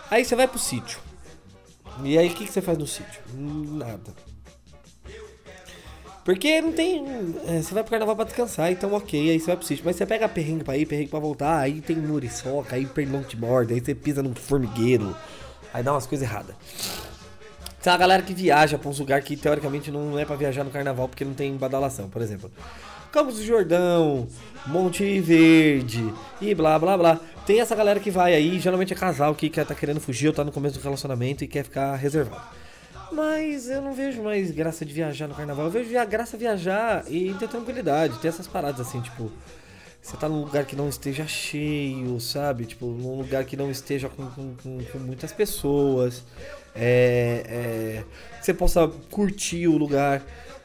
Aí 0.09 0.23
você 0.23 0.33
vai 0.35 0.47
pro 0.47 0.57
sítio. 0.57 0.99
E 2.03 2.17
aí 2.17 2.29
o 2.29 2.33
que, 2.33 2.45
que 2.45 2.53
você 2.53 2.61
faz 2.61 2.77
no 2.77 2.87
sítio? 2.87 3.21
Hum, 3.35 3.77
Nada. 3.79 4.13
Porque 6.27 6.59
não 6.59 6.73
tem. 6.73 7.05
é, 7.47 7.61
você 7.61 7.73
vai 7.73 7.83
pro 7.83 7.91
carnaval 7.91 8.13
pra 8.13 8.25
descansar, 8.25 8.69
então 8.69 8.91
ok, 8.91 9.31
aí 9.31 9.39
você 9.39 9.45
vai 9.45 9.55
pro 9.55 9.65
sítio. 9.65 9.85
Mas 9.85 9.95
você 9.95 10.05
pega 10.05 10.27
perrengue 10.27 10.61
pra 10.61 10.75
ir, 10.75 10.85
perrengue 10.85 11.09
pra 11.09 11.19
voltar, 11.19 11.57
aí 11.57 11.79
tem 11.79 11.95
muriçoca, 11.95 12.75
aí 12.75 12.85
pernão 12.85 13.23
te 13.23 13.37
morde, 13.37 13.73
aí 13.73 13.79
você 13.79 13.95
pisa 13.95 14.21
num 14.21 14.35
formigueiro. 14.35 15.15
Aí 15.73 15.81
dá 15.81 15.93
umas 15.93 16.05
coisas 16.05 16.27
erradas. 16.27 16.53
Tem 17.81 17.93
uma 17.93 17.97
galera 17.97 18.21
que 18.21 18.33
viaja 18.33 18.77
pra 18.77 18.89
uns 18.89 18.99
lugares 18.99 19.23
que 19.23 19.37
teoricamente 19.37 19.89
não 19.89 20.19
é 20.19 20.25
pra 20.25 20.35
viajar 20.35 20.65
no 20.65 20.69
carnaval 20.69 21.07
porque 21.07 21.23
não 21.23 21.33
tem 21.33 21.55
badalação, 21.55 22.09
por 22.09 22.21
exemplo. 22.21 22.51
Campos 23.09 23.35
do 23.35 23.43
Jordão, 23.45 24.27
Monte 24.65 25.21
Verde 25.21 26.13
e 26.41 26.53
blá 26.53 26.77
blá 26.77 26.97
blá. 26.97 27.21
Tem 27.45 27.61
essa 27.61 27.73
galera 27.73 28.01
que 28.01 28.11
vai 28.11 28.33
aí, 28.33 28.59
geralmente 28.59 28.91
é 28.91 28.97
casal 28.97 29.33
que 29.33 29.49
quer 29.49 29.65
tá 29.65 29.73
querendo 29.73 30.01
fugir 30.01 30.27
ou 30.27 30.33
tá 30.33 30.43
no 30.43 30.51
começo 30.51 30.77
do 30.77 30.83
relacionamento 30.83 31.45
e 31.45 31.47
quer 31.47 31.63
ficar 31.63 31.95
reservado. 31.95 32.66
Mas 33.11 33.69
eu 33.69 33.81
não 33.81 33.93
vejo 33.93 34.21
mais 34.21 34.51
graça 34.51 34.85
de 34.85 34.93
viajar 34.93 35.27
no 35.27 35.35
carnaval. 35.35 35.65
Eu 35.65 35.71
vejo 35.71 35.89
via- 35.89 36.03
graça 36.05 36.37
viajar 36.37 37.03
e 37.09 37.33
ter 37.35 37.47
tranquilidade, 37.47 38.17
ter 38.19 38.27
essas 38.27 38.47
paradas 38.47 38.81
assim, 38.87 39.01
tipo. 39.01 39.31
Você 40.01 40.15
tá 40.15 40.29
num 40.29 40.41
lugar 40.41 40.63
que 40.65 40.75
não 40.75 40.87
esteja 40.87 41.27
cheio, 41.27 42.17
sabe? 42.21 42.65
Tipo, 42.65 42.85
num 42.85 43.17
lugar 43.17 43.43
que 43.43 43.57
não 43.57 43.69
esteja 43.69 44.07
com, 44.07 44.25
com, 44.27 44.55
com- 44.55 44.83
com 44.91 44.99
muitas 44.99 45.33
pessoas. 45.33 46.23
É, 46.75 47.43
é, 47.45 48.03
que 48.39 48.45
você 48.45 48.53
possa 48.53 48.87
curtir 49.11 49.67
o 49.67 49.77
lugar. 49.77 50.21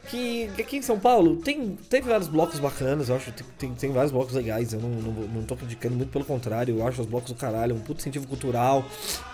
Que 0.09 0.49
aqui 0.59 0.77
em 0.77 0.81
São 0.81 0.99
Paulo 0.99 1.37
tem, 1.37 1.77
teve 1.89 2.09
vários 2.09 2.27
blocos 2.27 2.59
bacanas, 2.59 3.07
eu 3.09 3.15
acho. 3.15 3.31
Tem, 3.31 3.45
tem, 3.57 3.73
tem 3.73 3.91
vários 3.91 4.11
blocos 4.11 4.33
legais. 4.33 4.71
Eu 4.73 4.79
não, 4.79 4.89
não, 4.89 5.11
não 5.27 5.43
tô 5.43 5.55
criticando, 5.57 5.95
muito 5.95 6.11
pelo 6.11 6.23
contrário. 6.25 6.77
Eu 6.79 6.87
acho 6.87 7.01
os 7.01 7.07
blocos 7.07 7.31
do 7.31 7.37
caralho, 7.37 7.75
um 7.75 7.79
puto 7.79 7.99
incentivo 8.01 8.27
cultural. 8.27 8.85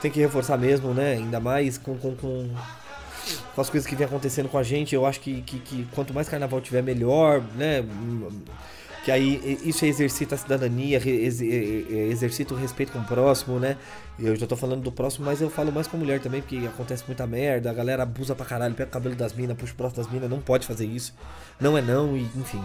Tem 0.01 0.09
que 0.09 0.19
reforçar 0.19 0.57
mesmo, 0.57 0.93
né? 0.93 1.13
Ainda 1.13 1.39
mais 1.39 1.77
com, 1.77 1.97
com, 1.97 2.15
com, 2.15 2.49
com 3.55 3.61
as 3.61 3.69
coisas 3.69 3.87
que 3.87 3.95
vem 3.95 4.05
acontecendo 4.05 4.49
com 4.49 4.57
a 4.57 4.63
gente, 4.63 4.93
eu 4.95 5.05
acho 5.05 5.19
que, 5.19 5.41
que, 5.41 5.59
que 5.59 5.87
quanto 5.93 6.13
mais 6.13 6.27
carnaval 6.29 6.59
tiver, 6.61 6.81
melhor, 6.81 7.41
né? 7.55 7.83
Que 9.05 9.11
aí 9.11 9.59
isso 9.63 9.85
exercita 9.85 10.35
a 10.35 10.37
cidadania, 10.37 11.01
exercita 11.05 12.53
o 12.53 12.57
respeito 12.57 12.91
com 12.91 12.99
o 12.99 13.03
próximo, 13.05 13.57
né? 13.59 13.77
Eu 14.19 14.35
já 14.35 14.45
tô 14.45 14.55
falando 14.57 14.81
do 14.81 14.91
próximo, 14.91 15.25
mas 15.25 15.41
eu 15.41 15.49
falo 15.49 15.71
mais 15.71 15.87
com 15.87 15.95
mulher 15.97 16.19
também, 16.19 16.41
porque 16.41 16.57
acontece 16.67 17.03
muita 17.07 17.25
merda, 17.25 17.69
a 17.69 17.73
galera 17.73 18.03
abusa 18.03 18.35
pra 18.35 18.45
caralho, 18.45 18.75
pega 18.75 18.89
o 18.89 18.91
cabelo 18.93 19.15
das 19.15 19.33
minas, 19.33 19.57
puxa 19.57 19.73
o 19.73 19.77
braço 19.77 19.95
das 19.95 20.11
minas, 20.11 20.29
não 20.29 20.41
pode 20.41 20.67
fazer 20.67 20.85
isso. 20.85 21.13
Não 21.59 21.77
é 21.77 21.81
não, 21.81 22.17
e 22.17 22.23
enfim. 22.35 22.61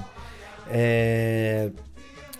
É. 0.69 1.71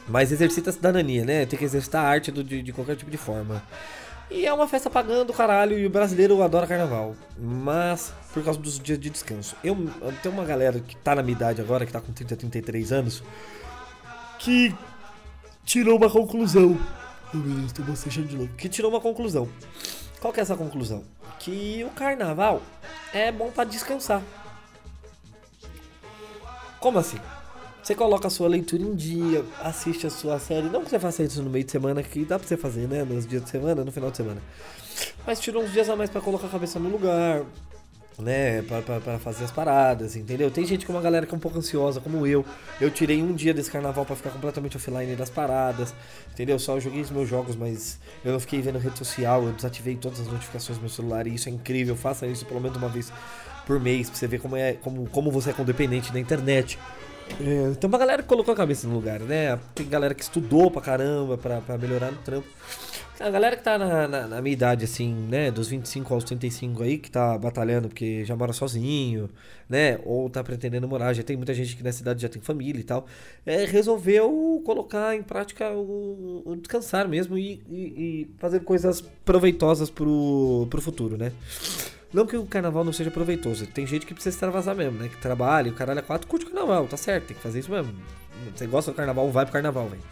Mas 0.09 0.33
exercita 0.33 0.71
a 0.71 0.73
cidadania, 0.73 1.25
né? 1.25 1.47
Tem 1.47 1.59
que 1.59 1.65
exercitar 1.65 2.05
a 2.05 2.09
arte 2.09 2.31
do- 2.31 2.45
de, 2.45 2.63
de 2.63 2.73
qualquer 2.73 2.97
tipo 2.97 3.11
de 3.11 3.17
forma. 3.17 3.63
E 4.31 4.47
é 4.47 4.53
uma 4.53 4.67
festa 4.67 4.89
pagando, 4.89 5.33
caralho, 5.33 5.79
e 5.79 5.87
o 5.87 5.91
brasileiro 5.91 6.43
adora 6.43 6.67
carnaval. 6.67 7.15
Mas, 7.39 8.13
por 8.33 8.43
causa 8.43 8.59
dos 8.59 8.79
dias 8.79 8.99
de 8.99 9.11
descanso. 9.11 9.55
Eu, 9.63 9.77
eu 10.01 10.13
tenho 10.23 10.35
uma 10.35 10.45
galera 10.45 10.81
que 10.81 10.97
tá 10.97 11.15
na 11.15 11.23
minha 11.23 11.37
idade 11.37 11.61
agora, 11.61 11.85
que 11.85 11.93
tá 11.93 12.01
com 12.01 12.13
30, 12.13 12.37
33 12.37 12.93
anos, 12.93 13.23
que 14.39 14.75
tirou 15.65 15.97
uma 15.97 16.11
conclusão. 16.11 16.79
Meu 17.33 17.43
Deus, 17.43 17.73
tô 17.73 17.83
bocejando 17.83 18.29
de 18.29 18.37
novo. 18.37 18.55
Que 18.57 18.69
tirou 18.69 18.91
uma 18.91 19.01
conclusão. 19.01 19.49
Qual 20.21 20.33
que 20.33 20.41
é 20.41 20.43
essa 20.43 20.57
conclusão? 20.57 21.05
Que 21.39 21.85
o 21.85 21.91
carnaval 21.91 22.63
é 23.13 23.31
bom 23.31 23.51
pra 23.51 23.65
descansar. 23.65 24.23
Como 26.81 26.99
assim? 26.99 27.19
Você 27.85 27.95
coloca 27.95 28.29
a 28.29 28.31
sua 28.31 28.49
leitura 28.49 28.83
em 28.83 28.95
dia, 28.95 29.45
assiste 29.61 30.07
a 30.07 30.11
sua 30.11 30.39
série. 30.39 30.71
Não 30.71 30.83
que 30.83 30.89
você 30.89 30.99
faça 30.99 31.23
isso 31.23 31.43
no 31.43 31.51
meio 31.51 31.67
de 31.67 31.71
semana, 31.71 32.03
que 32.03 32.25
dá 32.25 32.39
pra 32.39 32.49
você 32.49 32.57
fazer, 32.57 32.89
né? 32.89 33.05
Nos 33.05 33.27
dias 33.27 33.45
de 33.45 33.51
semana, 33.51 33.85
no 33.85 33.93
final 33.93 34.11
de 34.11 34.17
semana. 34.17 34.41
Mas 35.27 35.39
tirou 35.39 35.63
uns 35.63 35.71
dias 35.71 35.91
a 35.91 35.95
mais 35.95 36.09
pra 36.09 36.23
colocar 36.23 36.47
a 36.47 36.51
cabeça 36.51 36.79
no 36.79 36.89
lugar, 36.89 37.45
né? 38.19 38.63
Pra, 38.63 38.81
pra, 38.81 39.01
pra 39.01 39.19
fazer 39.19 39.45
as 39.45 39.51
paradas, 39.51 40.17
entendeu? 40.17 40.51
Tem 40.51 40.65
gente 40.65 40.87
é 40.87 40.89
uma 40.89 41.03
galera 41.03 41.27
que 41.27 41.35
é 41.35 41.37
um 41.37 41.41
pouco 41.41 41.59
ansiosa, 41.59 42.01
como 42.01 42.27
eu. 42.27 42.43
Eu 42.81 42.91
tirei 42.91 43.23
um 43.23 43.35
dia 43.35 43.53
desse 43.53 43.71
carnaval 43.71 44.07
pra 44.07 44.17
ficar 44.17 44.31
completamente 44.31 44.79
offline 44.79 45.15
das 45.15 45.29
paradas, 45.29 45.95
entendeu? 46.33 46.59
Só 46.59 46.81
joguei 46.81 47.03
os 47.03 47.11
meus 47.11 47.29
jogos, 47.29 47.55
mas 47.55 47.99
eu 48.25 48.33
não 48.33 48.41
fiquei 48.41 48.63
vendo 48.63 48.79
rede 48.79 48.97
social, 48.97 49.45
eu 49.45 49.53
desativei 49.53 49.95
todas 49.95 50.21
as 50.21 50.27
notificações 50.27 50.79
do 50.79 50.81
meu 50.81 50.91
celular 50.91 51.27
e 51.27 51.35
isso 51.35 51.51
é 51.51 51.53
incrível. 51.53 51.95
Faça 51.95 52.27
isso 52.27 52.47
pelo 52.47 52.63
menos 52.63 52.79
uma 52.79 52.89
vez 52.89 53.13
por 53.67 53.79
mês 53.79 54.09
pra 54.09 54.19
você 54.19 54.27
ver 54.27 54.41
como, 54.41 54.57
é, 54.57 54.73
como, 54.73 55.07
como 55.11 55.31
você 55.31 55.51
é 55.51 55.53
condependente 55.53 56.11
da 56.11 56.19
internet. 56.19 56.79
É, 57.41 57.75
tem 57.75 57.89
uma 57.89 57.99
galera 57.99 58.23
que 58.23 58.29
colocou 58.29 58.53
a 58.53 58.57
cabeça 58.57 58.87
no 58.87 58.95
lugar, 58.95 59.21
né? 59.21 59.59
Tem 59.75 59.87
galera 59.89 60.15
que 60.15 60.23
estudou 60.23 60.71
pra 60.71 60.81
caramba 60.81 61.37
pra, 61.37 61.61
pra 61.61 61.77
melhorar 61.79 62.11
no 62.13 62.19
trampo. 62.19 62.47
A 63.21 63.31
galera 63.31 63.57
que 63.57 63.63
tá 63.63 63.79
na, 63.79 64.09
na, 64.09 64.27
na 64.27 64.43
minha 64.43 64.53
idade, 64.53 64.85
assim, 64.85 65.15
né? 65.15 65.51
Dos 65.51 65.69
25 65.69 66.13
aos 66.13 66.25
35 66.25 66.83
aí, 66.83 66.99
que 66.99 67.11
tá 67.11 67.39
batalhando 67.39 67.89
porque 67.89 68.25
já 68.25 68.35
mora 68.37 68.53
sozinho, 68.53 69.31
né? 69.69 69.99
Ou 70.05 70.29
tá 70.29 70.43
pretendendo 70.43 70.87
morar. 70.89 71.13
Já 71.15 71.23
tem 71.23 71.37
muita 71.37 71.55
gente 71.55 71.77
que 71.77 71.83
nessa 71.83 72.03
idade 72.03 72.23
já 72.23 72.29
tem 72.29 72.43
família 72.43 72.81
e 72.81 72.85
tal. 72.85 73.07
É, 73.47 73.65
resolveu 73.65 74.61
colocar 74.65 75.15
em 75.17 75.23
prática 75.23 75.71
o, 75.71 76.43
o 76.45 76.57
descansar 76.57 77.09
mesmo 77.09 77.39
e, 77.39 77.63
e- 77.71 77.75
e 77.75 78.31
fazer 78.39 78.61
coisas 78.61 79.01
proveitosas 79.25 79.89
pro, 79.91 80.67
pro 80.69 80.83
futuro, 80.83 81.17
né? 81.17 81.33
Não 82.15 82.25
que 82.25 82.37
o 82.37 82.47
carnaval 82.47 82.85
não 82.85 82.93
seja 82.93 83.11
proveitoso, 83.11 83.67
tem 83.67 83.85
gente 83.85 84.07
que 84.07 84.15
precisa 84.15 84.33
extravasar 84.33 84.73
mesmo, 84.77 84.97
né? 85.01 85.09
Que 85.09 85.17
trabalha, 85.17 85.69
o 85.69 85.75
caralho 85.75 85.99
é 85.99 86.03
quatro, 86.03 86.29
curte 86.29 86.47
o 86.47 86.49
carnaval, 86.49 86.87
tá 86.87 86.97
certo, 86.97 87.27
tem 87.27 87.37
que 87.37 87.43
fazer 87.43 87.59
isso 87.59 87.73
mesmo. 87.73 87.93
Você 88.55 88.69
gosta 88.69 88.93
do 88.93 88.95
carnaval, 88.95 89.29
vai 89.33 89.45
pro 89.45 89.53
carnaval, 89.53 89.89
velho. 89.89 90.03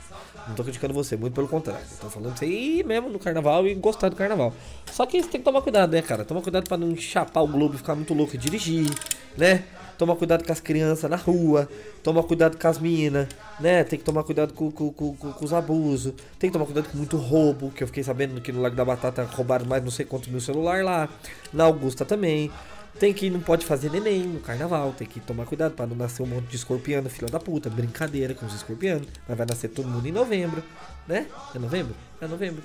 Não 0.49 0.57
tô 0.57 0.65
criticando 0.65 0.93
você, 0.93 1.17
muito 1.17 1.33
pelo 1.33 1.47
contrário. 1.47 1.85
Tô 2.01 2.11
falando 2.11 2.37
você 2.37 2.45
ir 2.47 2.85
mesmo 2.85 3.09
no 3.09 3.21
carnaval 3.21 3.69
e 3.69 3.75
gostar 3.75 4.09
do 4.09 4.17
carnaval. 4.17 4.53
Só 4.91 5.07
que 5.07 5.23
você 5.23 5.29
tem 5.29 5.41
que 5.41 5.45
tomar 5.45 5.62
cuidado, 5.62 5.93
né, 5.93 6.03
cara? 6.03 6.25
Toma 6.25 6.43
cuidado 6.43 6.67
pra 6.67 6.77
não 6.77 6.97
chapar 6.97 7.41
o 7.41 7.47
globo 7.47 7.77
e 7.77 7.79
ficar 7.79 7.95
muito 7.95 8.12
louco 8.12 8.35
e 8.35 8.38
dirigir, 8.38 8.91
né? 9.38 9.62
Toma 9.98 10.16
cuidado 10.16 10.44
com 10.44 10.52
as 10.52 10.61
crianças 10.61 11.09
na 11.09 11.16
rua, 11.16 11.68
toma 12.02 12.22
cuidado 12.22 12.59
com 12.59 12.66
as 12.68 12.78
minas, 12.78 13.28
né? 13.61 13.85
Tem 13.85 13.98
que 13.98 14.05
tomar 14.05 14.24
cuidado 14.24 14.52
com, 14.52 14.70
com, 14.70 14.92
com, 14.92 15.14
com- 15.14 15.44
os 15.44 15.52
abusos, 15.52 16.12
tem 16.38 16.50
que 16.50 16.52
tomar 16.52 16.64
cuidado 16.66 16.88
com 16.90 16.96
muito 16.98 17.16
roubo, 17.16 17.70
que 17.70 17.83
eu 17.85 17.87
fiquei 17.87 18.02
sabendo 18.02 18.40
que 18.40 18.50
no 18.50 18.61
Lago 18.61 18.74
da 18.74 18.85
Batata 18.85 19.22
roubaram 19.22 19.64
mais 19.66 19.83
não 19.83 19.90
sei 19.90 20.05
quantos 20.05 20.28
mil 20.28 20.40
celular 20.40 20.83
lá, 20.83 21.09
na 21.52 21.64
Augusta 21.64 22.05
também. 22.05 22.50
Tem 22.98 23.14
que 23.14 23.31
não 23.31 23.40
pode 23.40 23.64
fazer 23.64 23.90
neném 23.90 24.24
no 24.24 24.40
carnaval, 24.40 24.92
tem 24.96 25.07
que 25.07 25.18
tomar 25.20 25.46
cuidado 25.46 25.72
pra 25.74 25.87
não 25.87 25.96
nascer 25.96 26.22
um 26.22 26.26
monte 26.26 26.46
de 26.48 26.57
escorpiano, 26.57 27.09
filho 27.09 27.31
da 27.31 27.40
puta, 27.40 27.70
brincadeira 27.70 28.35
com 28.35 28.44
os 28.44 28.55
escorpianos, 28.55 29.07
mas 29.26 29.37
vai 29.38 29.46
nascer 29.46 29.68
todo 29.68 29.88
mundo 29.88 30.07
em 30.07 30.12
novembro, 30.12 30.62
né? 31.09 31.26
É 31.55 31.59
novembro? 31.59 31.94
É 32.20 32.26
novembro. 32.26 32.62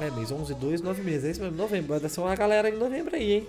É, 0.00 0.10
mês 0.12 0.32
11, 0.32 0.54
2, 0.54 0.80
9 0.80 1.02
meses, 1.02 1.24
é 1.26 1.30
isso 1.32 1.40
mesmo, 1.42 1.54
novembro. 1.56 1.88
Vai 1.88 2.00
nascer 2.00 2.18
uma 2.20 2.34
galera 2.34 2.70
em 2.70 2.78
novembro 2.78 3.14
aí, 3.14 3.32
hein? 3.32 3.48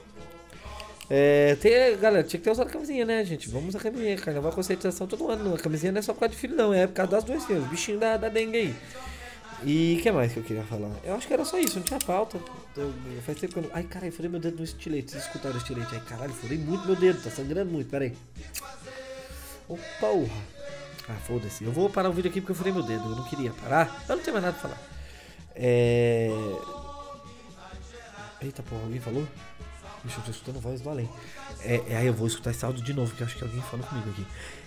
É, 1.09 1.55
tem, 1.55 1.97
galera, 1.97 2.23
tinha 2.23 2.39
que 2.39 2.43
ter 2.45 2.51
usado 2.51 2.71
camisinha, 2.71 3.05
né, 3.05 3.23
gente? 3.25 3.49
Vamos 3.49 3.69
usar 3.69 3.79
camisinha. 3.79 4.17
Carnaval 4.17 4.51
conscientização 4.51 5.05
todo 5.07 5.29
ano. 5.29 5.55
A 5.55 5.59
camisinha 5.59 5.91
não 5.91 5.99
é 5.99 6.01
só 6.01 6.13
por 6.13 6.21
causa 6.21 6.33
de 6.33 6.39
filho, 6.39 6.55
não. 6.55 6.73
É 6.73 6.87
por 6.87 6.93
causa 6.93 7.11
das 7.11 7.23
duas 7.23 7.45
filhas. 7.45 7.65
Bichinho 7.67 7.99
da, 7.99 8.17
da 8.17 8.29
dengue 8.29 8.57
aí. 8.57 8.75
E 9.65 9.97
o 9.97 10.03
que 10.03 10.11
mais 10.11 10.33
que 10.33 10.39
eu 10.39 10.43
queria 10.43 10.63
falar? 10.63 10.91
Eu 11.05 11.15
acho 11.15 11.25
que 11.27 11.33
era 11.33 11.45
só 11.45 11.57
isso, 11.57 11.77
não 11.77 11.83
tinha 11.83 11.99
eu- 13.15 13.21
faz 13.25 13.39
tempo 13.39 13.53
que 13.53 13.59
eu 13.59 13.63
não. 13.63 13.69
Ai, 13.73 13.83
caralho, 13.83 14.11
furei 14.11 14.29
meu 14.29 14.39
dedo 14.39 14.57
no 14.57 14.63
estilete. 14.63 15.11
Vocês 15.11 15.23
escutaram 15.23 15.55
o 15.55 15.57
estilete? 15.57 15.93
Ai, 15.93 16.01
caralho, 16.07 16.33
furei 16.33 16.57
muito 16.57 16.85
meu 16.85 16.95
dedo. 16.95 17.21
Tá 17.23 17.29
sangrando 17.29 17.71
muito, 17.71 17.89
pera 17.89 18.05
aí. 18.05 18.13
Ô, 19.69 19.77
porra. 19.99 20.41
Ah, 21.07 21.15
foda-se. 21.27 21.63
Eu 21.63 21.71
vou 21.71 21.89
parar 21.89 22.09
o 22.09 22.13
vídeo 22.13 22.29
aqui 22.29 22.41
porque 22.41 22.51
eu 22.51 22.55
furei 22.55 22.73
meu 22.73 22.83
dedo. 22.83 23.03
Eu 23.09 23.15
não 23.15 23.23
queria 23.25 23.51
parar. 23.51 24.03
Eu 24.09 24.15
não 24.17 24.23
tenho 24.23 24.33
mais 24.33 24.45
nada 24.45 24.57
pra 24.57 24.69
falar. 24.69 24.81
É. 25.55 26.29
Eita 28.41 28.61
porra, 28.63 28.81
alguém 28.83 28.99
falou? 28.99 29.25
Deixa 30.03 30.19
eu 30.19 30.23
tô 30.23 30.31
escutando 30.31 30.59
voz 30.59 30.81
do 30.81 30.89
além. 30.89 31.09
É, 31.61 31.81
é, 31.87 31.97
aí 31.97 32.07
eu 32.07 32.13
vou 32.13 32.27
escutar 32.27 32.51
esse 32.51 32.65
áudio 32.65 32.83
de 32.83 32.93
novo, 32.93 33.15
que 33.15 33.23
acho 33.23 33.37
que 33.37 33.43
alguém 33.43 33.61
falou 33.61 33.85
comigo 33.85 34.09
aqui. 34.09 34.25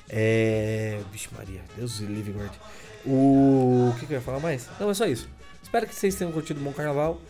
É. 0.09 1.01
Vixe 1.12 1.28
Maria, 1.37 1.61
Deus 1.76 1.99
livre 1.99 2.32
guarde. 2.32 2.59
O. 3.05 3.91
O 3.91 3.99
que, 3.99 4.07
que 4.07 4.12
eu 4.12 4.16
ia 4.16 4.22
falar 4.22 4.41
mais? 4.41 4.68
Não, 4.80 4.91
é 4.91 4.95
só 4.95 5.07
isso. 5.07 5.28
Espero 5.62 5.87
que 5.87 5.95
vocês 5.95 6.14
tenham 6.14 6.32
curtido 6.32 6.61
um 6.61 6.64
bom 6.64 6.72
carnaval, 6.72 7.20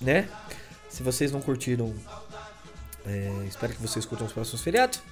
né? 0.00 0.28
Se 0.88 1.02
vocês 1.02 1.32
não 1.32 1.40
curtiram, 1.40 1.92
é, 3.04 3.44
espero 3.46 3.74
que 3.74 3.82
vocês 3.82 4.06
curtam 4.06 4.26
os 4.26 4.32
próximos 4.32 4.62
feriados. 4.62 5.02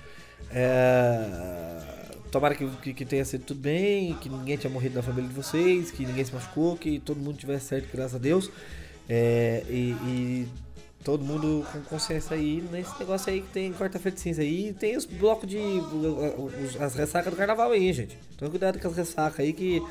É, 0.51 2.13
tomara 2.31 2.55
que, 2.55 2.67
que, 2.77 2.95
que 2.95 3.05
tenha 3.05 3.25
sido 3.25 3.45
tudo 3.45 3.61
bem, 3.61 4.15
que 4.15 4.29
ninguém 4.29 4.57
tenha 4.57 4.73
morrido 4.73 4.95
na 4.95 5.03
família 5.03 5.29
de 5.29 5.35
vocês, 5.35 5.91
que 5.91 6.07
ninguém 6.07 6.25
se 6.25 6.33
machucou, 6.33 6.77
que 6.77 6.99
todo 7.01 7.19
mundo 7.19 7.37
tivesse 7.37 7.67
certo, 7.67 7.89
graças 7.93 8.15
a 8.15 8.19
Deus. 8.19 8.51
É, 9.09 9.65
e, 9.69 9.91
e 10.07 10.49
todo 11.05 11.25
mundo 11.25 11.65
com 11.73 11.81
consciência 11.83 12.37
aí 12.37 12.63
nesse 12.71 12.99
negócio 12.99 13.33
aí 13.33 13.41
que 13.43 13.49
tem 13.49 13.73
quarta-feira 13.73 14.15
de 14.15 14.21
cinza 14.23 14.43
aí. 14.43 14.69
E 14.69 14.73
tem 14.73 14.97
os 14.97 15.05
blocos 15.05 15.49
de. 15.49 15.57
os- 15.59 16.81
as 16.81 16.95
ressacas 16.95 17.33
do 17.33 17.37
carnaval 17.37 17.71
aí, 17.73 17.93
gente. 17.93 18.17
Então 18.35 18.49
cuidado 18.51 18.79
com 18.79 18.89
as 18.89 18.97
ressacas 18.97 19.41
aí 19.41 19.53
que. 19.53 19.83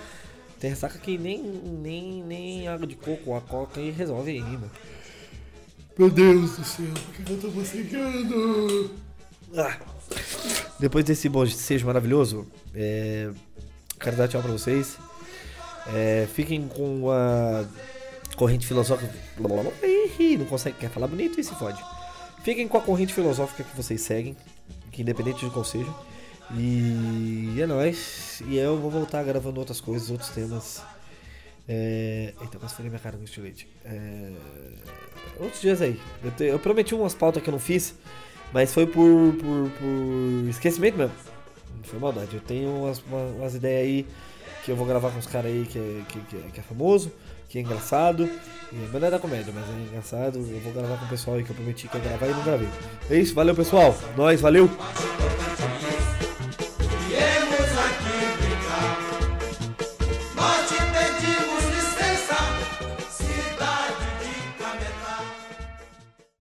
Tem 0.60 0.70
ressaca 0.70 0.98
que 1.00 1.18
nem, 1.18 1.42
nem, 1.42 2.24
nem 2.24 2.68
água 2.68 2.86
de 2.86 2.96
coco, 2.96 3.34
a 3.36 3.42
coca 3.42 3.80
aí 3.80 3.90
resolve 3.90 4.30
aí, 4.32 4.42
mano. 4.42 4.70
Meu 5.98 6.10
Deus 6.10 6.58
do 6.58 6.64
céu, 6.64 6.86
por 7.16 7.26
que 7.26 7.32
eu 7.32 7.38
tô 7.40 7.48
bocejando? 7.50 8.92
Ah. 9.58 9.78
Depois 10.80 11.04
desse 11.04 11.28
bocejo 11.30 11.86
maravilhoso, 11.86 12.46
é, 12.76 13.30
quero 14.00 14.16
dar 14.18 14.28
tchau 14.28 14.42
pra 14.42 14.52
vocês. 14.52 14.98
É, 15.96 16.28
fiquem 16.34 16.68
com 16.68 17.10
a 17.10 17.66
corrente 18.36 18.66
filosófica. 18.68 19.14
Ih, 19.84 20.38
não 20.38 20.46
consegue, 20.46 20.78
quer 20.78 20.90
falar 20.90 21.08
bonito 21.08 21.40
e 21.40 21.44
se 21.44 21.54
fode. 21.56 21.82
Fiquem 22.44 22.68
com 22.68 22.78
a 22.78 22.82
corrente 22.82 23.14
filosófica 23.14 23.64
que 23.64 23.76
vocês 23.76 24.02
seguem, 24.02 24.36
que 24.92 25.02
independente 25.02 25.46
de 25.46 25.52
qual 25.52 25.64
seja. 25.64 25.92
E 26.58 27.56
é 27.62 27.66
nóis. 27.66 28.42
E 28.48 28.58
eu 28.58 28.78
vou 28.80 28.90
voltar 28.92 29.24
gravando 29.24 29.60
outras 29.60 29.80
coisas, 29.80 30.10
outros 30.10 30.30
temas. 30.30 30.82
É... 31.68 32.34
Eita, 32.42 32.58
quase 32.58 32.74
falei 32.76 32.90
minha 32.90 33.00
cara 33.00 33.18
no 33.18 33.24
estilete. 33.24 33.68
É... 33.86 34.32
Outros 35.40 35.62
dias 35.62 35.82
aí. 35.82 36.00
Eu, 36.24 36.32
te- 36.32 36.44
eu 36.46 36.60
prometi 36.60 36.94
umas 36.96 37.14
pautas 37.14 37.42
que 37.42 37.50
eu 37.50 37.54
não 37.54 37.60
fiz, 37.60 37.96
mas 38.52 38.74
foi 38.74 38.86
por, 38.86 39.34
por, 39.36 39.70
por 39.72 40.50
esquecimento 40.50 40.98
mesmo. 40.98 41.14
Não 41.78 41.84
foi 41.84 42.00
maldade. 42.00 42.36
Eu 42.36 42.42
tenho 42.42 42.70
umas, 42.70 43.00
uma- 43.04 43.26
umas 43.38 43.56
ideias 43.56 43.84
aí 43.88 44.08
que 44.66 44.72
eu 44.72 44.76
vou 44.76 44.86
gravar 44.86 45.12
com 45.12 45.20
os 45.20 45.28
caras 45.28 45.52
aí 45.52 45.66
que 45.66 45.78
é, 45.80 46.02
que, 46.10 46.20
que, 46.22 46.36
é, 46.38 46.42
que 46.54 46.60
é 46.60 46.64
famoso, 46.64 47.12
que 47.52 47.60
é 47.60 47.62
engraçado. 47.62 48.30
Mas 48.72 49.02
não 49.02 49.08
é 49.08 49.12
da 49.12 49.20
comédia, 49.20 49.54
mas 49.54 49.66
é 49.68 49.90
engraçado. 49.90 50.40
Eu 50.40 50.62
vou 50.62 50.72
gravar 50.72 50.98
com 50.98 51.06
o 51.06 51.10
pessoal 51.10 51.36
aí 51.36 51.44
que 51.44 51.50
eu 51.50 51.56
prometi 51.56 51.90
que 51.90 51.98
ia 51.98 52.04
gravar 52.04 52.28
e 52.28 52.32
não 52.32 52.44
gravei. 52.44 52.70
É 53.10 53.18
isso, 53.18 53.36
valeu 53.36 53.54
pessoal. 53.54 53.94
Nós, 54.16 54.40
valeu! 54.40 54.70